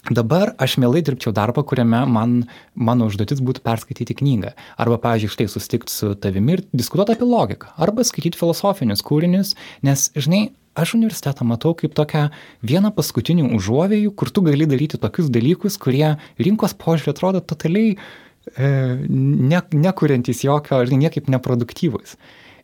Dabar 0.09 0.55
aš 0.57 0.79
mielai 0.81 1.03
dirbčiau 1.05 1.29
darbą, 1.35 1.61
kuriame 1.67 1.99
man, 2.09 2.39
mano 2.73 3.05
užduotis 3.11 3.41
būtų 3.45 3.61
perskaityti 3.61 4.15
knygą. 4.17 4.55
Arba, 4.81 4.97
pavyzdžiui, 5.03 5.29
štai 5.35 5.45
susitikti 5.51 5.93
su 5.93 6.15
tavimi 6.17 6.55
ir 6.57 6.63
diskutuoti 6.73 7.13
apie 7.13 7.27
logiką. 7.29 7.75
Arba 7.77 8.05
skaityti 8.07 8.39
filosofinius 8.39 9.05
kūrinius, 9.05 9.53
nes, 9.85 10.07
žinai, 10.17 10.47
aš 10.73 10.95
universitetą 10.97 11.45
matau 11.45 11.75
kaip 11.77 11.93
tokią 11.93 12.29
vieną 12.65 12.93
paskutinių 12.97 13.51
užuovėjų, 13.59 14.15
kur 14.17 14.33
tu 14.33 14.41
gali 14.47 14.65
daryti 14.65 14.97
tokius 15.01 15.29
dalykus, 15.29 15.77
kurie 15.81 16.15
rinkos 16.41 16.73
požiūrį 16.81 17.13
atrodo 17.13 17.43
totaliai 17.45 17.93
e, 17.93 18.71
ne, 19.05 19.61
nekuriantys 19.85 20.41
jokio, 20.47 20.81
ar 20.81 20.89
niekaip 20.89 21.29
neproduktyvus. 21.29 22.17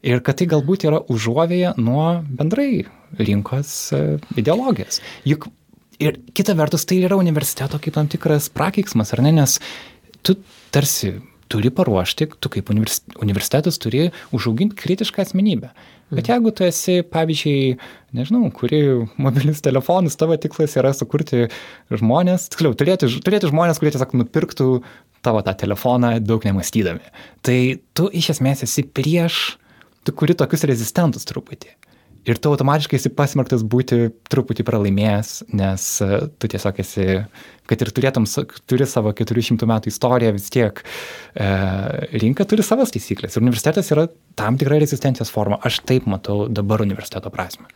Ir 0.07 0.25
kad 0.25 0.39
tai 0.39 0.49
galbūt 0.49 0.87
yra 0.89 1.03
užuovėja 1.05 1.75
nuo 1.77 2.23
bendrai 2.25 2.87
rinkos 3.21 3.75
e, 3.93 4.03
ideologijos. 4.41 5.01
Juk 5.27 5.51
ir 5.99 6.19
kita 6.37 6.55
vertus 6.57 6.85
tai 6.87 7.01
yra 7.05 7.17
universiteto 7.19 7.79
kaip 7.81 7.95
tam 7.97 8.09
tikras 8.11 8.51
prakeiksmas, 8.53 9.13
ar 9.15 9.23
ne, 9.25 9.33
nes 9.39 9.57
tu 10.25 10.37
tarsi 10.73 11.17
turi 11.47 11.71
paruošti, 11.71 12.27
tu 12.43 12.51
kaip 12.51 12.69
universitetas 12.73 13.79
turi 13.79 14.09
užauginti 14.35 14.75
kritišką 14.79 15.23
asmenybę. 15.23 15.71
Bet 16.11 16.23
mhm. 16.23 16.31
jeigu 16.31 16.53
tu 16.55 16.65
esi, 16.67 17.01
pavyzdžiui, 17.11 17.77
nežinau, 18.15 18.47
kuri 18.55 18.81
mobilius 19.19 19.63
telefonus, 19.63 20.15
tavo 20.19 20.37
tikslas 20.39 20.77
yra 20.79 20.93
sukurti 20.95 21.47
žmonės, 21.91 22.49
tiksliau, 22.53 22.75
turėti, 22.79 23.09
turėti 23.23 23.51
žmonės, 23.51 23.79
kurie 23.79 23.91
tiesiog 23.95 24.15
nupirktų 24.21 24.69
tavo 25.25 25.41
tą 25.43 25.55
telefoną 25.63 26.17
daug 26.23 26.43
nemastydami. 26.47 27.03
Tai 27.43 27.59
tu 27.97 28.07
iš 28.11 28.35
esmės 28.37 28.63
esi 28.67 28.85
prieš, 28.87 29.57
tu 30.07 30.15
kuri 30.15 30.35
tokius 30.37 30.67
rezistentus 30.69 31.27
truputį 31.27 31.75
ir 32.27 32.39
tu 32.41 32.51
automatiškai 32.51 32.97
esi 32.99 33.11
pasmerktas 33.15 33.63
būti 33.63 34.09
truputį 34.31 34.65
pralaimėjęs, 34.67 35.31
nes 35.55 35.85
e, 36.03 36.19
tu 36.39 36.49
tiesiog 36.51 36.81
esi, 36.83 37.05
kad 37.69 37.83
ir 37.83 37.91
turėtum, 37.95 38.27
turi 38.67 38.87
savo 38.89 39.13
400 39.15 39.69
metų 39.69 39.91
istoriją, 39.93 40.33
vis 40.35 40.49
tiek 40.53 40.81
e, 40.83 41.47
rinka 42.19 42.47
turi 42.49 42.65
savas 42.67 42.91
taisyklės. 42.95 43.37
Ir 43.37 43.45
universitetas 43.45 43.91
yra 43.95 44.07
tam 44.39 44.59
tikra 44.59 44.79
rezistencijos 44.83 45.31
forma. 45.33 45.59
Aš 45.67 45.79
taip 45.87 46.09
matau 46.11 46.49
dabar 46.51 46.83
universiteto 46.83 47.31
prasme. 47.33 47.69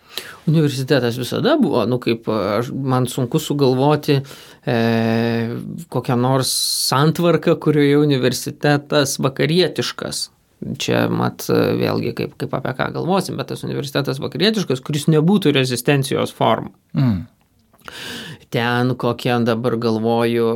Universitetas 0.52 1.20
visada 1.20 1.56
buvo, 1.62 1.86
nu 1.88 2.02
kaip 2.04 2.28
aš, 2.32 2.74
man 2.76 3.08
sunku 3.12 3.40
sugalvoti 3.40 4.20
e, 4.20 4.78
kokią 5.92 6.20
nors 6.20 6.52
santvarką, 6.92 7.56
kurioje 7.64 8.04
universitetas 8.04 9.16
vakarietiškas 9.24 10.28
Čia 10.82 11.08
mat 11.10 11.48
vėlgi 11.50 12.14
kaip, 12.18 12.34
kaip 12.38 12.52
apie 12.54 12.74
ką 12.78 12.92
galvosim, 12.94 13.40
bet 13.40 13.50
tas 13.50 13.64
universitetas 13.66 14.22
vakarietiškas, 14.22 14.84
kuris 14.86 15.08
nebūtų 15.10 15.56
rezistencijos 15.58 16.34
forma. 16.38 16.74
Mm 16.94 17.24
ten 18.52 18.96
kokiam 19.00 19.46
dabar 19.48 19.78
galvoju, 19.80 20.48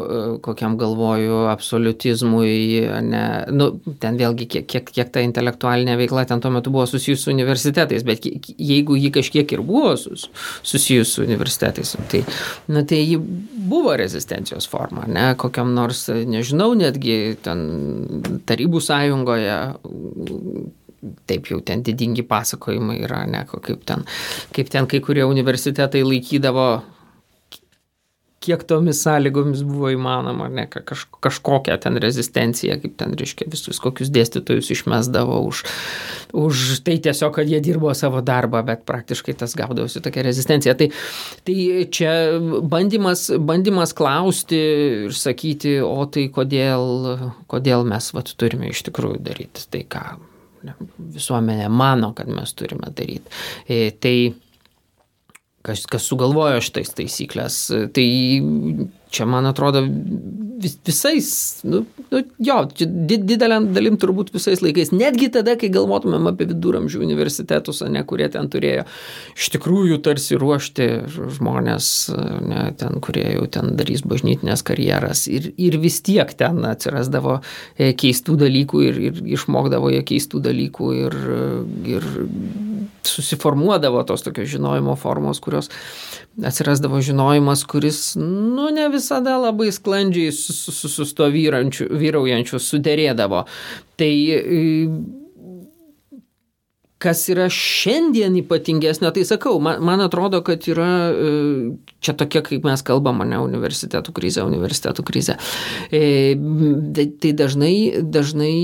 kokiam 0.43 0.73
galvoju 0.77 1.37
absolutizmui, 1.47 2.81
ne, 3.07 3.23
nu, 3.55 3.69
ten 4.03 4.17
vėlgi 4.19 4.49
kiek, 4.51 4.65
kiek, 4.67 4.89
kiek 4.97 5.11
ta 5.15 5.23
intelektualinė 5.23 5.95
veikla 6.01 6.25
ten 6.27 6.43
tuo 6.43 6.51
metu 6.51 6.73
buvo 6.75 6.83
susijusi 6.91 7.23
su 7.23 7.31
universitetais, 7.31 8.03
bet 8.03 8.27
jeigu 8.27 8.97
ji 8.99 9.13
kažkiek 9.15 9.53
ir 9.55 9.63
buvo 9.63 9.93
sus, 9.99 10.27
susijusi 10.59 11.07
su 11.13 11.23
universitetais, 11.23 11.93
tai, 12.11 12.25
nu, 12.67 12.83
tai 12.83 12.99
ji 12.99 13.15
buvo 13.15 13.95
rezistencijos 13.95 14.67
forma, 14.67 15.05
ne, 15.07 15.29
kokiam 15.39 15.71
nors, 15.77 16.09
nežinau, 16.11 16.73
netgi 16.75 17.37
ten 17.47 17.63
Tarybų 18.45 18.81
sąjungoje 18.83 19.55
taip 21.29 21.47
jau 21.47 21.61
ten 21.63 21.83
didingi 21.85 22.25
pasakojimai 22.27 22.97
yra, 23.05 23.21
ne, 23.29 23.45
kaip 23.47 23.87
ten, 23.87 24.03
kaip 24.51 24.73
ten 24.73 24.89
kai 24.91 24.99
kurie 25.05 25.23
universitetai 25.23 26.03
laikydavo 26.03 26.67
kiek 28.45 28.63
tomis 28.67 29.01
sąlygomis 29.03 29.63
buvo 29.65 29.89
įmanoma, 29.93 30.47
ne, 30.53 30.65
kaž, 30.71 31.05
kažkokią 31.23 31.77
ten 31.83 31.99
rezistenciją, 32.01 32.77
kaip 32.83 32.95
ten, 32.99 33.15
reiškia, 33.17 33.47
visus 33.51 33.81
kokius 33.83 34.11
dėstytojus 34.13 34.71
išmesdavo 34.75 35.39
už, 35.47 35.63
už 36.45 36.65
tai 36.85 36.97
tiesiog, 37.03 37.33
kad 37.39 37.49
jie 37.49 37.61
dirbo 37.65 37.93
savo 37.97 38.21
darbą, 38.25 38.61
bet 38.67 38.85
praktiškai 38.87 39.37
tas 39.41 39.57
gaudavosi 39.57 40.03
tokia 40.05 40.25
rezistencija. 40.27 40.77
Tai, 40.79 40.91
tai 41.47 41.57
čia 41.93 42.13
bandymas, 42.61 43.27
bandymas 43.39 43.95
klausti 43.97 44.61
ir 45.09 45.17
sakyti, 45.17 45.79
o 45.85 46.05
tai 46.05 46.29
kodėl, 46.33 47.17
kodėl 47.51 47.85
mes 47.89 48.13
vat, 48.15 48.31
turime 48.39 48.71
iš 48.71 48.85
tikrųjų 48.89 49.21
daryti 49.25 49.67
tai, 49.73 49.83
ką 49.89 50.05
visuomenė 51.15 51.67
mano, 51.69 52.11
kad 52.17 52.29
mes 52.31 52.53
turime 52.57 52.89
daryti. 52.95 53.29
E, 53.69 53.91
tai 54.01 54.15
kas, 55.65 55.85
kas 55.89 56.05
sugalvojo 56.09 56.61
šitais 56.63 56.93
taisyklės. 56.97 57.59
Tai 57.95 58.07
čia, 59.15 59.27
man 59.29 59.47
atrodo, 59.49 59.81
vis, 60.61 60.75
visais, 60.85 61.59
nu, 61.63 61.85
nu, 62.11 62.21
jo, 62.39 62.57
didelę 63.05 63.59
dalim 63.75 63.97
turbūt 64.01 64.31
visais 64.35 64.61
laikais, 64.63 64.91
netgi 64.95 65.29
tada, 65.35 65.55
kai 65.59 65.69
galvotumėm 65.73 66.29
apie 66.31 66.47
viduramžių 66.49 67.01
universitetus, 67.05 67.83
ne, 67.91 68.03
kurie 68.07 68.27
ten 68.33 68.49
turėjo 68.51 68.85
iš 69.35 69.49
tikrųjų 69.55 69.99
tarsi 70.05 70.39
ruošti 70.39 70.89
žmonės, 71.37 71.89
ne, 72.45 72.67
ten, 72.79 72.99
kurie 73.03 73.27
jau 73.35 73.47
ten 73.51 73.75
darys 73.79 74.05
bažnytinės 74.07 74.65
karjeras 74.65 75.25
ir, 75.31 75.51
ir 75.57 75.79
vis 75.81 76.01
tiek 76.05 76.31
ten 76.37 76.63
atsirasdavo 76.67 77.39
e, 77.39 77.91
keistų 77.97 78.39
dalykų 78.45 78.85
ir, 78.89 79.01
ir 79.09 79.23
išmokdavo 79.37 79.91
jie 79.93 80.03
keistų 80.13 80.43
dalykų 80.49 80.91
ir, 81.05 81.19
ir 81.95 82.09
susiformuodavo 83.05 84.03
tos 84.07 84.25
tokios 84.25 84.49
žinojimo 84.49 84.95
formos, 84.99 85.39
kurios 85.43 85.69
atsirasdavo 86.43 87.01
žinojimas, 87.01 87.63
kuris, 87.63 87.99
nu, 88.19 88.69
ne 88.75 88.89
visada 88.91 89.37
labai 89.39 89.71
sklandžiai 89.71 90.31
su, 90.35 90.53
su, 90.53 90.89
su, 90.89 91.05
to 91.15 91.29
vyraujančiu 91.31 92.59
sudėrėdavo. 92.59 93.45
Tai 93.95 94.11
kas 97.05 97.25
yra 97.29 97.45
šiandien 97.51 98.35
ypatingesnio, 98.39 99.11
tai 99.13 99.25
sakau, 99.27 99.59
man, 99.63 99.81
man 99.85 100.01
atrodo, 100.05 100.41
kad 100.45 100.63
yra 100.71 100.89
čia 102.03 102.15
tokia, 102.17 102.41
kaip 102.45 102.65
mes 102.65 102.83
kalbam, 102.87 103.21
ne 103.27 103.39
universitetų 103.43 104.15
krizė, 104.15 104.45
universitetų 104.47 105.05
krizė. 105.05 105.37
E, 105.91 106.35
tai, 106.95 107.07
tai 107.21 107.33
dažnai, 107.37 107.75
dažnai 108.15 108.55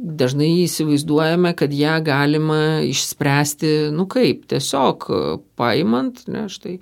dažnai 0.00 0.50
įsivaizduojame, 0.64 1.52
kad 1.58 1.72
ją 1.76 1.98
galima 2.04 2.80
išspręsti, 2.88 3.90
nu 3.94 4.06
kaip, 4.10 4.46
tiesiog 4.50 5.08
paimant, 5.60 6.24
ne, 6.30 6.46
štai 6.52 6.78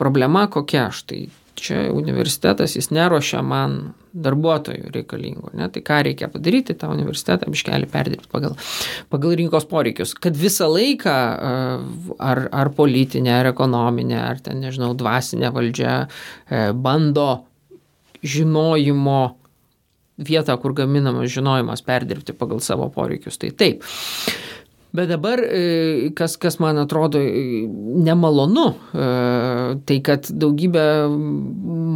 problema 0.00 0.44
kokia, 0.52 0.90
štai 0.92 1.26
čia 1.62 1.86
universitetas, 1.92 2.76
jis 2.76 2.90
nerošia 2.92 3.42
man 3.44 3.92
darbuotojų 4.12 4.90
reikalingų, 4.92 5.52
ne, 5.56 5.68
tai 5.72 5.82
ką 5.84 6.00
reikia 6.08 6.28
padaryti, 6.32 6.76
tą 6.76 6.90
universitetą 6.92 7.48
biškelį 7.52 7.88
perdirbti 7.92 8.28
pagal, 8.32 8.56
pagal 9.12 9.36
rinkos 9.40 9.64
poreikius, 9.70 10.12
kad 10.18 10.36
visą 10.36 10.68
laiką 10.72 11.14
ar, 12.18 12.42
ar 12.52 12.72
politinė, 12.76 13.32
ar 13.38 13.52
ekonominė, 13.52 14.18
ar 14.20 14.42
ten, 14.44 14.60
nežinau, 14.64 14.92
dvasinė 14.98 15.52
valdžia 15.54 15.94
e, 16.02 16.64
bando 16.76 17.30
žinojimo 18.22 19.22
vietą, 20.26 20.56
kur 20.62 20.74
gaminamas 20.78 21.30
žinojimas 21.32 21.84
perdirbti 21.86 22.34
pagal 22.36 22.62
savo 22.64 22.88
poreikius. 22.94 23.38
Tai 23.40 23.52
taip. 23.58 23.86
Bet 24.92 25.08
dabar, 25.08 25.40
e, 25.40 26.10
kas, 26.12 26.34
kas 26.36 26.58
man 26.60 26.76
atrodo 26.76 27.20
e, 27.20 27.62
nemalonu, 28.04 28.66
e, 28.92 29.06
tai 29.88 29.96
kad 30.04 30.28
daugybė 30.28 30.84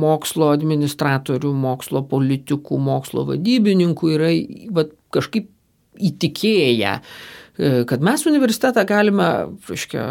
mokslo 0.00 0.48
administratorių, 0.54 1.52
mokslo 1.52 2.00
politikų, 2.08 2.78
mokslo 2.80 3.26
vadybininkų 3.28 4.14
yra 4.14 4.30
va, 4.72 4.86
kažkaip 5.12 5.50
įtikėję 6.08 6.94
kad 7.88 8.02
mes 8.04 8.26
universitetą 8.28 8.84
galime, 8.88 9.26
reiškia, 9.68 10.04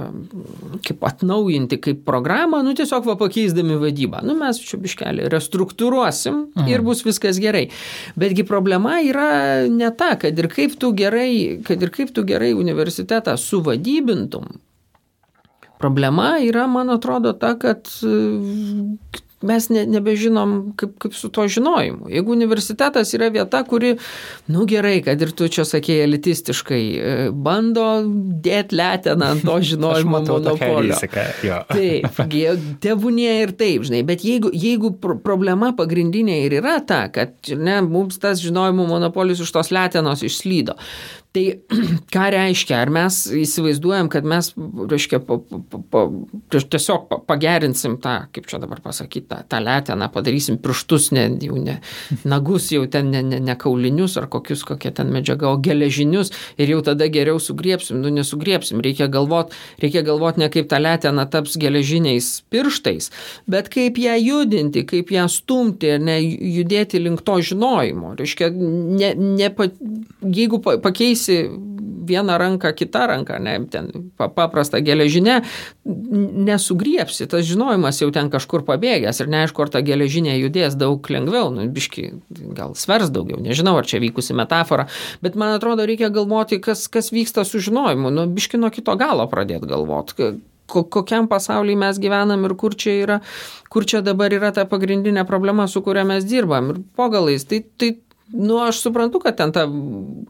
kaip 0.85 1.03
atnaujinti 1.05 1.79
kaip 1.81 2.03
programą, 2.07 2.63
nu 2.65 2.73
tiesiog 2.77 3.05
va 3.05 3.17
pakeisdami 3.19 3.77
vadybą. 3.81 4.23
Nu 4.25 4.37
mes 4.39 4.59
čia 4.61 4.79
biškelį 4.81 5.29
restruktūruosim 5.33 6.39
mhm. 6.55 6.69
ir 6.71 6.85
bus 6.85 7.05
viskas 7.05 7.39
gerai. 7.41 7.67
Betgi 8.17 8.47
problema 8.47 8.97
yra 9.05 9.29
ne 9.69 9.91
ta, 9.97 10.15
kad 10.21 10.37
ir 10.39 10.49
kaip 10.51 10.77
tu 10.81 10.93
gerai, 10.97 11.61
kad 11.65 11.81
ir 11.81 11.93
kaip 11.93 12.15
tu 12.15 12.25
gerai 12.27 12.53
universitetą 12.57 13.37
suvadybintum, 13.39 14.55
Problema 15.75 16.37
yra, 16.39 16.69
man 16.71 16.89
atrodo, 16.89 17.33
ta, 17.35 17.51
kad 17.59 17.89
mes 19.47 19.67
ne, 19.73 19.85
nebežinom, 19.95 20.55
kaip, 20.79 20.95
kaip 21.01 21.15
su 21.17 21.29
to 21.33 21.47
žinojimu. 21.51 22.09
Jeigu 22.13 22.33
universitetas 22.35 23.13
yra 23.17 23.29
vieta, 23.33 23.61
kuri, 23.67 23.95
nu 24.51 24.65
gerai, 24.69 24.99
kad 25.05 25.21
ir 25.21 25.33
tu 25.37 25.49
čia 25.51 25.65
sakėjai 25.67 26.05
elitistiškai, 26.07 26.81
e, 26.95 27.15
bando 27.31 27.87
dėti 28.45 28.79
leteną 28.79 29.31
ant 29.35 29.45
to 29.47 29.57
žinojimo 29.71 30.21
monopolio. 30.27 30.97
Taip, 31.75 32.21
tėvūnė 32.83 33.35
ir 33.43 33.53
taip, 33.57 33.85
žinai, 33.87 34.01
bet 34.07 34.25
jeigu, 34.25 34.51
jeigu 34.53 34.93
problema 35.01 35.71
pagrindinė 35.77 36.41
ir 36.45 36.59
yra 36.61 36.79
ta, 36.87 37.05
kad 37.13 37.35
ne, 37.53 37.79
mums 37.85 38.19
tas 38.21 38.41
žinojimo 38.43 38.87
monopolis 38.89 39.41
už 39.43 39.53
tos 39.55 39.71
letenos 39.75 40.23
išslydo, 40.25 40.77
Tai 41.35 41.43
ką 42.15 42.25
reiškia? 42.31 42.77
Ar 42.79 42.91
mes 42.93 43.17
įsivaizduojam, 43.43 44.07
kad 44.11 44.27
mes, 44.27 44.51
reiškia, 44.55 45.19
pa, 45.25 45.37
pa, 45.43 45.79
pa, 45.91 46.03
tiesiog 46.53 47.09
pagerinsim 47.27 47.97
tą, 48.03 48.15
kaip 48.35 48.47
čia 48.47 48.59
dabar 48.63 48.79
pasakyti, 48.83 49.27
tą, 49.31 49.41
tą 49.51 49.59
leteną, 49.63 50.07
padarysim 50.13 50.59
pirštus, 50.63 51.09
ne, 51.15 51.25
jau 51.43 51.59
ne 51.59 51.79
nagus, 52.23 52.69
jau 52.71 52.85
ten 52.91 53.11
ne, 53.11 53.23
ne, 53.25 53.41
ne 53.43 53.55
kaulinius 53.59 54.15
ar 54.21 54.29
kokius, 54.31 54.63
kokie 54.67 54.93
ten 54.95 55.11
medžiaga, 55.11 55.49
o 55.51 55.59
geležinius 55.59 56.31
ir 56.61 56.71
jau 56.71 56.79
tada 56.85 57.09
geriau 57.11 57.41
sugriepsim, 57.43 57.99
nu 58.03 58.13
nesugriepsim. 58.15 58.79
Reikia 58.85 59.09
galvoti, 59.11 59.57
reikia 59.83 60.05
galvoti 60.07 60.45
ne 60.45 60.49
kaip 60.53 60.71
ta 60.71 60.79
letena 60.79 61.27
taps 61.27 61.59
geležiniais 61.59 62.31
pirštais, 62.53 63.11
bet 63.51 63.67
kaip 63.73 63.99
ją 63.99 64.15
judinti, 64.21 64.85
kaip 64.87 65.11
ją 65.11 65.27
stumti, 65.31 65.97
ne 65.99 66.21
judėti 66.23 67.03
link 67.03 67.25
to 67.27 67.41
žinojimo. 67.51 68.15
Reiškia, 68.19 68.51
ne, 68.55 69.11
ne, 69.19 69.51
jeigu 70.39 70.63
pakeisi 70.63 71.24
pakeisi 71.25 71.49
vieną 72.05 72.37
ranką 72.37 72.73
kitą 72.73 73.07
ranką, 73.07 73.39
ne, 73.39 73.65
ten 73.65 73.91
paprastą 74.17 74.77
geležinę, 74.81 75.41
nesugriepsi, 75.85 77.27
tas 77.27 77.45
žinojimas 77.45 78.01
jau 78.01 78.11
ten 78.11 78.29
kažkur 78.29 78.61
pabėgęs 78.61 79.21
ir 79.21 79.27
neaišku, 79.27 79.61
ar 79.61 79.69
ta 79.69 79.81
geležinė 79.81 80.37
judės 80.37 80.77
daug 80.77 81.01
lengviau, 81.09 81.49
nu, 81.49 81.65
biški, 81.65 82.13
gal 82.29 82.75
svers 82.75 83.09
daugiau, 83.09 83.41
nežinau, 83.41 83.73
ar 83.77 83.89
čia 83.89 83.97
vykusi 83.99 84.37
metafora, 84.37 84.85
bet 85.21 85.35
man 85.35 85.57
atrodo, 85.57 85.85
reikia 85.85 86.09
galvoti, 86.13 86.61
kas, 86.61 86.87
kas 86.87 87.09
vyksta 87.09 87.43
su 87.43 87.59
žinojimu, 87.59 88.13
nu, 88.13 88.27
biški 88.29 88.61
nuo 88.61 88.69
kito 88.69 88.93
galo 88.95 89.25
pradėti 89.25 89.65
galvoti 89.65 90.35
kokiam 90.67 91.27
pasaulyje 91.29 91.77
mes 91.77 91.99
gyvenam 92.01 92.45
ir 92.45 92.55
kur 92.57 92.75
čia 92.75 92.95
yra, 93.03 93.19
kur 93.69 93.85
čia 93.85 94.01
dabar 94.01 94.33
yra 94.33 94.51
ta 94.53 94.65
pagrindinė 94.65 95.25
problema, 95.29 95.67
su 95.67 95.81
kuria 95.85 96.03
mes 96.07 96.25
dirbam. 96.25 96.71
Ir 96.73 96.79
po 96.97 97.09
galais, 97.13 97.45
tai, 97.45 97.61
tai 97.77 97.91
Nu, 98.33 98.57
aš 98.57 98.79
suprantu, 98.81 99.19
kad 99.21 99.35
ten 99.37 99.51
ta 99.53 99.67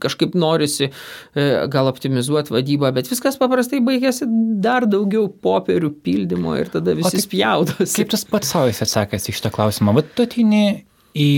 kažkaip 0.03 0.33
norisi 0.35 0.89
e, 0.89 1.43
gal 1.71 1.87
optimizuoti 1.87 2.51
vadybą, 2.51 2.89
bet 2.95 3.07
viskas 3.07 3.37
paprastai 3.39 3.79
baigėsi 3.83 4.27
dar 4.63 4.83
daugiau 4.89 5.29
popierių 5.29 5.93
pildymo 6.03 6.57
ir 6.59 6.71
tada 6.73 6.95
visi 6.97 7.21
spjaudosi. 7.23 7.93
Kaip 8.01 8.11
tas 8.11 8.25
pats 8.27 8.51
savo 8.51 8.73
atsakęs 8.73 9.29
į 9.31 9.35
šitą 9.37 9.53
klausimą? 9.55 9.95
Vat 9.95 10.11
tu 10.17 10.25
atini 10.27 10.65
į 11.15 11.29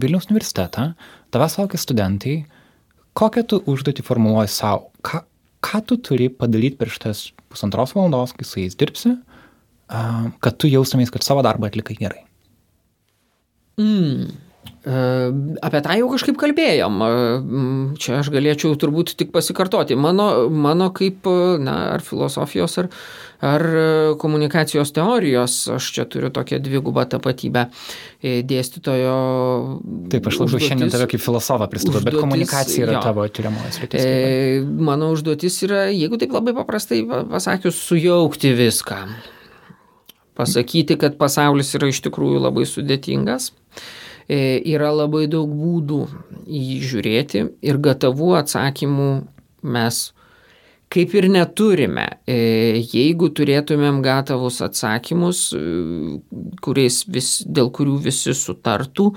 Vilniaus 0.00 0.30
universitetą, 0.30 0.92
tavęs 1.34 1.58
laukia 1.58 1.80
studentai, 1.82 2.36
kokią 3.18 3.42
tu 3.50 3.58
užduotį 3.72 4.04
formuluoji 4.06 4.52
savo? 4.54 4.92
Ką, 5.02 5.24
ką 5.66 5.80
tu 5.90 5.98
turi 5.98 6.30
padaryti 6.30 6.78
per 6.78 6.92
šitas 6.94 7.26
pusantros 7.50 7.96
valandos, 7.96 8.36
kai 8.38 8.46
su 8.46 8.62
jais 8.62 8.78
dirbsi, 8.78 9.16
kad 9.90 10.54
tu 10.54 10.70
jaustumės, 10.70 11.10
kad 11.10 11.26
savo 11.26 11.42
darbą 11.42 11.66
atlikai 11.66 11.98
gerai? 11.98 12.22
Mm. 13.80 14.30
Apie 14.80 15.80
tą 15.84 15.92
jau 15.98 16.06
kažkaip 16.08 16.38
kalbėjom. 16.40 16.94
Čia 18.00 18.20
aš 18.22 18.30
galėčiau 18.32 18.78
turbūt 18.80 19.12
tik 19.20 19.28
pasikartoti. 19.34 19.92
Mano, 19.92 20.48
mano 20.48 20.88
kaip, 20.96 21.28
na, 21.60 21.74
ar 21.98 22.04
filosofijos, 22.04 22.78
ar, 22.80 22.88
ar 23.44 23.64
komunikacijos 24.22 24.94
teorijos, 24.96 25.58
aš 25.76 25.90
čia 25.98 26.06
turiu 26.08 26.32
tokią 26.32 26.62
dvigubą 26.64 27.04
tapatybę 27.12 27.66
dėstytojo. 28.24 29.18
Taip, 30.16 30.32
aš 30.32 30.40
labiau 30.46 30.64
šiandien 30.64 30.94
tave 30.96 31.10
kaip 31.12 31.26
filosofą 31.28 31.68
pristatau, 31.68 32.00
bet 32.08 32.16
komunikacija 32.16 32.88
yra 32.88 32.96
jo, 32.96 33.04
tavo 33.10 33.28
tyriamojas 33.28 33.82
sritis. 33.82 34.00
E, 34.00 34.64
mano 34.64 35.12
užduotis 35.12 35.60
yra, 35.68 35.84
jeigu 35.92 36.16
taip 36.24 36.32
labai 36.32 36.56
paprastai 36.56 37.04
pasakius, 37.04 37.84
sujaukti 37.84 38.56
viską. 38.56 39.04
Pasakyti, 40.40 40.96
kad 40.96 41.20
pasaulis 41.20 41.76
yra 41.76 41.92
iš 41.92 42.00
tikrųjų 42.06 42.40
labai 42.40 42.64
sudėtingas 42.64 43.50
E, 43.50 43.59
yra 44.30 44.92
labai 44.94 45.26
daug 45.30 45.50
būdų 45.50 46.00
į 46.46 46.62
jį 46.68 46.78
žiūrėti 46.92 47.44
ir 47.66 47.82
gatavų 47.82 48.34
atsakymų 48.38 49.10
mes 49.74 50.02
kaip 50.90 51.14
ir 51.14 51.28
neturime. 51.30 52.06
E, 52.26 52.36
jeigu 52.82 53.30
turėtumėm 53.36 54.00
gatavus 54.02 54.58
atsakymus, 54.66 55.42
e, 55.54 56.80
vis, 57.14 57.30
dėl 57.46 57.70
kurių 57.74 57.98
visi 58.06 58.34
sutartų, 58.34 59.10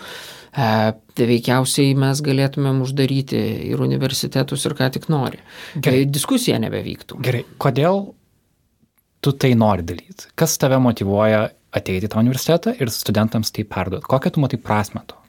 tai 0.54 1.26
veikiausiai 1.30 1.96
mes 1.98 2.20
galėtumėm 2.22 2.84
uždaryti 2.86 3.40
ir 3.72 3.82
universitetus 3.82 4.68
ir 4.70 4.76
ką 4.78 4.92
tik 4.94 5.08
nori. 5.10 5.42
Gerai. 5.74 6.04
Diskusija 6.06 6.60
nebevyktų. 6.62 7.18
Gerai, 7.26 7.42
kodėl 7.58 8.04
tu 9.24 9.34
tai 9.34 9.56
nori 9.58 9.86
daryti? 9.88 10.30
Kas 10.38 10.60
tave 10.62 10.78
motivuoja 10.84 11.48
ateiti 11.74 12.08
į 12.08 12.14
tą 12.14 12.22
universitetą 12.24 12.76
ir 12.80 12.92
studentams 12.94 13.54
tai 13.54 13.66
perduoti? 13.68 14.08
Kokią 14.10 14.34
tu 14.34 14.44
matai 14.44 14.62
prasme 14.62 15.04
to? 15.08 15.20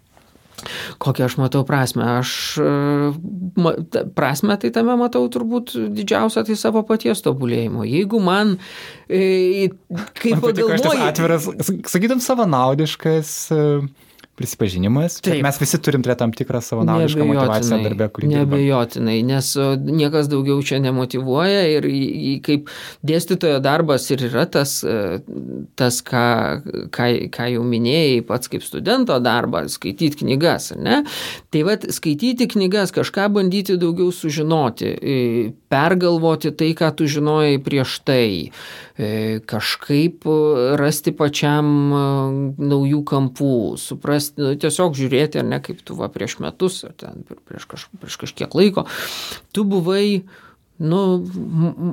Kokią 1.03 1.27
aš 1.27 1.37
matau 1.41 1.65
prasme? 1.67 2.05
Aš 2.21 2.31
ma, 3.61 3.75
prasme 4.17 4.57
tai 4.61 4.71
tame 4.75 4.95
matau 5.01 5.27
turbūt 5.33 5.75
didžiausią 5.97 6.45
tai 6.47 6.57
savo 6.59 6.85
paties 6.87 7.25
tobulėjimo. 7.27 7.85
Jeigu 7.89 8.21
man, 8.23 8.55
e, 9.09 9.69
kaip 10.21 10.41
pagalvoju... 10.45 11.05
Atviras, 11.11 11.51
sakytum, 11.91 12.23
savanaudiškas. 12.25 13.37
E 13.53 13.69
prisipažinimas. 14.37 15.21
Taip. 15.25 15.43
Mes 15.45 15.59
visi 15.61 15.79
turim 15.83 16.03
turėti 16.03 16.21
tam 16.25 16.33
tikrą 16.35 16.61
savo 16.65 16.85
naudišką 16.87 17.27
motivaciją 17.29 17.79
darbę, 17.85 18.09
kurį 18.15 18.31
Nebejotinai, 18.33 19.21
nes 19.27 19.51
niekas 19.85 20.29
daugiau 20.33 20.59
čia 20.67 20.81
nemotivuoja 20.83 21.63
ir 21.77 21.87
kaip 22.45 22.71
dėstytojo 23.07 23.61
darbas 23.65 24.09
ir 24.11 24.25
yra 24.29 24.47
tas, 24.51 24.77
e, 24.83 25.21
tas 25.79 26.01
ką, 26.07 26.27
ką, 26.95 27.09
ką 27.35 27.49
jau 27.55 27.65
minėjai, 27.69 28.25
pats 28.27 28.51
kaip 28.51 28.65
studento 28.67 29.17
darbas, 29.23 29.79
skaityti 29.79 30.25
knygas, 30.25 30.73
ne? 30.79 31.03
Tai 31.55 31.65
vad, 31.69 31.87
skaityti 31.95 32.49
knygas, 32.51 32.95
kažką 32.95 33.29
bandyti 33.39 33.79
daugiau 33.81 34.11
sužinoti, 34.15 34.91
e, 34.99 35.19
pergalvoti 35.71 36.55
tai, 36.59 36.73
ką 36.79 36.91
tu 36.99 37.09
žinojai 37.11 37.63
prieš 37.63 38.01
tai, 38.07 38.51
e, 38.99 39.41
kažkaip 39.47 40.27
rasti 40.81 41.15
pačiam 41.15 41.71
naujų 42.59 43.03
kampų, 43.07 43.55
suprasti, 43.81 44.24
nes 44.25 44.41
nu, 44.41 44.55
tiesiog 44.61 44.97
žiūrėti, 44.97 45.41
ar 45.41 45.47
ne, 45.49 45.61
kaip 45.65 45.83
tu 45.85 45.97
va 45.99 46.09
prieš 46.13 46.39
metus, 46.43 46.83
ar 46.87 46.95
ten 46.97 47.25
prieš, 47.27 47.67
kaž, 47.69 47.87
prieš 48.01 48.19
kažkiek 48.25 48.55
laiko, 48.57 48.87
tu 49.53 49.65
buvai 49.69 50.25
nu, 50.79 51.01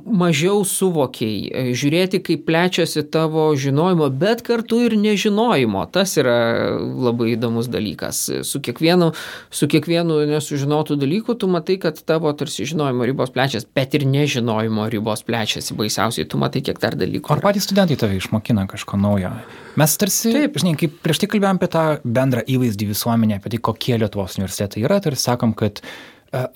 mažiau 0.06 0.64
suvokiai, 0.66 1.50
e, 1.54 1.64
žiūrėti, 1.78 2.22
kaip 2.26 2.48
plečiasi 2.48 3.04
tavo 3.14 3.52
žinojimo, 3.54 4.08
bet 4.10 4.42
kartu 4.46 4.80
ir 4.88 4.96
nežinojimo. 4.98 5.84
Tas 5.94 6.16
yra 6.18 6.38
labai 6.80 7.36
įdomus 7.36 7.70
dalykas. 7.70 8.24
Su 8.48 8.62
kiekvienu, 8.64 9.12
su 9.54 9.70
kiekvienu 9.70 10.24
nesužinotų 10.32 10.98
dalyku 11.02 11.38
tu 11.38 11.50
matai, 11.52 11.78
kad 11.82 12.02
tavo 12.02 12.34
tarsi 12.34 12.66
žinojimo 12.72 13.06
ribos 13.06 13.34
plečiasi, 13.34 13.70
bet 13.78 13.94
ir 13.98 14.08
nežinojimo 14.10 14.88
ribos 14.90 15.22
plečiasi. 15.28 15.78
Baisiausiai 15.78 16.26
tu 16.26 16.42
matai, 16.42 16.64
kiek 16.66 16.82
dar 16.82 16.98
dalykų. 16.98 17.36
Ar 17.36 17.44
patys 17.46 17.70
studentai 17.70 18.00
tave 18.02 18.18
išmokina 18.18 18.66
kažko 18.72 18.98
naujo? 18.98 19.36
Mes 19.80 19.94
tarsi, 19.96 20.34
Taip. 20.34 20.58
žinai, 20.60 20.74
kaip 20.80 20.98
prieš 21.06 21.22
tai 21.22 21.30
kalbėjom 21.32 21.62
apie 21.62 21.70
tą 21.72 21.86
bendrą 22.04 22.42
įvaizdį 22.50 22.90
visuomenė, 22.90 23.38
apie 23.38 23.54
tai, 23.54 23.62
kokie 23.70 23.94
Lietuvos 24.02 24.36
universitetai 24.40 24.84
yra, 24.84 24.98
tarsi 25.06 25.30
sakom, 25.30 25.54
kad 25.56 25.80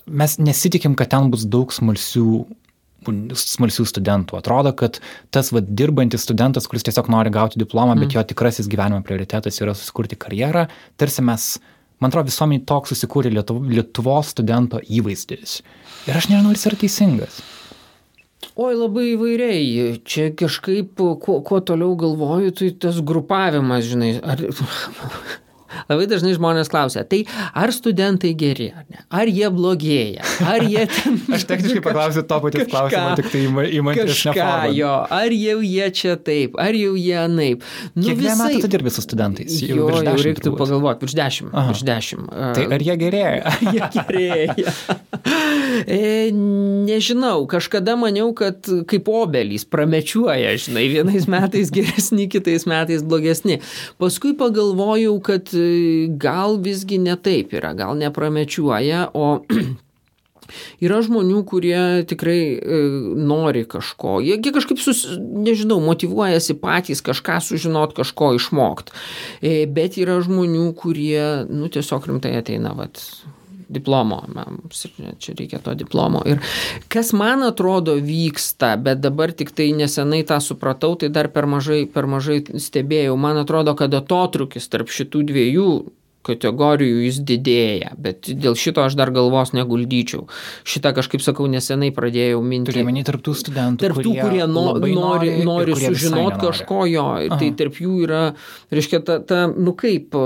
mes 0.06 0.38
nesitikim, 0.40 0.94
kad 0.98 1.12
ten 1.12 1.30
bus 1.32 1.44
daug 1.48 1.74
smalsių 1.74 2.46
smalsių 3.06 3.84
studentų. 3.86 4.38
Atrodo, 4.40 4.72
kad 4.74 5.00
tas 5.30 5.52
va, 5.54 5.60
dirbantis 5.62 6.24
studentas, 6.26 6.66
kuris 6.66 6.82
tiesiog 6.86 7.10
nori 7.12 7.30
gauti 7.30 7.60
diplomą, 7.60 7.94
mm. 7.94 8.02
bet 8.02 8.16
jo 8.16 8.24
tikrasis 8.26 8.66
gyvenimo 8.66 9.02
prioritetas 9.06 9.60
yra 9.62 9.76
susikurti 9.78 10.18
karjerą, 10.18 10.66
tarsi 10.98 11.22
mes, 11.22 11.48
man 12.00 12.10
atrodo, 12.10 12.32
visuomeniai 12.32 12.64
toks 12.66 12.94
susikūrė 12.94 13.30
Lietuvo, 13.30 13.62
Lietuvos 13.70 14.32
studento 14.34 14.80
įvaizdis. 14.82 15.60
Ir 16.06 16.18
aš 16.18 16.30
nežinau, 16.32 16.50
ar 16.50 16.58
jis 16.58 16.66
yra 16.70 16.80
teisingas. 16.82 17.38
Oi, 18.56 18.72
labai 18.72 19.10
įvairiai. 19.12 19.96
Čia 20.06 20.30
kažkaip, 20.36 20.94
kuo, 20.96 21.40
kuo 21.44 21.58
toliau 21.60 21.96
galvoju, 22.00 22.54
tai 22.56 22.70
tas 22.80 23.02
grupavimas, 23.04 23.84
žinai, 23.84 24.14
ar, 24.24 24.42
Labai 25.90 26.08
dažnai 26.10 26.34
žmonės 26.36 26.70
klausia, 26.72 27.04
tai 27.08 27.22
ar 27.56 27.72
studentai 27.74 28.32
geri, 28.38 28.70
ar 28.76 28.86
ne? 28.90 29.02
Ar 29.10 29.30
jie 29.30 29.50
blogėja? 29.52 30.24
Ar 30.46 30.64
jie 30.66 30.86
ten... 30.94 31.18
Aš 31.36 31.46
techniškai 31.50 31.82
paklausiu 31.84 32.24
to 32.26 32.40
paties 32.44 32.70
klausimo, 32.70 33.14
tik 33.20 33.30
tai 33.32 33.44
įmant 33.80 34.02
iš 34.04 34.22
neformą. 34.30 34.72
Jo, 34.76 34.94
ar 35.18 35.36
jau 35.36 35.58
jie 35.64 35.90
čia 35.96 36.16
taip, 36.20 36.58
ar 36.60 36.76
jau 36.76 36.94
jie 36.98 37.22
naip. 37.32 37.66
Nu, 37.94 38.08
Kiek 38.08 38.20
visai... 38.20 38.38
metų 38.42 38.64
tu 38.64 38.72
dirbi 38.76 38.92
su 38.94 39.04
studentais? 39.04 39.60
Jau, 39.62 39.78
jo, 39.82 40.02
jau 40.02 40.16
reiktų 40.16 40.50
turbūt. 40.50 40.60
pagalvoti, 40.62 41.06
virš 41.06 41.16
dešimt. 41.20 41.54
Aha. 41.54 41.72
Virš 41.72 41.84
dešimt. 41.86 42.32
Tai 42.56 42.66
ar 42.76 42.86
jie 42.88 42.98
gerėja? 43.00 43.42
Ar 43.56 43.74
jie 43.74 43.88
gerėja? 43.94 44.74
e, 45.96 46.30
nežinau, 46.86 47.46
kažkada 47.50 47.96
maniau, 47.98 48.30
kad 48.36 48.68
kaip 48.90 49.08
obelys 49.10 49.66
pramečiuoja, 49.68 50.54
žinai, 50.66 50.86
vienais 50.92 51.28
metais 51.30 51.72
geresni, 51.74 52.28
kitais 52.32 52.66
metais 52.68 53.04
blogesni. 53.06 53.60
Paskui 54.02 54.34
pagalvojau, 54.38 55.16
kad 55.24 55.52
gal 56.20 56.60
visgi 56.62 57.00
ne 57.02 57.16
taip 57.16 57.54
yra, 57.56 57.74
gal 57.78 57.96
nepramečiuoja, 57.98 59.10
o 59.14 59.26
Yra 60.78 61.00
žmonių, 61.04 61.40
kurie 61.48 61.78
tikrai 62.08 62.40
e, 62.54 62.80
nori 63.18 63.64
kažko, 63.68 64.18
jie 64.24 64.38
kažkaip, 64.54 64.80
sus, 64.82 65.04
nežinau, 65.18 65.80
motivuojasi 65.84 66.54
patys 66.62 67.02
kažką 67.06 67.40
sužinot, 67.42 67.96
kažko 67.96 68.34
išmokt. 68.38 68.92
E, 69.40 69.64
bet 69.66 69.98
yra 70.00 70.20
žmonių, 70.24 70.68
kurie, 70.78 71.48
nu, 71.50 71.70
tiesiog 71.72 72.06
rimtai 72.10 72.36
ateina, 72.40 72.76
vat, 72.78 73.02
diplomo, 73.68 74.20
mums 74.34 74.86
čia 75.18 75.34
reikia 75.38 75.58
to 75.62 75.74
diplomo. 75.74 76.22
Ir 76.26 76.40
kas 76.92 77.12
man 77.16 77.42
atrodo 77.46 77.96
vyksta, 78.02 78.76
bet 78.78 79.02
dabar 79.02 79.32
tik 79.34 79.50
tai 79.56 79.72
nesenai 79.76 80.22
tą 80.26 80.38
supratau, 80.42 80.94
tai 81.00 81.10
dar 81.10 81.28
per 81.34 81.48
mažai, 81.50 81.84
per 81.90 82.06
mažai 82.10 82.42
stebėjau, 82.46 83.16
man 83.18 83.42
atrodo, 83.42 83.74
kad 83.78 83.94
atotrukis 83.94 84.70
tarp 84.72 84.92
šitų 84.92 85.24
dviejų 85.32 85.70
kategorijų 86.26 87.04
jis 87.06 87.20
didėja, 87.26 87.92
bet 88.00 88.28
dėl 88.28 88.56
šito 88.58 88.82
aš 88.84 88.96
dar 88.98 89.12
galvos 89.14 89.52
neguldyčiau. 89.56 90.26
Šitą 90.66 90.92
kažkaip 90.96 91.22
sakau, 91.24 91.46
nesenai 91.50 91.92
pradėjau 91.94 92.42
minti. 92.44 92.72
Turime 92.72 92.90
manyti 92.90 93.10
tarptų 93.10 93.34
studentų. 93.42 93.82
Tarptų, 93.84 94.04
kurie, 94.08 94.22
kurie 94.22 94.42
no, 94.50 94.64
nori, 94.74 94.94
nori, 94.96 95.30
nori 95.46 95.76
sužinoti 95.80 96.40
kažko 96.42 96.86
jo. 96.90 97.06
Aha. 97.26 97.38
Tai 97.40 97.50
tarp 97.60 97.80
jų 97.82 97.94
yra, 98.06 98.22
reiškia, 98.74 99.02
ta, 99.06 99.18
ta 99.26 99.42
nu 99.52 99.74
kaip, 99.78 100.16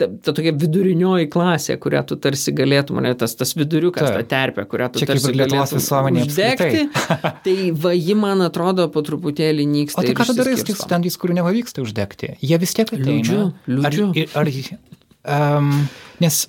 ta, 0.00 0.10
ta 0.24 0.34
tokia 0.36 0.54
vidurinioji 0.58 1.30
klasė, 1.32 1.78
kurią 1.80 2.04
tu 2.08 2.18
tarsi 2.20 2.54
galėtum, 2.56 3.00
ne, 3.04 3.14
tas, 3.18 3.34
tas 3.38 3.54
viduriukas, 3.58 4.10
ta, 4.10 4.22
ta 4.22 4.28
terpė, 4.36 4.66
kurią 4.70 4.90
tu 4.92 5.02
Čia 5.02 5.10
tarsi 5.12 5.34
galėtum 5.34 6.22
uždegti. 6.24 6.84
tai 7.46 7.56
va, 7.72 7.94
ji 7.96 8.18
man 8.18 8.44
atrodo 8.46 8.88
po 8.92 9.04
truputėlį 9.06 9.66
nyksta. 9.72 10.02
O 10.02 10.06
tai 10.06 10.16
ką 10.18 10.28
darai 10.38 10.56
su 10.58 10.68
tais 10.68 10.80
studentais, 10.80 11.18
kurių 11.20 11.40
nepavyksta 11.40 11.84
uždegti? 11.84 12.34
Jie 12.44 12.60
vis 12.60 12.76
tiek 12.76 12.90
ateina. 12.92 13.08
Liūdžiu, 13.08 13.42
liūdžiu. 13.78 14.08
Ar, 14.34 14.44
ar, 14.44 14.97
Um, 15.28 15.72
nes 16.22 16.46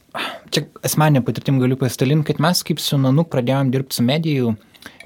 čia 0.53 0.63
asmeninė 0.87 1.25
patirtim 1.27 1.59
galiu 1.61 1.77
pasidalinti, 1.79 2.31
kad 2.31 2.41
mes 2.43 2.63
kaip 2.65 2.81
su 2.83 2.97
Nanu 3.01 3.25
pradėjom 3.27 3.73
dirbti 3.73 3.99
su 3.99 4.05
medijų 4.07 4.55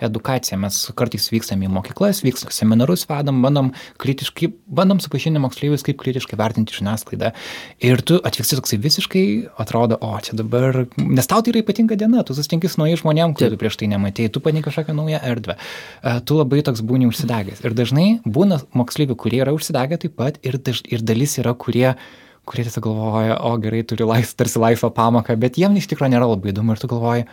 edukacija. 0.04 0.58
Mes 0.60 0.78
kartais 0.98 1.26
vykstam 1.32 1.64
į 1.64 1.70
mokyklas, 1.74 2.22
vykstam 2.26 2.52
seminarus, 2.54 3.06
vedam, 3.10 3.42
bandom 3.44 3.72
kritiškai, 4.02 4.50
bandom 4.78 5.00
supažinti 5.04 5.42
moksleivius, 5.42 5.86
kaip 5.86 6.00
kritiškai 6.02 6.38
vertinti 6.40 6.76
žiniasklaidą. 6.78 7.32
Ir 7.84 8.04
tu 8.06 8.20
atvyksti 8.26 8.60
toksai 8.60 8.80
visiškai, 8.84 9.26
atrodo, 9.64 9.98
o 10.04 10.12
čia 10.24 10.38
dabar, 10.40 10.84
nes 10.98 11.30
tau 11.30 11.44
tai 11.44 11.54
yra 11.54 11.64
ypatinga 11.64 11.98
diena, 12.00 12.26
tu 12.28 12.36
susitinki 12.38 12.72
su 12.72 12.82
naujais 12.82 13.02
žmonėm, 13.04 13.36
kurių 13.38 13.60
prieš 13.62 13.80
tai 13.82 13.90
nematėjai, 13.94 14.34
tu 14.34 14.44
panik 14.44 14.68
kažkokią 14.68 14.98
naują 14.98 15.22
erdvę. 15.34 15.58
E, 15.58 16.18
tu 16.28 16.40
labai 16.40 16.64
toks 16.66 16.84
būni 16.86 17.10
užsidegęs. 17.10 17.64
Ir 17.64 17.78
dažnai 17.78 18.10
būna 18.26 18.62
moksleivių, 18.78 19.18
kurie 19.20 19.42
yra 19.46 19.56
užsidegę 19.56 20.02
taip 20.04 20.20
pat, 20.20 20.42
ir, 20.46 20.60
daž, 20.62 20.84
ir 20.90 21.06
dalis 21.06 21.40
yra, 21.42 21.56
kurie 21.58 21.94
kurie 22.50 22.66
tiesiog 22.68 22.86
galvoja, 22.86 23.38
o 23.48 23.54
gerai, 23.62 23.84
turiu 23.88 24.08
lais, 24.10 24.34
tarsi 24.36 24.62
laisvą 24.62 24.92
pamoką, 24.96 25.36
bet 25.40 25.60
jiem 25.60 25.78
iš 25.80 25.88
tikrųjų 25.92 26.14
nėra 26.16 26.28
labai 26.28 26.52
įdomu 26.52 26.76
ir 26.76 26.82
tu 26.82 26.90
galvoji, 26.92 27.28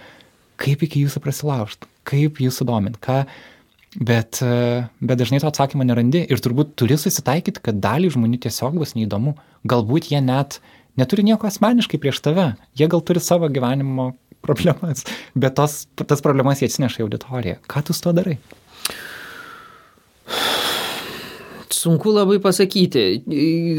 kaip 0.61 0.85
iki 0.87 1.05
jūsų 1.07 1.23
prasilaužt, 1.25 1.89
kaip 2.09 2.39
jūsų 2.43 2.67
domint, 2.69 2.99
ką, 3.03 3.25
bet, 3.99 4.43
bet 5.01 5.23
dažnai 5.23 5.41
to 5.43 5.51
atsakymo 5.51 5.87
nerandi 5.87 6.23
ir 6.31 6.43
turbūt 6.43 6.77
turi 6.79 6.99
susitaikyti, 7.01 7.63
kad 7.65 7.81
dalį 7.83 8.13
žmonių 8.15 8.43
tiesiog 8.47 8.79
bus 8.79 8.95
neįdomu, 8.99 9.35
galbūt 9.69 10.13
jie 10.13 10.23
net 10.23 10.61
neturi 11.01 11.25
nieko 11.27 11.49
asmeniškai 11.49 12.01
prieš 12.03 12.23
tave, 12.25 12.53
jie 12.79 12.91
gal 12.91 13.03
turi 13.03 13.23
savo 13.25 13.51
gyvenimo 13.51 14.13
problemas, 14.45 15.05
bet 15.35 15.59
tos, 15.59 15.85
tas 16.01 16.23
problemas 16.25 16.63
jie 16.63 16.71
atsineša 16.71 17.03
į 17.03 17.07
auditoriją. 17.09 17.61
Ką 17.71 17.85
tu 17.87 17.97
su 17.97 18.07
to 18.07 18.15
darai? 18.17 18.39
Sunku 21.71 22.11
labai 22.11 22.41
pasakyti. 22.43 23.23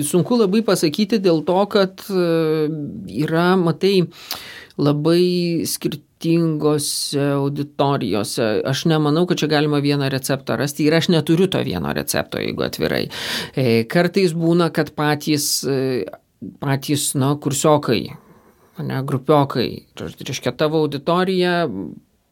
Sunku 0.07 0.37
labai 0.39 0.61
pasakyti 0.63 1.19
dėl 1.19 1.41
to, 1.47 1.59
kad 1.71 2.03
e, 2.07 2.25
yra, 3.23 3.49
matai, 3.59 4.05
labai 4.79 5.65
skirtingose 5.67 7.25
auditorijose. 7.35 8.47
Aš 8.71 8.85
nemanau, 8.91 9.25
kad 9.29 9.41
čia 9.41 9.49
galima 9.51 9.81
vieną 9.83 10.07
receptą 10.13 10.55
rasti 10.59 10.87
ir 10.87 10.95
aš 10.95 11.11
neturiu 11.11 11.49
to 11.51 11.59
vieno 11.67 11.91
recepto, 11.97 12.39
jeigu 12.39 12.63
atvirai. 12.67 13.03
E, 13.55 13.83
kartais 13.91 14.35
būna, 14.37 14.71
kad 14.75 14.93
patys, 14.95 15.49
e, 15.67 16.05
patys 16.63 17.11
na, 17.19 17.33
kursiokai, 17.43 18.05
ne, 18.81 19.03
grupiokai, 19.03 19.69
reiškia 19.99 20.55
tavo 20.57 20.85
auditorija 20.85 21.67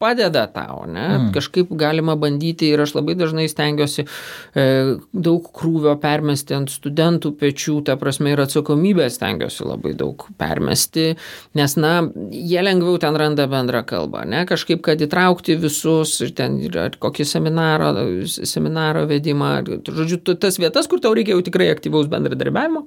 padeda 0.00 0.46
tau, 0.48 0.86
ne? 0.88 1.06
Mm. 1.06 1.28
Kažkaip 1.34 1.72
galima 1.78 2.16
bandyti 2.16 2.70
ir 2.72 2.80
aš 2.80 2.94
labai 2.96 3.14
dažnai 3.20 3.44
stengiuosi 3.52 4.06
e, 4.06 4.64
daug 5.12 5.50
krūvio 5.56 5.92
permesti 6.00 6.56
ant 6.56 6.72
studentų 6.72 7.34
pečių, 7.40 7.76
ta 7.84 7.98
prasme 8.00 8.32
ir 8.32 8.40
atsakomybę 8.40 9.10
stengiuosi 9.12 9.66
labai 9.68 9.92
daug 10.00 10.24
permesti, 10.40 11.10
nes, 11.58 11.76
na, 11.80 11.92
jie 12.32 12.64
lengviau 12.64 12.96
ten 13.02 13.18
randa 13.20 13.44
bendrą 13.50 13.84
kalbą, 13.88 14.24
ne? 14.28 14.46
Kažkaip, 14.48 14.80
kad 14.88 15.04
įtraukti 15.04 15.58
visus 15.60 16.16
ir 16.24 16.32
ten 16.38 16.56
yra 16.64 16.88
kokį 16.96 17.28
seminaro, 17.28 17.92
seminaro 18.24 19.04
vedimą, 19.10 19.52
žodžiu, 19.84 20.22
tas 20.32 20.56
vietas, 20.62 20.88
kur 20.88 21.04
tau 21.04 21.12
reikia 21.16 21.36
jau 21.36 21.44
tikrai 21.44 21.68
aktyvaus 21.74 22.08
bendradarbiavimo. 22.10 22.86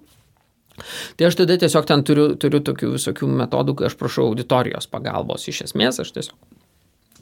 Tai 1.18 1.30
aš 1.30 1.38
tada 1.38 1.59
tiesiog 1.61 1.86
ten 1.86 2.01
turiu, 2.07 2.32
turiu 2.41 2.64
tokių 2.66 2.95
visokių 2.95 3.30
metodų, 3.43 3.78
kai 3.78 3.91
aš 3.91 3.97
prašau 3.99 4.32
auditorijos 4.32 4.89
pagalbos. 4.89 5.45
Iš 5.51 5.68
esmės 5.68 6.01
aš 6.01 6.16
tiesiog 6.16 6.38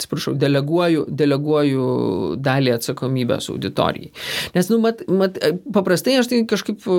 atsiprašau, 0.01 0.33
deleguoju, 0.41 1.05
deleguoju 1.07 1.85
dalį 2.41 2.73
atsakomybės 2.75 3.49
auditorijai. 3.53 4.11
Nes, 4.55 4.69
nu, 4.71 4.79
mat, 4.83 5.03
mat, 5.07 5.39
paprastai 5.73 6.17
aš 6.19 6.31
tai 6.31 6.41
kažkaip 6.49 6.83
e, 6.83 6.97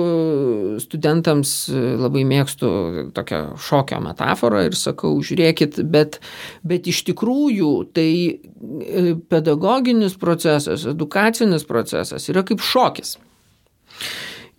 studentams 0.83 1.53
labai 2.01 2.25
mėgstu 2.29 2.71
tokią 3.15 3.43
šokio 3.61 4.01
metaforą 4.07 4.65
ir 4.69 4.77
sakau, 4.79 5.15
žiūrėkit, 5.25 5.81
bet, 5.93 6.19
bet 6.67 6.89
iš 6.91 7.03
tikrųjų 7.11 7.71
tai 7.95 8.09
e, 8.33 9.15
pedagoginis 9.29 10.17
procesas, 10.19 10.87
edukacinis 10.89 11.67
procesas 11.69 12.29
yra 12.31 12.45
kaip 12.47 12.63
šokis. 12.63 13.17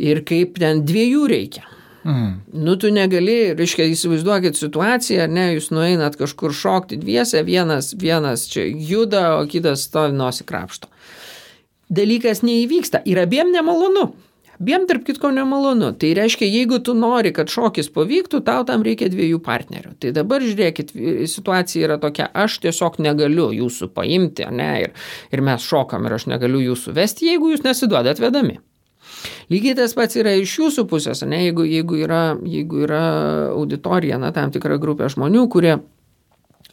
Ir 0.03 0.24
kaip 0.26 0.59
ten 0.59 0.82
dviejų 0.86 1.28
reikia. 1.30 1.68
Mhm. 2.05 2.32
Nu, 2.52 2.76
tu 2.76 2.90
negali, 2.92 3.55
reiškia, 3.57 3.86
įsivaizduokit 3.94 4.59
situaciją, 4.61 5.24
ne, 5.32 5.46
jūs 5.57 5.70
nueinat 5.72 6.18
kažkur 6.20 6.52
šokti 6.52 6.98
dviese, 7.00 7.40
vienas, 7.46 7.94
vienas 7.96 8.44
čia 8.50 8.66
juda, 8.68 9.38
o 9.38 9.46
kitas 9.48 9.86
stovi 9.88 10.12
nosi 10.16 10.44
krapšto. 10.44 10.90
Dalykas 11.94 12.42
neįvyksta 12.44 13.00
ir 13.09 13.20
abiem 13.24 13.52
nemalonu. 13.55 14.11
Abiem 14.61 14.84
tarp 14.86 15.02
kitko 15.07 15.32
nemalonu. 15.34 15.90
Tai 15.98 16.12
reiškia, 16.14 16.46
jeigu 16.46 16.78
tu 16.84 16.94
nori, 16.94 17.32
kad 17.34 17.50
šokis 17.50 17.88
pavyktų, 17.94 18.42
tau 18.46 18.62
tam 18.68 18.84
reikia 18.86 19.09
dviejų 19.11 19.40
partnerių. 19.44 19.96
Tai 20.00 20.12
dabar 20.14 20.44
žiūrėkit, 20.44 20.92
situacija 21.30 21.88
yra 21.88 21.98
tokia, 22.02 22.28
aš 22.30 22.61
tiesiog 22.66 23.00
negaliu 23.02 23.48
jūsų 23.57 23.90
paimti, 23.96 24.46
ne, 24.52 24.70
ir, 24.84 24.94
ir 25.34 25.44
mes 25.44 25.64
šokam 25.64 26.07
ir 26.07 26.18
aš 26.20 26.28
negaliu 26.30 26.62
jūsų 26.68 26.94
vesti, 27.00 27.32
jeigu 27.32 27.50
jūs 27.55 27.66
nesiduodat 27.66 28.22
vedami. 28.22 28.61
Lygiai 29.53 29.77
tas 29.79 29.97
pats 29.97 30.18
yra 30.20 30.35
iš 30.41 30.59
jūsų 30.61 30.87
pusės, 30.91 31.25
ne, 31.29 31.43
jeigu, 31.47 31.66
jeigu, 31.68 31.99
yra, 32.05 32.22
jeigu 32.49 32.85
yra 32.87 33.03
auditorija, 33.55 34.20
na, 34.20 34.33
tam 34.37 34.53
tikra 34.55 34.79
grupė 34.83 35.11
žmonių, 35.12 35.47
kurie, 35.53 35.79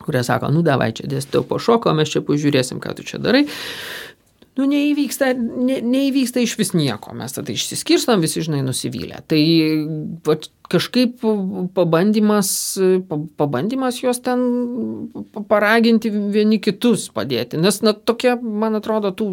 kurie 0.04 0.24
sako, 0.28 0.52
nu 0.54 0.64
davai 0.66 0.91
čia 0.97 1.10
dėstau 1.12 1.45
po 1.47 1.60
šoko, 1.62 1.93
mes 1.97 2.12
čia 2.14 2.24
pažiūrėsim, 2.26 2.82
ką 2.84 2.95
tu 2.97 3.08
čia 3.08 3.22
darai. 3.22 3.45
Nu, 4.60 4.66
neįvyksta, 4.68 5.32
ne, 5.39 5.78
neįvyksta 5.80 6.41
iš 6.43 6.58
vis 6.60 6.74
nieko, 6.76 7.14
mes 7.16 7.32
tada 7.32 7.54
išsiskirstam, 7.54 8.20
visi, 8.24 8.43
žinai, 8.43 8.60
nusivylę. 8.66 9.22
Tai 9.32 9.39
va, 10.28 10.36
kažkaip 10.72 11.24
pabandymas, 11.76 12.51
pabandymas 13.39 13.99
juos 14.01 14.22
ten 14.24 14.43
paraginti 15.49 16.11
vieni 16.11 16.61
kitus 16.63 17.09
padėti. 17.13 17.59
Nes, 17.61 17.82
na, 17.86 17.93
tokie, 17.93 18.34
man 18.39 18.78
atrodo, 18.80 19.11
tų 19.15 19.28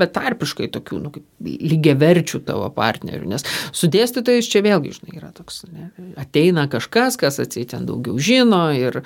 betarpiškai 0.00 0.68
tokių, 0.74 1.00
nu, 1.04 1.12
kaip 1.14 1.24
lygiaverčių 1.44 2.40
tavo 2.48 2.68
partnerių. 2.74 3.28
Nes 3.34 3.46
su 3.74 3.90
dėstytojais 3.92 4.48
čia 4.50 4.64
vėlgi, 4.64 4.94
žinai, 4.98 5.18
yra 5.20 5.30
toks, 5.36 5.64
ne, 5.70 5.90
ateina 6.20 6.66
kažkas, 6.72 7.18
kas 7.20 7.40
atseit 7.42 7.72
ten 7.74 7.86
daugiau 7.88 8.18
žino 8.22 8.66
ir, 8.74 9.02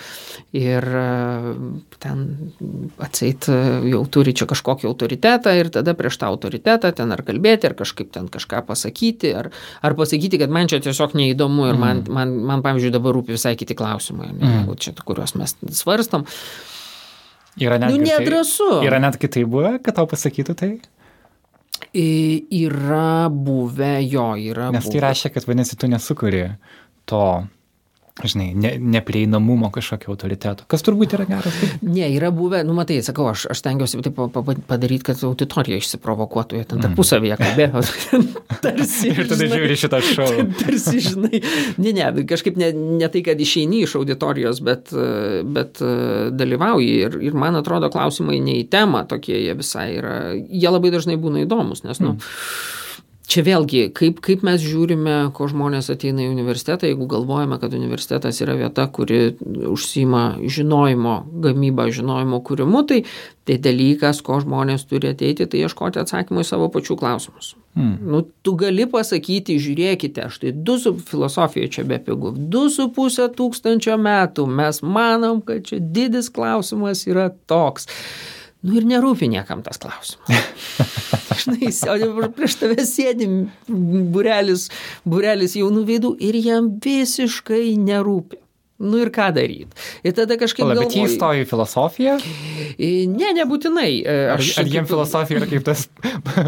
ir 0.56 0.88
ten 2.02 2.24
atseit 3.02 3.48
jau 3.48 4.02
turi 4.12 4.34
čia 4.36 4.48
kažkokį 4.50 4.88
autoritetą 4.90 5.54
ir 5.58 5.72
tada 5.74 5.94
prieš 5.98 6.20
tą 6.20 6.30
autoritetą 6.32 6.92
ten 6.96 7.12
ar 7.14 7.24
kalbėti, 7.26 7.68
ar 7.68 7.76
kažkaip 7.78 8.12
ten 8.14 8.28
kažką 8.32 8.64
pasakyti, 8.68 9.32
ar, 9.36 9.50
ar 9.82 9.98
pasakyti, 9.98 10.40
kad 10.40 10.52
man 10.54 10.70
čia 10.70 10.80
tiesiog 10.84 11.16
neįdomu 11.18 11.57
įdomu 11.58 11.68
ir 11.68 11.78
man, 11.80 12.02
mm. 12.04 12.14
man, 12.14 12.34
man, 12.46 12.62
pavyzdžiui, 12.64 12.92
dabar 12.94 13.16
rūpi 13.16 13.34
visai 13.34 13.56
kiti 13.58 13.76
klausimai, 13.78 14.30
mm. 14.34 14.68
čia, 14.78 14.94
kuriuos 15.04 15.34
mes 15.38 15.56
svarstom. 15.74 16.26
Yra 17.58 17.78
net, 17.82 17.90
nu, 17.90 18.04
nedrasu. 18.04 18.68
Tai, 18.78 18.86
yra 18.86 19.00
net 19.02 19.18
kitaip 19.18 19.48
buvę, 19.50 19.78
kad 19.82 19.96
tau 19.98 20.06
pasakytų 20.10 20.54
tai? 20.58 20.70
Yra 21.94 23.28
buvę 23.32 23.96
jo, 24.04 24.30
yra. 24.50 24.70
Nes 24.74 24.86
tai 24.86 25.02
reiškia, 25.02 25.32
kad 25.34 25.46
vadinasi, 25.48 25.78
tu 25.78 25.90
nesukuri 25.90 26.44
to 27.08 27.24
žinai, 28.24 28.48
ne, 28.54 28.72
neprieinamumo 28.78 29.70
kažkokio 29.74 30.10
autoriteto, 30.12 30.66
kas 30.70 30.82
turbūt 30.86 31.14
yra 31.16 31.26
geras. 31.28 31.54
Tai? 31.60 31.68
Ne, 31.86 32.08
yra 32.14 32.30
buvę, 32.34 32.62
nu 32.66 32.74
matai, 32.76 32.98
sakau, 33.06 33.28
aš, 33.30 33.46
aš 33.52 33.62
tengiuosi 33.64 34.00
taip 34.04 34.18
padaryti, 34.68 35.04
kad 35.10 35.22
auditorija 35.28 35.78
išsiprovokuotų, 35.78 36.58
jie 36.58 36.68
ten 36.70 36.82
tarpusavėje 36.82 37.38
kalbėjo. 37.40 37.82
tarsi. 38.64 39.12
Ir 39.12 39.30
tada 39.30 39.48
žiūri 39.52 39.78
šitą 39.78 40.00
šou. 40.04 40.28
tarsi, 40.62 41.02
žinai, 41.08 41.42
ne, 41.78 41.94
ne, 41.94 42.08
kažkaip 42.28 42.58
ne, 42.60 42.72
ne 42.74 43.10
tai, 43.12 43.22
kad 43.26 43.40
išeini 43.40 43.84
iš 43.86 43.98
auditorijos, 44.00 44.62
bet, 44.66 44.90
bet 45.46 45.82
dalyvauji 46.34 46.90
ir, 47.06 47.20
ir 47.30 47.38
man 47.38 47.60
atrodo 47.60 47.92
klausimai 47.94 48.40
ne 48.42 48.58
į 48.62 48.66
temą 48.72 49.04
tokie 49.10 49.38
jie 49.38 49.54
visai 49.58 49.88
yra, 50.00 50.18
jie 50.34 50.74
labai 50.74 50.92
dažnai 50.94 51.18
būna 51.20 51.46
įdomus, 51.46 51.86
nes, 51.86 52.02
nu, 52.02 52.16
mm 52.18 52.76
čia 53.28 53.44
vėlgi, 53.46 53.82
kaip, 53.96 54.22
kaip 54.24 54.44
mes 54.46 54.62
žiūrime, 54.64 55.16
ko 55.36 55.48
žmonės 55.50 55.90
ateina 55.92 56.24
į 56.24 56.30
universitetą, 56.32 56.88
jeigu 56.88 57.08
galvojame, 57.10 57.60
kad 57.60 57.76
universitetas 57.76 58.40
yra 58.44 58.56
vieta, 58.58 58.88
kuri 58.92 59.34
užsima 59.68 60.24
žinojimo 60.42 61.18
gamybą, 61.44 61.90
žinojimo 61.94 62.40
kūrimu, 62.46 62.84
tai 62.88 63.02
tai 63.48 63.56
dalykas, 63.64 64.20
ko 64.24 64.42
žmonės 64.42 64.84
turi 64.90 65.08
ateiti, 65.14 65.46
tai 65.48 65.62
ieškoti 65.64 66.02
atsakymų 66.02 66.44
į 66.44 66.48
savo 66.50 66.68
pačių 66.72 66.98
klausimus. 67.00 67.54
Hmm. 67.78 67.94
Nu, 68.12 68.20
tu 68.44 68.52
gali 68.60 68.84
pasakyti, 68.90 69.56
žiūrėkite, 69.62 70.26
štai 70.34 70.52
du 70.52 70.76
su 70.82 70.92
filosofija 71.08 71.70
čia 71.72 71.86
be 71.88 72.00
pigų, 72.02 72.34
du 72.52 72.66
su 72.72 72.90
pusę 72.92 73.30
tūkstančio 73.32 73.96
metų 74.04 74.44
mes 74.60 74.82
manom, 74.84 75.40
kad 75.46 75.64
čia 75.68 75.80
didis 75.80 76.28
klausimas 76.34 77.06
yra 77.08 77.30
toks. 77.48 77.88
Nu 78.66 78.74
ir 78.74 78.86
nerūpi 78.88 79.28
niekam 79.30 79.62
tas 79.62 79.78
klausimas. 79.78 80.34
Žinai, 81.44 81.70
o 82.18 82.30
prieš 82.34 82.58
tave 82.58 82.82
sėdi 82.88 83.28
burelis, 83.68 84.66
burelis 85.06 85.54
jaunų 85.58 85.84
veidų 85.86 86.12
ir 86.26 86.38
jam 86.42 86.72
visiškai 86.82 87.76
nerūpi. 87.78 88.42
Nu 88.78 89.00
ir 89.02 89.08
ką 89.10 89.32
daryti. 89.34 89.74
Ir 90.06 90.14
tada 90.14 90.36
kažkaip... 90.38 90.62
Pala, 90.62 90.76
bet 90.78 90.94
jie 90.94 91.08
įstojo 91.08 91.42
į 91.42 91.46
filosofiją? 91.50 92.12
Ne, 93.10 93.32
nebūtinai. 93.34 93.90
Aš, 94.36 94.52
ar, 94.52 94.62
ar 94.62 94.70
jiem 94.70 94.86
filosofija 94.86 95.40
yra 95.40 95.48
kaip 95.50 95.64
tas 95.66 95.88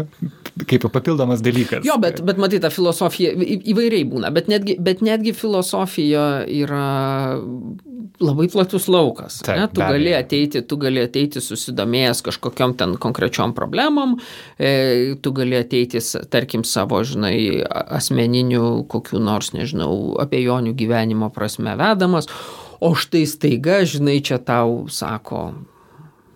kaip 0.69 0.85
papildomas 0.93 1.43
dalykas? 1.43 1.83
Jo, 1.87 1.97
bet, 1.99 2.21
bet 2.23 2.39
matai, 2.39 2.61
ta 2.63 2.71
filosofija 2.71 3.33
įvairiai 3.35 4.07
būna, 4.07 4.31
bet 4.31 4.47
netgi, 4.51 4.77
bet 4.79 5.03
netgi 5.03 5.35
filosofija 5.35 6.45
yra 6.47 6.87
labai 8.21 8.47
platus 8.51 8.87
laukas. 8.91 9.39
Taip, 9.45 9.59
ne? 9.59 9.67
Tu 9.73 9.81
gali 9.81 10.15
ateiti, 10.17 10.63
tu 10.67 10.77
gali 10.81 11.03
ateiti 11.03 11.43
susidomėjęs 11.43 12.23
kažkokiam 12.25 12.75
ten 12.79 12.95
konkrečiom 13.01 13.55
problemom, 13.57 14.17
e, 14.59 15.13
tu 15.21 15.33
gali 15.35 15.59
ateiti, 15.59 16.01
tarkim, 16.31 16.65
savo, 16.67 17.03
žinai, 17.07 17.35
asmeninių 17.69 18.87
kokių 18.91 19.21
nors, 19.23 19.53
nežinau, 19.57 20.17
abejonių 20.23 20.75
gyvenimo 20.77 21.31
prasme 21.33 21.77
vedamas 21.79 22.29
o 22.81 22.95
štai 22.97 23.27
staiga, 23.29 23.83
žinai, 23.85 24.19
čia 24.25 24.41
tau 24.41 24.87
sako, 24.89 25.51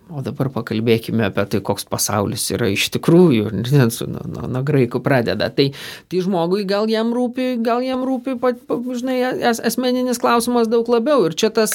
O 0.06 0.20
dabar 0.22 0.52
pakalbėkime 0.54 1.24
apie 1.26 1.42
tai, 1.50 1.58
koks 1.66 1.82
pasaulis 1.90 2.44
yra 2.54 2.68
iš 2.70 2.84
tikrųjų, 2.94 3.48
nes 3.74 3.96
nuo, 4.06 4.20
nuo, 4.30 4.44
nuo 4.46 4.60
graikų 4.66 5.00
pradeda. 5.02 5.48
Tai, 5.50 5.72
tai 6.06 6.20
žmogui 6.22 6.62
gal 6.68 6.86
jam 6.90 7.10
rūpi, 7.14 7.56
gal 7.66 7.82
jam 7.82 8.04
rūpi, 8.06 8.36
pa, 8.38 8.52
pa, 8.54 8.78
žinai, 8.86 9.16
as, 9.50 9.58
asmeninis 9.58 10.20
klausimas 10.22 10.70
daug 10.70 10.86
labiau. 10.92 11.24
Ir 11.26 11.34
čia 11.34 11.50
tas 11.54 11.74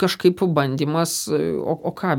kažkaip 0.00 0.40
bandymas, 0.56 1.26
o, 1.28 1.74
o, 1.76 1.92
ką, 1.96 2.14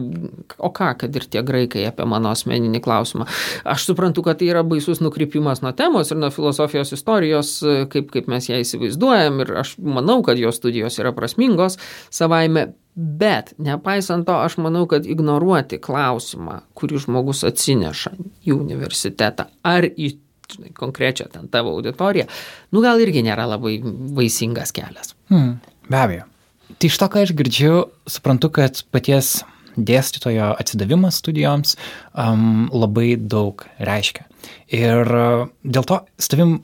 o 0.62 0.70
ką, 0.78 0.92
kad 1.02 1.18
ir 1.18 1.26
tie 1.26 1.42
graikai 1.46 1.88
apie 1.90 2.06
mano 2.06 2.30
asmeninį 2.36 2.84
klausimą. 2.86 3.26
Aš 3.66 3.88
suprantu, 3.90 4.22
kad 4.28 4.38
tai 4.44 4.52
yra 4.54 4.62
baisus 4.62 5.02
nukrypimas 5.02 5.64
nuo 5.66 5.74
temos 5.74 6.14
ir 6.14 6.22
nuo 6.22 6.30
filosofijos 6.34 6.94
istorijos, 6.94 7.56
kaip, 7.90 8.14
kaip 8.14 8.30
mes 8.30 8.52
ją 8.52 8.62
įsivaizduojam. 8.62 9.42
Ir 9.42 9.56
aš 9.66 9.74
manau, 9.82 10.20
kad 10.26 10.38
jos 10.38 10.62
studijos 10.62 11.02
yra 11.02 11.16
prasmingos 11.18 11.82
savaime, 12.14 12.70
Bet, 12.96 13.54
nepaisant 13.62 14.26
to, 14.28 14.36
aš 14.36 14.58
manau, 14.60 14.84
kad 14.90 15.06
ignoruoti 15.08 15.80
klausimą, 15.80 16.60
kurį 16.76 17.06
žmogus 17.06 17.46
atsineša 17.48 18.12
į 18.44 18.56
universitetą 18.58 19.48
ar 19.64 19.88
į 19.88 20.12
žinai, 20.52 20.74
konkrečią 20.76 21.30
ten 21.32 21.48
tavo 21.52 21.72
auditoriją, 21.78 22.28
nu 22.76 22.84
gal 22.84 23.00
irgi 23.00 23.24
nėra 23.24 23.48
labai 23.54 23.78
vaisingas 24.18 24.74
kelias. 24.76 25.16
Hmm, 25.32 25.60
be 25.88 26.02
abejo. 26.02 26.28
Tai 26.72 26.90
iš 26.90 26.98
to, 27.00 27.08
ką 27.12 27.24
aš 27.26 27.34
girdžiu, 27.38 27.76
suprantu, 28.10 28.52
kad 28.56 28.84
paties 28.92 29.42
dėstytojo 29.78 30.52
atsidavimas 30.60 31.22
studijoms 31.22 31.78
um, 32.12 32.68
labai 32.76 33.16
daug 33.16 33.64
reiškia. 33.80 34.28
Ir 34.76 35.08
uh, 35.08 35.48
dėl 35.64 35.88
to 35.88 36.02
su 36.20 36.34
tavim 36.34 36.58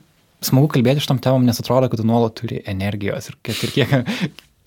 smagu 0.44 0.68
kalbėti 0.72 1.02
šitam 1.02 1.20
temam, 1.22 1.46
nes 1.46 1.60
atrodo, 1.60 1.88
kad 1.90 2.00
tu 2.00 2.06
nuolat 2.06 2.36
turi 2.38 2.60
energijos 2.68 3.30
ir 3.30 3.38
kad 3.46 3.64
ir 3.64 3.74
kiek, 3.74 3.94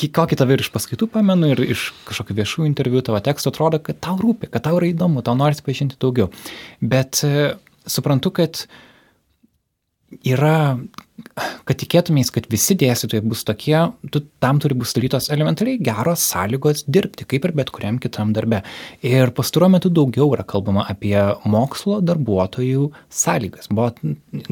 kokį 0.09 0.37
tave 0.39 0.57
ir 0.57 0.63
iš 0.63 0.71
paskaitų 0.73 1.07
pamenu, 1.13 1.51
ir 1.53 1.61
iš 1.75 1.91
kažkokio 2.07 2.37
viešų 2.39 2.65
interviu 2.69 3.03
tavo 3.05 3.19
teksto 3.23 3.53
atrodo, 3.53 3.81
kad 3.83 3.99
tau 4.01 4.17
rūpi, 4.21 4.49
kad 4.51 4.65
tau 4.65 4.79
yra 4.79 4.89
įdomu, 4.89 5.21
tau 5.25 5.37
norisi 5.37 5.65
pažinti 5.65 5.99
daugiau. 6.01 6.31
Bet 6.81 7.21
e, 7.27 7.51
suprantu, 7.85 8.33
kad 8.41 8.65
yra 10.27 10.57
kad 11.67 11.77
tikėtumės, 11.79 12.31
kad 12.33 12.47
visi 12.51 12.75
dėstytojai 12.79 13.23
bus 13.25 13.43
tokie, 13.47 13.75
tu, 14.13 14.23
tam 14.43 14.59
turi 14.61 14.75
bus 14.77 14.93
sudarytos 14.93 15.29
elementariai 15.33 15.79
geros 15.83 16.23
sąlygos 16.31 16.85
dirbti, 16.89 17.27
kaip 17.29 17.45
ir 17.47 17.53
bet 17.57 17.71
kuriam 17.73 17.99
kitam 18.01 18.33
darbe. 18.35 18.61
Ir 19.05 19.33
pastaruoju 19.37 19.75
metu 19.75 19.91
daugiau 19.93 20.31
yra 20.35 20.45
kalbama 20.47 20.85
apie 20.91 21.15
mokslo 21.49 21.99
darbuotojų 22.05 22.89
sąlygas. 23.21 23.69
Buvo, 23.71 23.91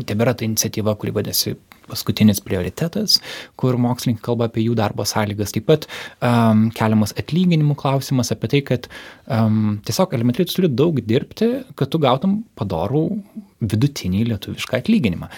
tebėra 0.05 0.35
ta 0.37 0.47
iniciatyva, 0.47 0.95
kuri 0.99 1.15
vadėsi 1.15 1.57
paskutinis 1.89 2.41
prioritetas, 2.45 3.19
kur 3.59 3.77
mokslininkai 3.81 4.25
kalba 4.29 4.49
apie 4.49 4.65
jų 4.67 4.77
darbo 4.79 5.05
sąlygas. 5.07 5.53
Taip 5.55 5.67
pat 5.69 5.87
um, 6.21 6.67
keliamas 6.75 7.15
atlyginimų 7.19 7.77
klausimas 7.79 8.33
apie 8.35 8.51
tai, 8.53 8.63
kad 8.71 8.89
um, 9.27 9.77
tiesiog 9.87 10.15
elementariai 10.17 10.49
tu 10.49 10.59
turi 10.59 10.71
daug 10.71 10.99
dirbti, 11.05 11.51
kad 11.79 11.91
tu 11.91 12.01
gautum 12.01 12.41
padorų 12.59 13.05
vidutinį 13.59 14.27
lietuvišką 14.33 14.83
atlyginimą. 14.83 15.29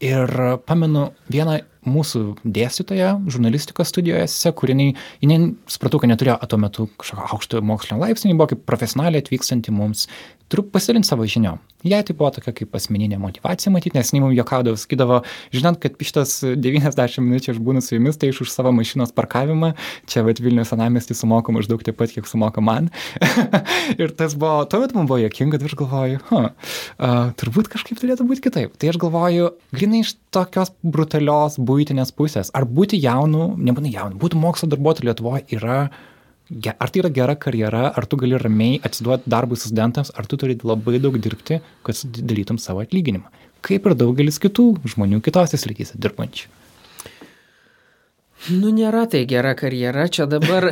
Ir 0.00 0.30
pamenu 0.64 1.10
vieną 1.28 1.58
mūsų 1.84 2.22
dėstytoją 2.44 3.10
žurnalistikos 3.32 3.90
studijose, 3.92 4.52
kur 4.56 4.72
jinai, 4.72 4.90
jinai 5.20 5.52
supratau, 5.68 6.00
kad 6.00 6.08
neturėjo 6.12 6.38
tuo 6.48 6.58
metu 6.60 6.86
kažkokio 7.00 7.28
aukštojo 7.36 7.64
mokslinio 7.68 8.00
laipsnį, 8.02 8.36
buvo 8.36 8.50
kaip 8.52 8.64
profesionaliai 8.68 9.24
atvykstanti 9.24 9.74
mums 9.76 10.06
turiu 10.50 10.66
pasidalinti 10.66 11.08
savo 11.08 11.26
žiniom. 11.26 11.60
Jei 11.86 12.04
tai 12.04 12.14
buvo 12.16 12.28
tokia 12.34 12.52
kaip 12.52 12.74
asmeninė 12.76 13.16
motivacija 13.22 13.70
matyti, 13.72 13.96
nes 13.96 14.10
jinai 14.10 14.26
mums 14.26 14.36
juokaudavo, 14.36 14.76
sakydavo, 14.76 15.20
žinant, 15.54 15.78
kad 15.80 15.94
šitas 15.96 16.34
90 16.44 17.22
minučių 17.24 17.54
aš 17.54 17.60
būnu 17.64 17.80
su 17.84 17.94
jumis, 17.94 18.18
tai 18.20 18.32
iš 18.32 18.42
už 18.44 18.50
savo 18.52 18.72
mašinos 18.76 19.14
parkavimą, 19.16 19.70
čia 20.10 20.24
vat 20.26 20.42
Vilnius 20.42 20.74
senamestį 20.74 21.16
sumoka 21.16 21.54
maždaug 21.56 21.80
taip 21.86 21.96
pat, 22.00 22.12
kiek 22.12 22.28
sumoka 22.28 22.60
man. 22.64 22.90
ir 24.02 24.12
tas 24.18 24.36
buvo, 24.36 24.66
tuomet 24.68 24.92
man 24.98 25.08
buvo 25.08 25.22
jokinga, 25.22 25.62
tai 25.62 25.70
aš 25.70 25.78
galvoju, 25.80 26.20
huh, 26.28 26.50
uh, 26.50 27.32
turbūt 27.40 27.72
kažkaip 27.72 28.02
turėtų 28.02 28.28
būti 28.28 28.44
kitaip. 28.50 28.76
Tai 28.76 28.92
aš 28.92 29.00
galvoju, 29.00 29.54
grinai 29.72 30.04
iš 30.04 30.16
tokios 30.34 30.74
brutalios 30.84 31.56
būtinės 31.56 32.12
pusės, 32.12 32.52
ar 32.52 32.68
būti 32.68 33.00
jaunu, 33.00 33.54
nebūtinai 33.56 33.96
jaunu, 33.96 34.20
būti 34.20 34.40
mokslo 34.40 34.68
darbuotoju 34.74 35.08
Lietuvoje 35.08 35.46
yra 35.56 35.86
ar 36.78 36.90
tai 36.90 37.02
yra 37.02 37.10
gera 37.14 37.36
karjera, 37.36 37.82
ar 37.96 38.06
tu 38.06 38.16
gali 38.16 38.38
ramiai 38.38 38.80
atsiduoti 38.82 39.30
darbui 39.30 39.56
studentams, 39.56 40.10
ar 40.14 40.26
tu 40.26 40.36
turi 40.36 40.58
labai 40.62 40.98
daug 40.98 41.18
dirbti, 41.18 41.60
kad 41.86 41.94
sudarytum 41.94 42.58
savo 42.58 42.82
atlyginimą. 42.84 43.30
Kaip 43.66 43.86
ir 43.86 43.94
daugelis 43.94 44.40
kitų 44.42 44.66
žmonių 44.94 45.20
kitose 45.24 45.60
srityse 45.60 46.00
dirbančių. 46.00 46.48
Nu, 48.48 48.70
nėra 48.72 49.04
tai 49.10 49.26
gera 49.28 49.52
karjera, 49.52 50.06
čia 50.08 50.24
dabar. 50.30 50.70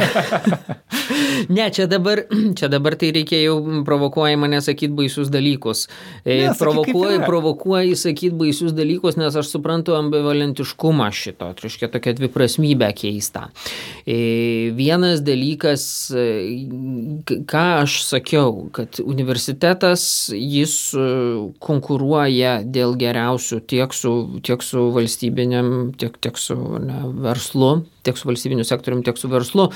ne, 1.52 1.66
čia 1.74 1.84
dabar, 1.90 2.22
čia 2.56 2.70
dabar 2.72 2.96
tai 2.96 3.10
reikia 3.12 3.42
jau 3.42 3.58
provokuoja 3.84 4.38
mane 4.40 4.62
sakyti 4.64 4.94
baisius 4.96 5.28
dalykus. 5.32 5.84
E, 6.24 6.38
ne, 6.46 6.54
provokuoja, 6.56 7.20
provokuoja 7.26 7.98
sakyti 8.00 8.32
baisius 8.40 8.72
dalykus, 8.76 9.18
nes 9.20 9.36
aš 9.36 9.50
suprantu 9.52 9.98
ambivalentiškumą 9.98 11.10
šito, 11.12 11.50
tai 11.52 11.66
reiškia 11.66 11.90
tokia 11.92 12.16
dviprasmybė 12.16 12.88
keista. 12.96 13.50
E, 14.08 14.72
vienas 14.78 15.20
dalykas, 15.26 15.84
e, 16.16 16.24
ką 17.28 17.66
aš 17.82 18.00
sakiau, 18.06 18.70
kad 18.72 19.02
universitetas 19.04 20.32
jis 20.32 20.78
konkuruoja 21.60 22.62
dėl 22.64 22.96
geriausių 22.96 23.60
tiek 23.68 23.92
su, 23.92 24.14
tiek 24.40 24.64
su 24.64 24.88
valstybiniam, 24.96 25.92
tiek, 26.00 26.16
tiek 26.24 26.40
su 26.40 26.56
ne, 26.56 27.04
verslu 27.28 27.57
verslu, 27.58 27.84
tiek 28.02 28.16
su 28.16 28.28
valstybiniu 28.28 28.64
sektoriumi, 28.64 29.04
tiek 29.04 29.18
su 29.18 29.28
verslu. 29.28 29.70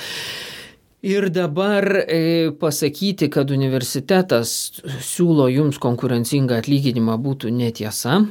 Ir 1.03 1.31
dabar 1.31 1.85
e, 2.07 2.53
pasakyti, 2.61 3.29
kad 3.31 3.51
universitetas 3.51 4.81
siūlo 5.03 5.49
jums 5.51 5.79
konkurencingą 5.79 6.61
atlyginimą 6.63 7.19
būtų 7.19 7.51
netiesa. 7.51 8.23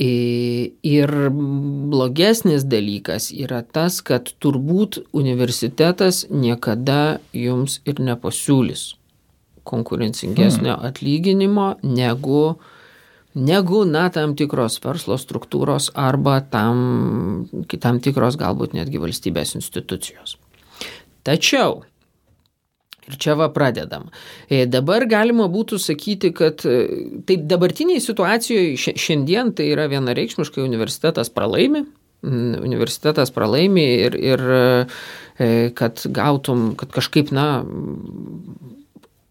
E, 0.00 0.72
ir 0.82 1.10
blogesnis 1.30 2.64
dalykas 2.64 3.30
yra 3.30 3.62
tas, 3.62 4.00
kad 4.02 4.32
turbūt 4.40 5.04
universitetas 5.12 6.24
niekada 6.30 7.20
jums 7.32 7.80
ir 7.84 8.00
nepasiūlys 8.00 8.94
konkurencingesnio 9.64 10.74
hmm. 10.74 10.86
atlyginimo 10.88 11.74
negu 11.82 12.56
negu, 13.34 13.82
na, 13.84 14.06
tam 14.14 14.36
tikros 14.38 14.78
verslo 14.84 15.18
struktūros 15.18 15.90
arba 15.98 16.38
tam, 16.50 17.48
tam 17.80 17.98
tikros 18.02 18.38
galbūt 18.40 18.76
netgi 18.78 19.02
valstybės 19.02 19.56
institucijos. 19.58 20.36
Tačiau, 21.24 21.82
ir 23.08 23.18
čia 23.20 23.34
va 23.38 23.48
pradedam, 23.52 24.10
e, 24.48 24.64
dabar 24.70 25.06
galima 25.10 25.48
būtų 25.50 25.80
sakyti, 25.82 26.30
kad 26.36 26.62
e, 26.68 26.78
taip 27.26 27.46
dabartiniai 27.50 28.02
situacijoje 28.02 28.94
šiandien 29.00 29.54
tai 29.56 29.70
yra 29.72 29.88
vienareikšmiškai 29.92 30.64
universitetas 30.64 31.32
pralaimi, 31.32 31.84
universitetas 32.24 33.32
pralaimi 33.34 33.84
ir, 34.06 34.14
ir 34.16 34.44
e, 34.48 35.48
kad 35.76 36.00
gautum, 36.08 36.70
kad 36.78 36.92
kažkaip, 36.94 37.32
na, 37.34 37.64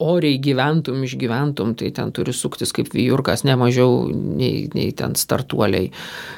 oriai 0.04 0.38
gyventum, 0.44 1.02
išgyventum, 1.08 1.74
tai 1.80 1.92
ten 1.96 2.12
turi 2.16 2.36
suktis 2.36 2.74
kaip 2.76 2.92
vyjurkas, 2.94 3.46
ne 3.48 3.56
mažiau 3.60 4.06
nei, 4.12 4.68
nei 4.76 4.92
ten 4.98 5.18
startuoliai 5.20 5.90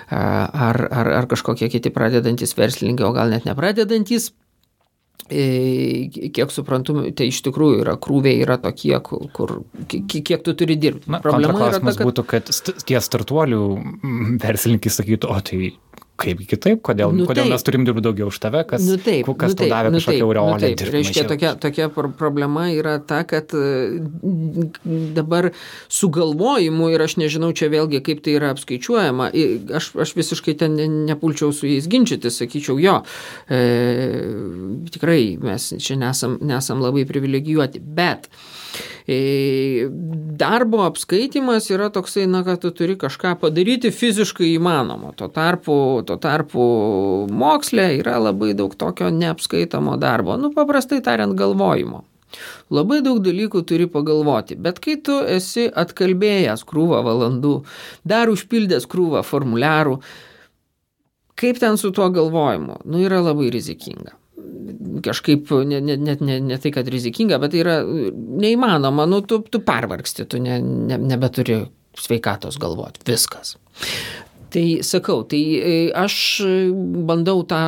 ar, 0.09 0.81
ar, 0.85 1.11
ar 1.21 1.29
kažkokie 1.31 1.69
kiti 1.73 1.93
pradedantis 1.93 2.55
verslininkai, 2.57 3.07
o 3.07 3.13
gal 3.15 3.33
net 3.33 3.47
nepradedantis. 3.49 4.31
E, 5.25 6.09
kiek 6.29 6.51
suprantu, 6.53 6.99
tai 7.17 7.31
iš 7.31 7.39
tikrųjų 7.47 7.79
yra 7.81 7.95
krūviai, 7.97 8.43
yra 8.43 8.59
tokie, 8.61 8.93
kur, 9.01 9.55
kiek 9.89 10.43
tu 10.45 10.53
turi 10.53 10.75
dirbti. 10.77 11.09
Na, 11.09 11.17
Problema 11.23 11.71
yra 11.71 11.79
ta, 11.79 11.89
kad... 11.89 12.03
būtų, 12.05 12.25
kad 12.29 12.51
tie 12.85 13.01
startuolių 13.01 13.63
verslininkai 14.43 14.93
sakytų, 14.93 15.31
o 15.33 15.39
tai 15.41 15.71
kaip 16.19 16.41
kitaip, 16.47 16.79
kodėl, 16.85 17.11
nu, 17.15 17.25
kodėl 17.27 17.45
taip. 17.45 17.53
mes 17.53 17.65
turim 17.67 17.85
dirbti 17.87 18.03
daugiau 18.05 18.29
už 18.31 18.37
tave, 18.43 18.61
kas, 18.67 18.83
nu, 18.87 18.95
taip, 19.01 19.27
kas 19.39 19.51
nu, 19.53 19.57
tau 19.59 19.67
davė 19.71 19.91
nu, 19.91 19.99
kažkokią 19.99 20.25
aureolę. 20.27 20.71
Nu, 20.71 20.89
reiškia, 20.95 21.25
tokia, 21.27 21.51
tokia 21.59 21.87
problema 21.91 22.67
yra 22.71 22.95
ta, 23.03 23.21
kad 23.27 23.51
e, 23.55 23.99
dabar 25.17 25.49
sugalvojimu 25.91 26.89
ir 26.95 27.05
aš 27.05 27.17
nežinau 27.21 27.51
čia 27.57 27.69
vėlgi, 27.73 28.01
kaip 28.05 28.23
tai 28.25 28.37
yra 28.39 28.53
apskaičiuojama, 28.55 29.31
aš, 29.79 29.91
aš 30.05 30.15
visiškai 30.17 30.55
ten 30.63 30.79
nepulčiau 31.09 31.51
su 31.55 31.67
jais 31.69 31.89
ginčyti, 31.91 32.31
sakyčiau, 32.31 32.79
jo, 32.81 33.01
e, 33.51 33.61
tikrai 34.95 35.21
mes 35.43 35.71
čia 35.83 35.99
nesam, 35.99 36.39
nesam 36.43 36.83
labai 36.83 37.03
privilegijuoti, 37.09 37.83
bet 37.83 38.31
E, 38.31 38.54
darbo 39.07 40.81
apskaitimas 40.81 41.69
yra 41.69 41.91
toksai, 41.93 42.25
na, 42.27 42.41
kad 42.43 42.63
tu 42.63 42.71
turi 42.73 42.95
kažką 42.97 43.35
padaryti 43.41 43.91
fiziškai 43.93 44.55
įmanoma. 44.55 45.13
Tuo 45.17 45.29
tarpu, 45.29 45.75
tuo 46.07 46.17
tarpu 46.17 46.65
mokslė 47.29 47.91
yra 47.99 48.17
labai 48.17 48.55
daug 48.57 48.73
tokio 48.73 49.11
neapskaitomo 49.13 49.99
darbo, 50.01 50.39
nu, 50.41 50.49
paprastai 50.55 51.03
tariant, 51.05 51.37
galvojimo. 51.37 52.01
Labai 52.73 52.99
daug 53.05 53.21
dalykų 53.23 53.61
turi 53.69 53.85
pagalvoti, 53.87 54.57
bet 54.57 54.81
kai 54.83 54.97
tu 54.97 55.21
esi 55.21 55.69
atkalbėjęs 55.69 56.65
krūvą 56.67 57.05
valandų, 57.05 57.59
dar 58.03 58.33
užpildęs 58.33 58.89
krūvą 58.89 59.21
formuliarų, 59.23 59.99
kaip 61.37 61.61
ten 61.61 61.77
su 61.77 61.93
tuo 61.95 62.09
galvojimu, 62.09 62.81
nu 62.89 63.05
yra 63.05 63.21
labai 63.21 63.53
rizikinga 63.53 64.17
kažkaip 65.05 65.51
net 65.67 65.85
ne, 65.85 65.97
ne, 65.97 66.17
ne, 66.19 66.39
ne 66.51 66.59
tai, 66.61 66.71
kad 66.75 66.89
rizikinga, 66.91 67.39
bet 67.41 67.55
tai 67.55 67.63
yra 67.63 67.79
neįmanoma, 67.85 69.07
nu, 69.09 69.21
tu, 69.27 69.41
tu 69.51 69.61
pervargsti, 69.65 70.27
tu 70.29 70.41
ne, 70.43 70.59
ne, 70.61 70.99
nebeturi 71.13 71.63
sveikatos 71.99 72.59
galvoti, 72.61 73.03
viskas. 73.07 73.55
Tai 74.55 74.63
sakau, 74.87 75.25
tai 75.27 75.41
e, 75.57 75.71
aš 75.99 76.15
bandau 77.07 77.41
tą 77.49 77.59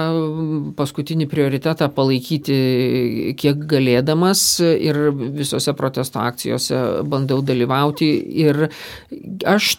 paskutinį 0.78 1.26
prioritetą 1.28 1.90
palaikyti 1.92 3.34
kiek 3.40 3.66
galėdamas 3.68 4.44
ir 4.64 5.02
visose 5.36 5.74
protesto 5.76 6.22
akcijose 6.24 6.80
bandau 7.12 7.42
dalyvauti 7.44 8.08
ir 8.46 8.70
aš 9.44 9.74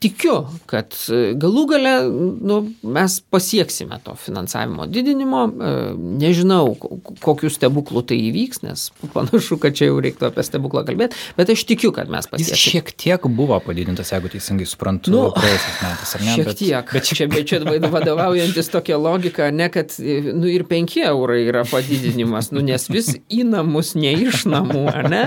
tikiu, 0.00 0.34
kad 0.70 0.94
e, 1.12 1.34
galų 1.40 1.66
gale 1.68 1.92
nu, 2.08 2.60
mes 2.96 3.18
pasieksime 3.32 3.98
to 4.04 4.14
finansavimo 4.16 4.86
didinimo. 4.88 5.42
E, 5.50 5.72
nežinau, 6.20 6.72
kokiu 7.20 7.50
stebuklu 7.52 8.00
tai 8.08 8.16
įvyks, 8.30 8.62
nes 8.64 8.86
panašu, 9.12 9.58
kad 9.60 9.76
čia 9.76 9.90
jau 9.90 9.98
reiktų 10.00 10.30
apie 10.30 10.44
stebuklą 10.46 10.84
kalbėti, 10.88 11.18
bet 11.36 11.52
aš 11.52 11.66
tikiu, 11.68 11.92
kad 11.96 12.08
mes 12.12 12.28
pasieksime. 12.30 12.56
Jis 12.56 12.64
šiek 12.72 12.92
tiek 13.04 13.28
buvo 13.36 13.58
padidintas, 13.64 14.14
jeigu 14.14 14.32
teisingai 14.32 14.68
suprantu, 14.70 15.12
nu, 15.12 15.26
praėjusiais 15.36 15.82
metais, 15.84 16.14
ar 16.16 16.24
ne? 16.24 16.32
Šiek 16.38 16.50
bet, 16.50 16.60
tiek. 16.62 16.94
Bet 16.96 17.10
čia, 17.10 17.28
bet 17.34 17.52
čia 17.52 17.60
vadovaujantis 17.92 18.72
tokia 18.72 18.96
logika, 19.00 19.50
ne 19.52 19.68
kad 19.72 19.92
nu, 20.00 20.48
ir 20.48 20.64
5 20.70 20.96
eurai 21.04 21.42
yra 21.50 21.66
padidinimas, 21.68 22.48
nu, 22.56 22.64
nes 22.64 22.88
vis 22.88 23.12
į 23.28 23.44
namus, 23.52 23.92
ne 24.00 24.16
iš 24.24 24.46
namų, 24.48 24.86
ar 24.88 25.12
ne? 25.12 25.24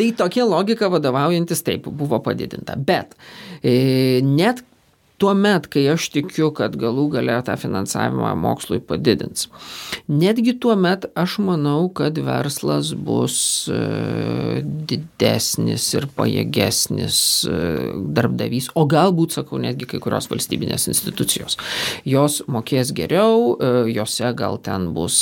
Tai 0.00 0.10
tokia 0.24 0.48
logika 0.48 0.88
vadovaujantis 0.92 1.60
taip 1.66 1.92
buvo 1.92 2.22
padidinta. 2.24 2.78
Bet 2.80 3.12
e, 3.60 3.73
net 4.22 4.62
tuomet, 5.18 5.68
kai 5.70 5.84
aš 5.92 6.08
tikiu, 6.10 6.48
kad 6.54 6.74
galų 6.78 7.06
galę 7.14 7.36
tą 7.46 7.54
finansavimą 7.58 8.32
mokslui 8.38 8.80
padidins. 8.82 9.46
Netgi 10.10 10.56
tuomet 10.60 11.06
aš 11.18 11.36
manau, 11.44 11.86
kad 11.94 12.18
verslas 12.18 12.90
bus 12.98 13.36
e, 13.70 13.78
didesnis 14.64 15.86
ir 15.94 16.08
pajėgesnis 16.18 17.18
e, 17.46 17.60
darbdavys, 18.16 18.72
o 18.74 18.86
galbūt, 18.90 19.36
sakau, 19.38 19.60
netgi 19.62 19.88
kai 19.92 20.02
kurios 20.02 20.26
valstybinės 20.32 20.88
institucijos. 20.90 21.58
Jos 22.08 22.40
mokės 22.50 22.90
geriau, 22.96 23.54
e, 23.54 23.72
jose 23.94 24.34
gal 24.34 24.58
ten 24.64 24.90
bus 24.96 25.16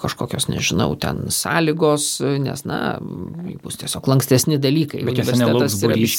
kažkokios, 0.00 0.48
nežinau, 0.48 0.94
ten 1.00 1.26
sąlygos, 1.32 2.08
nes, 2.40 2.64
na, 2.68 2.96
bus 3.62 3.76
tiesiog 3.84 4.08
lankstesni 4.08 4.56
dalykai. 4.62 5.04
Bet 5.06 5.20
jose 5.20 5.36
nelauks 5.36 5.76
būrys, 5.82 6.18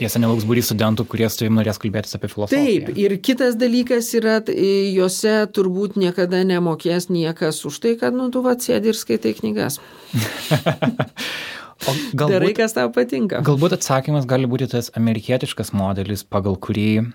jose 0.00 0.22
nelauks 0.22 0.48
būrys 0.48 0.70
studentų, 0.70 1.04
kurie 1.10 1.28
su 1.28 1.42
tavimi 1.42 1.60
norės 1.60 1.78
kalbėti 1.80 1.89
kalbėtis 1.90 2.16
apie 2.16 2.30
filosofiją. 2.30 2.86
Taip, 2.86 2.98
ir 2.98 3.16
kitas 3.20 3.56
dalykas 3.58 4.12
yra, 4.18 4.38
juose 4.46 5.46
turbūt 5.54 5.98
niekada 6.00 6.42
nemokės 6.46 7.10
niekas 7.10 7.64
už 7.66 7.80
tai, 7.82 7.96
kad, 8.00 8.16
nu, 8.16 8.30
tu 8.30 8.42
va 8.46 8.56
sėdi 8.58 8.92
ir 8.92 8.98
skaitai 8.98 9.34
knygas. 9.38 9.80
o 11.88 11.96
galbūt, 12.14 12.36
Darai, 12.36 12.52
kas 12.54 12.76
tau 12.76 12.92
patinka. 12.94 13.42
Galbūt 13.46 13.74
atsakymas 13.80 14.28
gali 14.30 14.50
būti 14.50 14.70
tas 14.70 14.92
amerikietiškas 14.98 15.74
modelis, 15.74 16.22
pagal 16.22 16.58
kurį 16.60 17.10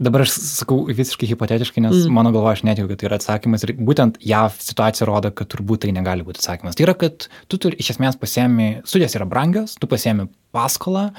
Dabar 0.00 0.22
aš 0.24 0.32
sakau 0.32 0.86
visiškai 0.88 1.26
hipotetiškai, 1.28 1.82
nes 1.84 2.06
mm. 2.06 2.14
mano 2.16 2.30
galva 2.32 2.54
aš 2.54 2.62
netikiu, 2.64 2.88
kad 2.88 3.02
tai 3.02 3.08
yra 3.10 3.18
atsakymas. 3.20 3.66
Ir 3.66 3.74
būtent 3.84 4.14
JAV 4.24 4.54
situacija 4.64 5.04
rodo, 5.04 5.28
kad 5.36 5.50
turbūt 5.52 5.82
tai 5.84 5.90
negali 5.92 6.24
būti 6.24 6.40
atsakymas. 6.40 6.78
Tai 6.78 6.86
yra, 6.86 6.94
kad 6.96 7.26
tu 7.52 7.58
turi 7.60 7.76
iš 7.82 7.90
esmės 7.92 8.16
pasiemi, 8.16 8.70
studijas 8.88 9.18
yra 9.18 9.26
brangios, 9.28 9.74
tu 9.76 9.90
pasiemi 9.90 10.24
paskolą, 10.56 11.10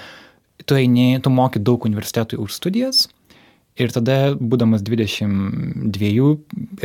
tu 0.65 0.77
eini, 0.77 1.19
tu 1.23 1.33
moki 1.33 1.59
daug 1.59 1.85
universitetui 1.87 2.39
už 2.41 2.59
studijas 2.59 3.07
ir 3.79 3.91
tada, 3.93 4.17
būdamas 4.35 4.83
22, 4.85 6.31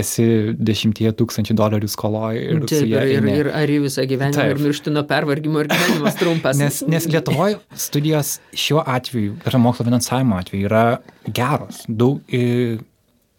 esi 0.00 0.26
10 0.54 1.02
tūkstančių 1.18 1.56
dolerių 1.58 1.90
skoloje. 1.90 2.42
Ir, 2.46 2.62
Taip, 2.70 2.86
ir, 2.86 3.28
ir, 3.32 3.50
ar 3.50 3.72
į 3.72 3.80
visą 3.86 4.06
gyvenimą 4.08 4.38
Taip. 4.38 4.54
ir 4.54 4.62
miršti 4.62 4.92
nuo 4.94 5.04
pervargimo 5.08 5.64
ir 5.64 5.70
gyvenimas 5.72 6.18
trumpas. 6.20 6.60
nes, 6.60 6.82
nes 6.88 7.08
Lietuvoje 7.10 7.58
studijos 7.86 8.36
šiuo 8.56 8.84
atveju, 8.86 9.38
yra 9.50 9.62
mokslo 9.62 9.88
finansavimo 9.88 10.38
atveju, 10.40 10.68
yra 10.70 10.84
geros. 11.26 11.84
Daug, 11.88 12.22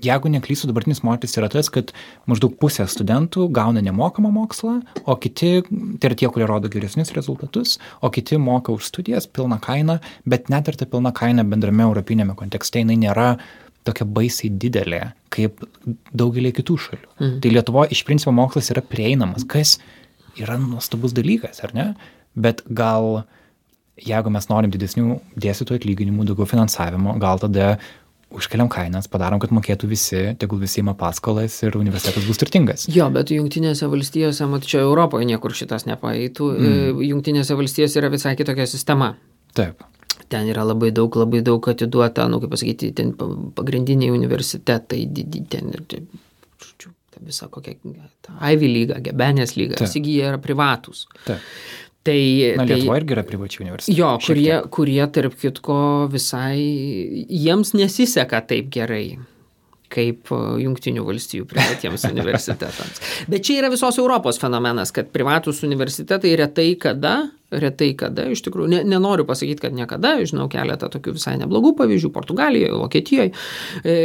jeigu 0.04 0.30
neklystu, 0.32 0.70
dabartinis 0.70 1.02
modelis 1.06 1.38
yra 1.40 1.50
tas, 1.52 1.70
kad 1.74 1.92
maždaug 2.30 2.56
pusė 2.62 2.86
studentų 2.90 3.48
gauna 3.54 3.82
nemokamą 3.86 4.32
mokslą, 4.34 4.80
o 5.06 5.16
kiti, 5.22 5.62
tai 5.66 6.12
yra 6.12 6.18
tie, 6.20 6.30
kurie 6.34 6.48
rodo 6.50 6.72
geresnius 6.74 7.14
rezultatus, 7.18 7.78
o 8.02 8.12
kiti 8.14 8.40
moka 8.42 8.76
už 8.76 8.90
studijas 8.92 9.30
pilną 9.30 9.60
kainą, 9.64 10.00
bet 10.26 10.52
net 10.54 10.70
ir 10.70 10.78
ta 10.80 10.90
pilna 10.90 11.14
kaina 11.16 11.46
bendrame 11.48 11.86
europinėme 11.88 12.38
kontekste 12.38 12.84
jinai 12.84 13.00
nėra 13.02 13.32
tokia 13.88 14.08
baisiai 14.18 14.52
didelė 14.52 15.02
kaip 15.34 15.64
daugelį 16.18 16.52
kitų 16.60 16.78
šalių. 16.84 17.10
Mhm. 17.18 17.40
Tai 17.44 17.54
Lietuvoje 17.56 17.96
iš 17.96 18.04
principo 18.08 18.36
mokslas 18.36 18.70
yra 18.74 18.84
prieinamas, 18.84 19.48
kas 19.48 19.78
yra 20.38 20.60
nuostabus 20.62 21.16
dalykas, 21.18 21.64
ar 21.66 21.74
ne? 21.74 21.88
Bet 22.38 22.62
gal 22.70 23.24
jeigu 23.98 24.30
mes 24.34 24.46
norim 24.52 24.74
didesnių 24.74 25.18
dėstytojų 25.42 25.82
atlyginimų, 25.82 26.28
daugiau 26.30 26.46
finansavimo, 26.50 27.16
gal 27.22 27.42
tada 27.42 27.78
užkeliam 28.34 28.70
kainas, 28.72 29.08
padarom, 29.12 29.40
kad 29.40 29.54
mokėtų 29.56 29.90
visi, 29.90 30.22
tegul 30.40 30.60
visi 30.62 30.82
ima 30.82 30.94
paskolas 30.98 31.56
ir 31.64 31.78
universitetas 31.80 32.26
bus 32.28 32.40
turtingas. 32.42 32.88
Jo, 32.92 33.08
bet 33.14 33.32
Junktinėse 33.34 33.88
valstijose, 33.92 34.48
mat 34.52 34.68
čia 34.68 34.82
Europoje 34.84 35.28
niekur 35.30 35.56
šitas 35.56 35.88
nepaeitų, 35.88 36.50
mm. 36.58 37.06
Junktinėse 37.08 37.58
valstijose 37.58 38.02
yra 38.02 38.12
visai 38.14 38.36
kitokia 38.40 38.68
sistema. 38.70 39.14
Taip. 39.58 39.86
Ten 40.28 40.50
yra 40.52 40.66
labai 40.68 40.92
daug, 40.92 41.14
labai 41.16 41.42
daug 41.46 41.72
atiduota, 41.72 42.28
nu, 42.28 42.42
kaip 42.44 42.52
pasakyti, 42.52 42.92
ten 42.98 43.14
pagrindiniai 43.56 44.12
universitetai, 44.12 45.06
ten 45.48 45.72
ir, 45.72 45.84
žodžiu, 46.64 46.92
visa 47.24 47.48
kokia, 47.52 47.78
ta 48.26 48.36
Ivy 48.52 48.70
lyga, 48.74 49.00
Gebenės 49.04 49.56
lyga, 49.58 49.80
visi 49.82 50.04
jie 50.04 50.26
yra 50.28 50.42
privatus. 50.42 51.06
Taip. 51.26 51.44
Tai, 52.08 52.20
Na, 52.56 52.68
Lietuva 52.68 52.96
tai, 52.96 53.02
irgi 53.02 53.18
yra 53.18 53.24
privačių 53.28 53.64
universitetų. 53.66 53.98
Jo, 53.98 54.12
kurie, 54.24 54.54
kurie, 54.72 55.02
tarp 55.12 55.40
kitko, 55.42 55.80
visai 56.14 56.62
jiems 57.28 57.74
nesiseka 57.76 58.40
taip 58.48 58.70
gerai 58.72 59.18
kaip 59.92 60.32
e, 60.36 60.40
jungtinių 60.64 61.04
valstybių 61.08 61.48
privatiems 61.48 62.06
universitetams. 62.12 63.02
Bet 63.32 63.46
čia 63.48 63.62
yra 63.62 63.72
visos 63.74 64.00
Europos 64.02 64.40
fenomenas, 64.42 64.92
kad 64.96 65.12
privatus 65.14 65.64
universitetai 65.68 66.34
retai 66.40 66.70
kada, 66.82 67.16
retai 67.52 67.94
kada, 68.00 68.28
iš 68.34 68.44
tikrųjų, 68.48 68.72
ne, 68.76 68.84
nenoriu 68.88 69.28
pasakyti, 69.28 69.64
kad 69.64 69.76
niekada, 69.76 70.18
žinau 70.28 70.50
keletą 70.52 70.92
tokių 70.94 71.16
visai 71.18 71.38
neblogų 71.42 71.74
pavyzdžių 71.80 72.12
Portugalijoje, 72.16 72.74
Vokietijoje, 72.84 73.36
e, 73.84 73.98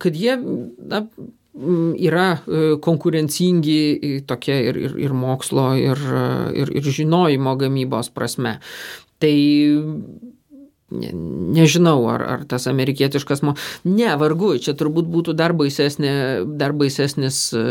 kad 0.00 0.16
jie 0.20 0.36
na, 0.40 1.06
yra 1.54 2.26
e, 2.38 2.62
konkurencingi 2.82 4.22
tokia 4.28 4.58
ir, 4.70 4.78
ir, 4.78 4.98
ir 5.08 5.14
mokslo, 5.16 5.72
ir, 5.78 6.02
ir, 6.54 6.74
ir 6.78 6.90
žinojimo 6.98 7.56
gamybos 7.58 8.12
prasme. 8.14 8.58
Tai 9.20 9.34
ne, 10.90 11.10
nežinau, 11.54 12.04
ar, 12.10 12.22
ar 12.22 12.44
tas 12.48 12.66
amerikietiškas, 12.70 13.42
mo... 13.46 13.54
ne, 13.86 14.08
vargu, 14.20 14.52
čia 14.62 14.74
turbūt 14.78 15.08
būtų 15.10 15.34
dar, 15.38 15.54
baisesnė, 15.56 16.12
dar 16.60 16.74
baisesnis 16.76 17.40
e, 17.54 17.64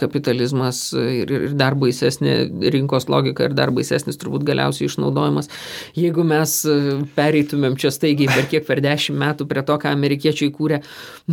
kapitalizmas 0.00 0.86
ir, 0.94 1.30
ir 1.30 1.56
dar 1.58 1.78
baisesnė 1.78 2.36
rinkos 2.74 3.08
logika 3.12 3.48
ir 3.48 3.56
dar 3.56 3.74
baisesnis 3.74 4.18
turbūt 4.20 4.46
galiausiai 4.46 4.90
išnaudojimas, 4.90 5.50
jeigu 5.98 6.26
mes 6.26 6.60
e, 6.66 6.78
pereitumėm 7.18 7.78
čia 7.80 7.94
staigiai 7.94 8.30
per 8.32 8.48
kiek 8.50 8.66
per 8.68 8.82
dešimt 8.84 9.20
metų 9.22 9.50
prie 9.50 9.66
to, 9.66 9.78
ką 9.80 9.94
amerikiečiai 9.94 10.54
kūrė, 10.54 10.82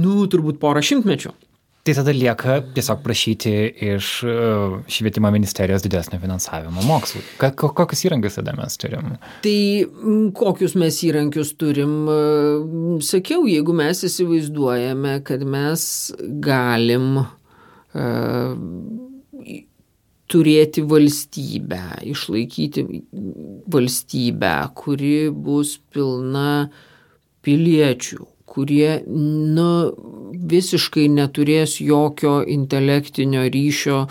nu, 0.02 0.22
turbūt 0.32 0.62
porą 0.62 0.84
šimtmečių. 0.86 1.34
Tai 1.82 1.96
tada 1.98 2.14
lieka 2.14 2.60
tiesiog 2.76 3.00
prašyti 3.02 3.52
iš 3.96 4.10
e, 4.30 4.34
švietimo 4.86 5.32
ministerijos 5.34 5.82
didesnio 5.82 6.20
finansavimo 6.22 6.84
mokslui. 6.86 7.24
Kokius 7.42 8.06
įrankius 8.06 8.38
tada 8.38 8.54
mes 8.54 8.78
turim? 8.78 9.16
Tai 9.42 9.58
kokius 10.38 10.76
mes 10.78 11.00
įrankius 11.08 11.56
turim? 11.58 11.96
E, 12.06 12.20
sakiau, 13.08 13.48
jeigu 13.50 13.74
mes 13.74 14.06
įsivaizduojame, 14.06 15.16
kad 15.26 15.42
mes 15.42 15.84
galim 16.46 17.24
uh, 17.24 18.60
turėti 20.32 20.84
valstybę, 20.88 21.82
išlaikyti 22.14 22.86
valstybę, 23.72 24.54
kuri 24.78 25.16
bus 25.34 25.76
pilna 25.92 26.70
piliečių, 27.46 28.31
kurie 28.52 29.02
nu, 29.08 29.68
visiškai 30.52 31.08
neturės 31.12 31.78
jokio 31.84 32.39
intelektinio 32.56 33.45
ryšio 33.54 34.02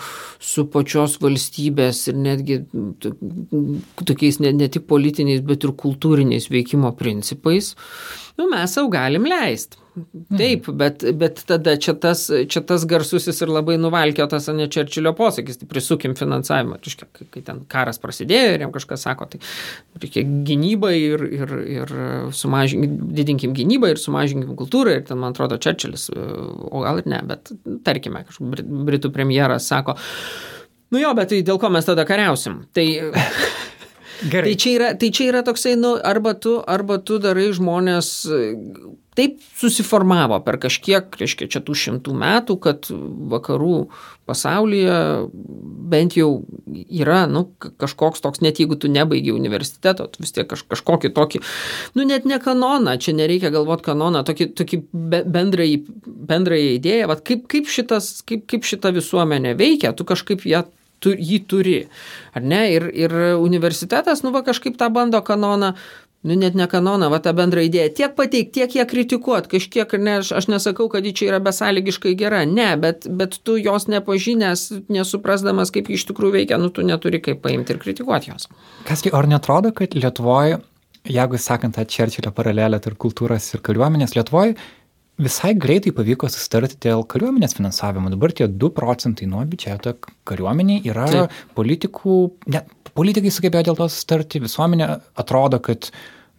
su 0.51 0.65
pačios 0.73 1.17
valstybės 1.21 2.03
ir 2.11 2.19
netgi 2.25 2.59
tokiais 4.05 4.41
ne, 4.43 4.53
ne 4.57 4.69
tik 4.71 4.87
politiniais, 4.89 5.43
bet 5.45 5.67
ir 5.67 5.75
kultūriniais 5.83 6.49
veikimo 6.53 6.93
principais, 6.97 7.73
nu, 8.39 8.49
mes 8.51 8.77
savo 8.77 8.91
galim 8.93 9.29
leisti. 9.29 9.80
Mhm. 9.91 10.37
Taip, 10.37 10.67
bet, 10.79 11.03
bet 11.19 11.41
tada 11.47 11.73
čia 11.75 11.93
tas, 11.99 12.23
čia 12.47 12.61
tas 12.63 12.85
garsusis 12.87 13.41
ir 13.43 13.49
labai 13.51 13.75
nuvalkiotas 13.81 14.47
ne 14.55 14.69
Čerčilio 14.71 15.11
posakis, 15.17 15.59
tai 15.59 15.67
prisukim 15.67 16.13
finansavimą. 16.15 16.77
Reiškia, 16.79 17.07
kai, 17.19 17.41
ten 17.43 17.59
karas 17.71 17.99
prasidėjo 17.99 18.53
ir 18.53 18.63
jam 18.63 18.71
kažkas 18.71 19.03
sako, 19.03 19.27
tai 19.33 19.41
reikia 19.99 20.23
gynybą 20.47 20.93
ir, 20.95 21.25
ir, 21.35 21.55
ir 21.75 21.91
sumažinkim, 22.37 22.95
didinkim 23.17 23.55
gynybą 23.57 23.91
ir 23.91 23.99
sumažinkim 23.99 24.55
kultūrą. 24.59 24.95
Ir 25.01 25.03
ten, 25.09 25.19
man 25.19 25.35
atrodo, 25.35 25.59
Čerčilis, 25.59 26.07
o 26.11 26.85
gal 26.85 27.03
ir 27.03 27.11
ne, 27.11 27.19
bet 27.27 27.51
tarkime, 27.83 28.23
kažkoks 28.29 28.63
Britų 28.87 29.11
premjeras 29.11 29.67
sako, 29.67 29.97
nu 30.95 31.03
jo, 31.03 31.11
bet 31.19 31.33
tai 31.33 31.43
dėl 31.47 31.59
ko 31.59 31.71
mes 31.73 31.87
tada 31.87 32.07
kariausim? 32.07 32.61
Tai 32.71 32.87
Gerai. 34.21 34.51
Tai 34.51 34.55
čia 34.61 34.73
yra, 34.77 34.89
tai 34.99 35.09
čia 35.09 35.29
yra 35.31 35.41
toksai, 35.45 35.75
nu, 35.79 35.95
arba 35.97 36.35
tu, 36.37 36.59
arba 36.61 36.99
tu 37.01 37.17
darai 37.21 37.49
žmonės 37.55 38.11
taip 39.17 39.41
susiformavo 39.59 40.37
per 40.45 40.55
kažkiek, 40.61 41.11
reiškia, 41.19 41.49
čia 41.51 41.59
tų 41.65 41.75
šimtų 41.75 42.13
metų, 42.15 42.55
kad 42.63 42.87
vakarų 43.33 43.75
pasaulyje 44.29 44.99
bent 45.91 46.15
jau 46.15 46.29
yra, 46.87 47.25
nu, 47.27 47.43
kažkoks 47.59 48.23
toks, 48.23 48.43
net 48.45 48.61
jeigu 48.63 48.77
tu 48.79 48.91
nebaigi 48.91 49.33
universiteto, 49.35 50.07
tu 50.07 50.23
vis 50.23 50.31
tiek 50.31 50.47
kaž, 50.47 50.63
kažkokį 50.71 51.11
tokį, 51.17 51.43
nu, 51.99 52.07
net 52.07 52.27
ne 52.29 52.39
kanoną, 52.39 52.95
čia 53.03 53.15
nereikia 53.17 53.51
galvoti 53.51 53.89
kanoną, 53.89 54.23
tokį, 54.27 54.51
tokį 54.61 54.83
bendrai, 55.27 55.71
bendrąją 56.31 56.77
idėją, 56.77 57.11
vat 57.11 57.25
kaip, 57.27 57.49
kaip, 57.51 57.67
šitas, 57.67 58.21
kaip, 58.23 58.47
kaip 58.47 58.67
šita 58.67 58.93
visuomenė 58.95 59.57
veikia, 59.59 59.91
tu 59.97 60.07
kažkaip 60.07 60.47
ją 60.47 60.63
tu, 61.03 61.15
jį 61.17 61.41
turi. 61.49 61.79
Ar 62.37 62.45
ne? 62.45 62.61
Ir, 62.75 62.87
ir 62.93 63.17
universitetas, 63.41 64.23
nu 64.25 64.33
va 64.35 64.45
kažkaip 64.47 64.79
tą 64.79 64.91
bando 64.93 65.21
kanoną 65.25 65.75
nu 66.21 66.35
net 66.37 66.53
ne 66.53 66.67
kanoną, 66.69 67.09
va 67.09 67.17
tą 67.17 67.33
bendrą 67.33 67.63
idėją, 67.65 67.89
tiek 67.97 68.11
pateikti, 68.13 68.51
tiek 68.59 68.75
ją 68.77 68.85
kritikuoti, 68.85 69.49
kažkiek, 69.55 69.95
ne, 69.97 70.19
aš, 70.21 70.29
aš 70.37 70.47
nesakau, 70.53 70.85
kad 70.93 71.05
ji 71.05 71.15
čia 71.17 71.31
yra 71.31 71.39
besąlygiškai 71.41 72.13
gera, 72.19 72.43
ne, 72.45 72.75
bet, 72.81 73.07
bet 73.09 73.39
tu 73.41 73.57
jos 73.57 73.87
nepažinęs, 73.89 74.67
nesuprasdamas, 74.93 75.73
kaip 75.73 75.89
ji 75.89 75.97
iš 75.97 76.05
tikrųjų 76.11 76.35
veikia, 76.35 76.61
nu 76.61 76.69
tu 76.69 76.85
neturi 76.85 77.23
kaip 77.25 77.41
paimti 77.41 77.73
ir 77.73 77.81
kritikuoti 77.81 78.35
jos. 78.35 78.51
Kasgi, 78.85 79.13
ar 79.17 79.29
netrodo, 79.33 79.73
kad 79.73 79.97
Lietuvoje 79.97 80.61
jeigu 81.09 81.37
sekant 81.41 81.75
tą 81.75 81.85
Čerčilio 81.85 82.31
paralelę 82.35 82.79
tarp 82.81 82.99
kultūros 83.01 83.47
ir 83.55 83.63
kariuomenės 83.65 84.13
Lietuvoje, 84.17 84.55
visai 85.19 85.51
greitai 85.57 85.93
pavyko 85.95 86.29
susitarti 86.31 86.79
dėl 86.87 87.03
kariuomenės 87.09 87.55
finansavimo. 87.57 88.11
Dabar 88.13 88.33
tie 88.35 88.47
2 88.47 88.71
procentai 88.77 89.27
nuo 89.29 89.43
biudžeto 89.47 89.97
kariuomeniai 90.27 90.85
yra 90.89 91.09
Taip. 91.11 91.43
politikų, 91.57 92.15
ne, 92.53 92.63
politikai 92.97 93.33
sugebėjo 93.33 93.69
dėl 93.69 93.79
to 93.81 93.91
susitarti, 93.91 94.41
visuomenė 94.43 94.89
atrodo, 95.21 95.61
kad 95.63 95.91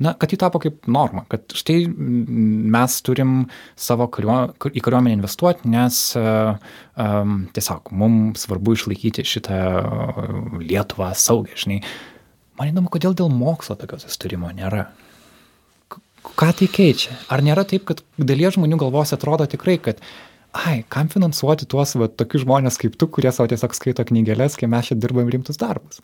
na, 0.02 0.14
kad 0.18 0.32
jį 0.32 0.38
tapo 0.40 0.60
kaip 0.62 0.88
norma, 0.90 1.24
kad 1.30 1.52
štai 1.56 1.84
mes 1.92 2.96
turim 3.06 3.34
savo 3.78 4.08
kariuo, 4.12 4.38
į 4.72 4.82
kariuomenę 4.82 5.18
investuoti, 5.20 5.70
nes 5.72 6.00
um, 6.18 7.44
tiesiog 7.54 7.92
mums 7.94 8.46
svarbu 8.46 8.76
išlaikyti 8.78 9.26
šitą 9.34 9.60
Lietuvą 10.62 11.12
saugę, 11.18 11.54
žinai. 11.58 11.82
Man 12.58 12.72
įdomu, 12.72 12.90
kodėl 12.92 13.14
dėl 13.16 13.30
mokslo 13.32 13.78
tokio 13.80 14.00
sustarimo 14.02 14.50
nėra. 14.54 14.90
Ką 16.22 16.52
tai 16.58 16.68
keičia? 16.70 17.16
Ar 17.32 17.42
nėra 17.42 17.64
taip, 17.68 17.86
kad 17.88 18.02
dalies 18.18 18.56
žmonių 18.56 18.78
galvos 18.80 19.14
atrodo 19.14 19.46
tikrai, 19.50 19.78
kad 19.82 20.00
ai, 20.52 20.82
kam 20.92 21.10
finansuoti 21.12 21.66
tuos 21.70 21.96
va, 21.98 22.08
tokius 22.08 22.44
žmonės 22.44 22.78
kaip 22.80 22.96
tu, 23.00 23.08
kurie 23.10 23.32
savo 23.34 23.48
tiesiog 23.50 23.74
skaito 23.76 24.04
knygelės, 24.06 24.56
kai 24.60 24.68
mes 24.70 24.90
čia 24.90 24.98
dirbam 25.00 25.30
rimtus 25.32 25.58
darbus? 25.60 26.02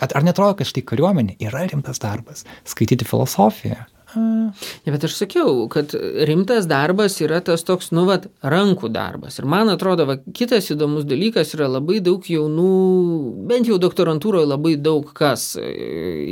Ar 0.00 0.26
netrodo, 0.26 0.56
kad 0.58 0.70
štai 0.70 0.84
kariuomenė 0.86 1.36
yra 1.44 1.66
rimtas 1.68 2.00
darbas? 2.02 2.46
Skaityti 2.68 3.08
filosofiją? 3.08 3.84
Ja, 4.10 4.90
bet 4.90 5.04
aš 5.06 5.14
sakiau, 5.20 5.68
kad 5.70 5.92
rimtas 6.26 6.66
darbas 6.70 7.20
yra 7.22 7.38
tas 7.46 7.62
toks, 7.66 7.92
nu, 7.94 8.08
vat, 8.08 8.26
rankų 8.42 8.90
darbas. 8.90 9.38
Ir 9.38 9.46
man 9.50 9.70
atrodo, 9.70 10.06
va, 10.08 10.16
kitas 10.34 10.72
įdomus 10.74 11.06
dalykas 11.06 11.54
yra 11.54 11.68
labai 11.70 12.00
daug 12.02 12.26
jaunų, 12.26 12.72
bent 13.50 13.70
jau 13.70 13.78
doktorantūroje 13.82 14.50
labai 14.50 14.74
daug 14.82 15.12
kas 15.14 15.52
e, 15.60 15.70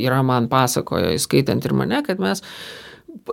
yra 0.02 0.24
man 0.26 0.50
pasakojo, 0.50 1.14
įskaitant 1.14 1.68
ir 1.68 1.76
mane, 1.78 2.02
kad 2.06 2.18
mes 2.22 2.42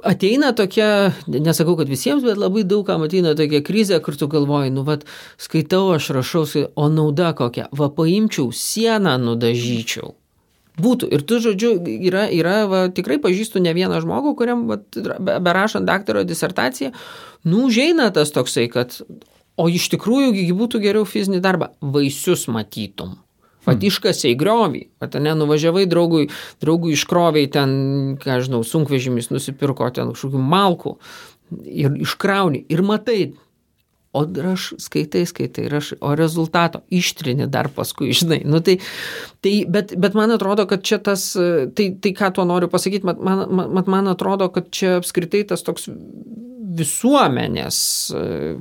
ateina 0.04 0.52
tokia, 0.56 1.14
nesakau, 1.28 1.76
kad 1.80 1.90
visiems, 1.90 2.24
bet 2.26 2.40
labai 2.40 2.66
daugam 2.68 3.06
ateina 3.06 3.36
tokia 3.38 3.62
krizė, 3.66 4.00
kur 4.04 4.18
tu 4.20 4.28
galvoji, 4.32 4.74
nu, 4.76 4.86
vad, 4.88 5.06
skaitau, 5.42 5.90
aš 5.96 6.12
rašau, 6.16 6.46
o 6.76 6.90
nauda 6.92 7.34
kokia, 7.38 7.68
va, 7.76 7.90
paimčiau 7.94 8.52
sieną, 8.56 9.18
nudažyčiau. 9.22 10.14
Būtų. 10.76 11.08
Ir 11.16 11.24
tu, 11.24 11.40
žodžiu, 11.40 11.78
yra, 11.88 12.26
yra 12.36 12.56
va, 12.68 12.82
tikrai 12.92 13.16
pažįstu 13.24 13.62
ne 13.64 13.72
vieną 13.76 14.02
žmogų, 14.04 14.36
kuriam, 14.40 14.66
va, 14.68 14.80
berašant 15.40 15.88
daktaro 15.88 16.26
disertaciją, 16.28 16.92
nu, 17.48 17.66
užeina 17.70 18.10
tas 18.16 18.34
toksai, 18.36 18.68
kad, 18.72 18.98
o 19.56 19.70
iš 19.72 19.88
tikrųjų, 19.96 20.34
būtų 20.58 20.84
geriau 20.84 21.08
fizinį 21.08 21.40
darbą, 21.44 21.72
vaisius 21.80 22.50
matytum. 22.52 23.16
Vat 23.66 23.84
į 24.34 24.40
griovį, 24.40 24.84
vat 25.02 25.18
ne, 25.22 25.34
nuvažiavai 25.38 25.86
draugui, 25.90 26.28
draugui 26.64 26.94
iškroviai 26.96 27.50
ten, 27.52 27.72
ką 28.22 28.40
žinau, 28.46 28.62
sunkvežimis 28.68 29.32
nusipirko 29.34 29.90
ten 29.96 30.14
kažkokių 30.14 30.44
malkų 30.54 30.96
ir 31.66 31.98
iškrauni. 32.06 32.66
Ir 32.74 32.84
matai, 32.86 33.34
o 34.16 34.24
aš 34.52 34.70
skaitai, 34.82 35.26
skaitai, 35.30 35.68
aš, 35.80 35.94
o 36.00 36.14
rezultato 36.16 36.82
ištrini 36.94 37.50
dar 37.52 37.70
paskui, 37.76 38.14
žinai. 38.16 38.42
Nu, 38.48 38.62
tai, 38.66 38.78
tai, 39.44 39.58
bet, 39.70 39.94
bet 40.00 40.16
man 40.18 40.34
atrodo, 40.36 40.68
kad 40.70 40.86
čia 40.88 41.02
tas, 41.04 41.32
tai, 41.36 41.90
tai 42.02 42.16
ką 42.16 42.32
tuo 42.38 42.48
noriu 42.48 42.72
pasakyti, 42.72 43.06
man, 43.08 43.46
man, 43.52 43.84
man 43.92 44.12
atrodo, 44.14 44.50
kad 44.54 44.72
čia 44.74 44.98
apskritai 45.02 45.44
tas 45.50 45.66
toks 45.66 45.90
visuomenės, 46.76 47.78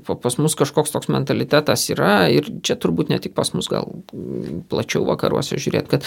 pas 0.06 0.38
mus 0.38 0.54
kažkoks 0.58 0.92
toks 0.94 1.10
mentalitetas 1.12 1.88
yra 1.92 2.26
ir 2.32 2.46
čia 2.64 2.76
turbūt 2.80 3.10
ne 3.10 3.18
tik 3.22 3.34
pas 3.36 3.50
mus, 3.56 3.68
gal 3.70 3.90
plačiau 4.70 5.06
vakaruose 5.08 5.58
žiūrėt, 5.60 5.90
kad 5.90 6.06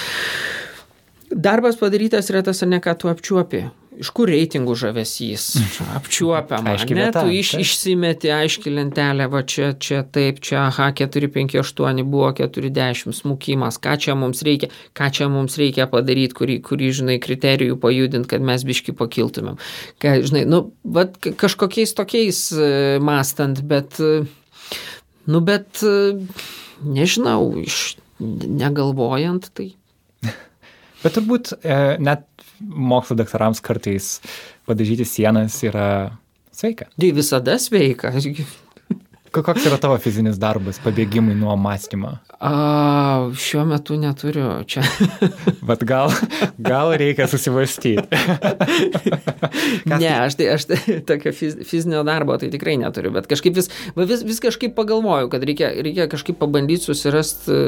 darbas 1.31 1.77
padarytas 1.79 2.31
yra 2.31 2.43
tas, 2.45 2.61
ne 2.61 2.79
ką 2.83 2.95
tu 2.99 3.11
apčiuopi. 3.11 3.67
Iš 3.97 4.11
kur 4.13 4.29
reitingų 4.29 4.75
žavesys, 4.77 5.43
apčiuopiama, 5.97 6.75
Aiškiai 6.75 6.97
ne, 6.99 7.05
tu 7.15 7.31
iš, 7.33 7.55
išsimeti 7.57 8.29
aiškiai 8.29 8.75
lentelę, 8.75 9.25
va 9.33 9.39
čia, 9.41 9.71
čia 9.73 10.03
taip, 10.05 10.37
čia, 10.45 10.67
aha, 10.67 10.91
458 10.93 12.03
buvo 12.05 12.27
40 12.37 13.15
smukimas, 13.17 13.79
ką 13.81 13.95
čia 14.03 14.13
mums 14.19 14.43
reikia, 14.45 14.69
ką 14.93 15.07
čia 15.17 15.29
mums 15.33 15.57
reikia 15.57 15.87
padaryti, 15.89 16.37
kurį, 16.37 16.59
kurį 16.67 16.91
žinai, 16.99 17.17
kriterijų 17.23 17.79
pajudinti, 17.81 18.29
kad 18.35 18.45
mes 18.45 18.67
biški 18.69 18.93
pakiltumėm. 18.99 19.57
Ką, 20.03 20.13
žinai, 20.29 20.45
nu, 20.45 20.61
va, 20.85 21.07
kažkokiais 21.25 21.97
tokiais 21.97 22.43
e, 22.53 22.69
mastant, 23.01 23.65
bet, 23.65 23.97
e, 23.97 24.27
nu, 25.25 25.41
bet, 25.41 25.81
e, 25.81 26.13
nežinau, 26.85 27.49
iš 27.65 27.97
negalvojant, 28.21 29.49
tai 29.57 29.71
Bet 31.03 31.17
turbūt 31.17 31.53
e, 31.61 31.79
net 32.01 32.25
mokslo 32.59 33.17
daktarams 33.19 33.61
kartais 33.63 34.17
padažyti 34.67 35.05
sienas 35.07 35.59
yra 35.65 35.89
sveika. 36.51 36.89
tai 36.97 37.11
visada 37.15 37.57
sveika. 37.61 38.13
Ko- 39.37 39.43
Koks 39.45 39.67
yra 39.69 39.77
tavo 39.77 39.97
fizinis 40.01 40.39
darbas 40.41 40.79
pabėgimui 40.81 41.35
nuo 41.37 41.53
mąstymo? 41.61 42.15
A, 42.41 42.51
šiuo 43.37 43.63
metu 43.69 43.97
neturiu 44.01 44.49
čia. 44.65 44.81
Bet 45.69 45.83
gal, 45.87 46.09
gal 46.57 46.93
reikia 46.97 47.27
susivastyti. 47.29 48.01
ne, 49.91 50.09
aš 50.25 50.37
tai, 50.39 50.47
aš 50.55 50.65
tai 50.69 50.99
tokio 51.07 51.33
fiz, 51.37 51.57
fizinio 51.69 52.01
darbo 52.07 52.37
tai 52.41 52.49
tikrai 52.53 52.77
neturiu, 52.81 53.11
bet 53.15 53.27
kažkaip 53.29 53.55
vis, 53.57 53.69
vis, 53.97 54.23
vis 54.27 54.41
kažkaip 54.43 54.75
pagalvoju, 54.77 55.29
kad 55.33 55.45
reikia, 55.47 55.71
reikia 55.85 56.07
kažkaip 56.11 56.39
pabandyti 56.41 56.87
susirasti 56.87 57.53
e, 57.53 57.61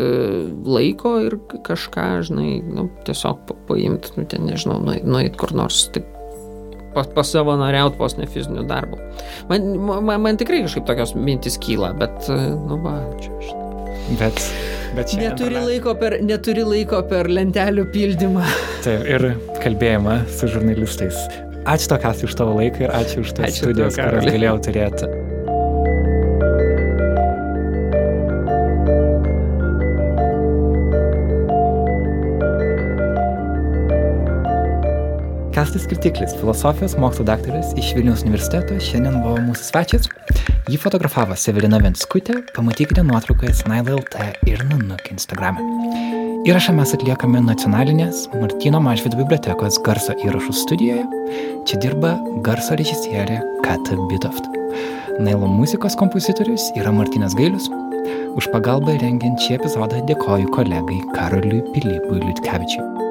laiko 0.70 1.16
ir 1.26 1.38
kažką, 1.68 2.08
žinai, 2.30 2.60
nu, 2.66 2.88
tiesiog 3.08 3.44
pa- 3.50 3.58
paimti, 3.70 4.14
nu, 4.18 4.26
ten 4.30 4.48
nežinau, 4.50 4.80
nueit, 4.84 5.06
nueit 5.08 5.38
kur 5.40 5.54
nors 5.58 5.86
taip 5.96 6.08
pas, 6.96 7.08
pasavanoriaut 7.16 7.98
vos 8.00 8.16
ne 8.18 8.28
fiziniu 8.30 8.64
darbu. 8.70 9.00
Man, 9.50 9.70
man, 10.08 10.22
man 10.26 10.38
tikrai 10.42 10.64
kažkaip 10.66 10.86
tokios 10.90 11.16
mintis 11.16 11.58
kyla, 11.62 11.94
bet, 12.00 12.30
e, 12.32 12.40
nu, 12.56 12.80
va, 12.86 12.98
čia 13.22 13.34
aš. 13.40 13.52
Bet, 14.20 14.40
bet 14.98 15.12
šiandien 15.12 15.30
Neturi 15.36 15.54
praleidai- 15.54 15.68
laiko, 15.70 15.94
per, 16.02 16.16
neturi 16.26 16.64
laiko 16.66 17.02
per 17.12 17.30
lentelių 17.30 17.86
pildymą. 17.94 18.46
Taip, 18.86 19.06
ir 19.06 19.28
kalbėjimą 19.64 20.22
su 20.40 20.50
žurnalistais. 20.50 21.20
Ačiū 21.70 21.92
to, 21.92 21.98
kas 22.02 22.24
už 22.26 22.34
tavo 22.40 22.56
laiką 22.58 22.88
ir 22.88 22.94
ačiū 22.96 23.22
už 23.22 23.34
tas 23.38 23.52
Ačiū 23.52 23.68
studijas, 23.70 23.98
kurias 24.00 24.26
galėjau 24.32 24.56
turėti. 24.66 25.10
Kastas 35.60 35.88
Kritiklis, 35.88 36.32
filosofijos 36.40 36.94
mokslo 36.98 37.26
daktaras 37.26 37.66
iš 37.78 37.90
Vilniaus 37.96 38.22
universiteto, 38.24 38.78
šiandien 38.80 39.18
buvo 39.20 39.42
mūsų 39.44 39.66
svečias. 39.68 40.06
Jį 40.72 40.78
fotografavo 40.80 41.36
Severina 41.36 41.82
Venskutė, 41.84 42.38
pamatykite 42.56 43.04
nuotraukas 43.04 43.66
NailLT 43.68 44.16
ir 44.48 44.64
Nanuk 44.70 45.10
Instagram. 45.12 45.60
Įrašą 46.48 46.78
mes 46.78 46.96
atliekame 46.96 47.42
nacionalinės 47.44 48.30
Martino 48.40 48.80
Mažvido 48.86 49.20
bibliotekos 49.20 49.82
garso 49.84 50.16
įrašų 50.24 50.56
studijoje. 50.62 51.04
Čia 51.68 51.82
dirba 51.84 52.14
garso 52.48 52.80
režisierė 52.80 53.42
Kata 53.68 54.00
Bitoft. 54.08 54.48
Nailo 55.20 55.52
muzikos 55.58 56.00
kompozitorius 56.00 56.72
yra 56.80 56.96
Martinas 56.96 57.36
Gailius. 57.36 57.68
Už 58.40 58.48
pagalbą 58.56 58.96
rengiant 59.04 59.44
šį 59.44 59.60
epizodą 59.60 60.08
dėkoju 60.08 60.56
kolegai 60.56 61.04
Karoliui 61.20 61.66
Pilypui 61.76 62.24
Liutkevičiui. 62.24 63.09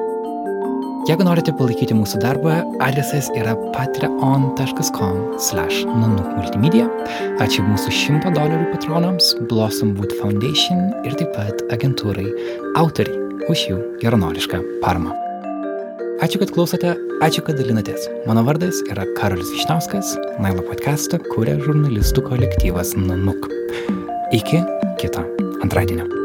Jeigu 1.07 1.23
norite 1.23 1.53
palaikyti 1.55 1.95
mūsų 1.95 2.19
darbą, 2.19 2.57
adresas 2.83 3.29
yra 3.37 3.53
patreon.com 3.75 5.21
slash 5.39 5.85
nanukmultimedia. 5.87 6.89
Ačiū 7.39 7.63
mūsų 7.63 7.93
100 7.95 8.33
dolerių 8.35 8.67
patronams, 8.73 9.31
Blossom 9.47 9.95
Wood 9.99 10.17
Foundation 10.19 10.89
ir 11.07 11.15
taip 11.21 11.31
pat 11.37 11.63
agentūrai 11.71 12.27
autoriai 12.81 13.47
už 13.47 13.65
jų 13.69 13.79
geronorišką 14.03 14.59
paramą. 14.83 15.15
Ačiū, 16.19 16.43
kad 16.43 16.51
klausote, 16.51 16.97
ačiū, 17.23 17.45
kad 17.47 17.55
dalinatės. 17.61 18.09
Mano 18.27 18.43
vardas 18.43 18.83
yra 18.91 19.07
Karolis 19.15 19.55
Višnauskas, 19.55 20.17
Nailo 20.43 20.67
podcastą 20.67 21.23
kūrė 21.31 21.61
žurnalistų 21.63 22.27
kolektyvas 22.27 22.97
Nanuk. 22.99 23.47
Iki 24.35 24.65
kito 24.99 25.23
antradienio. 25.63 26.18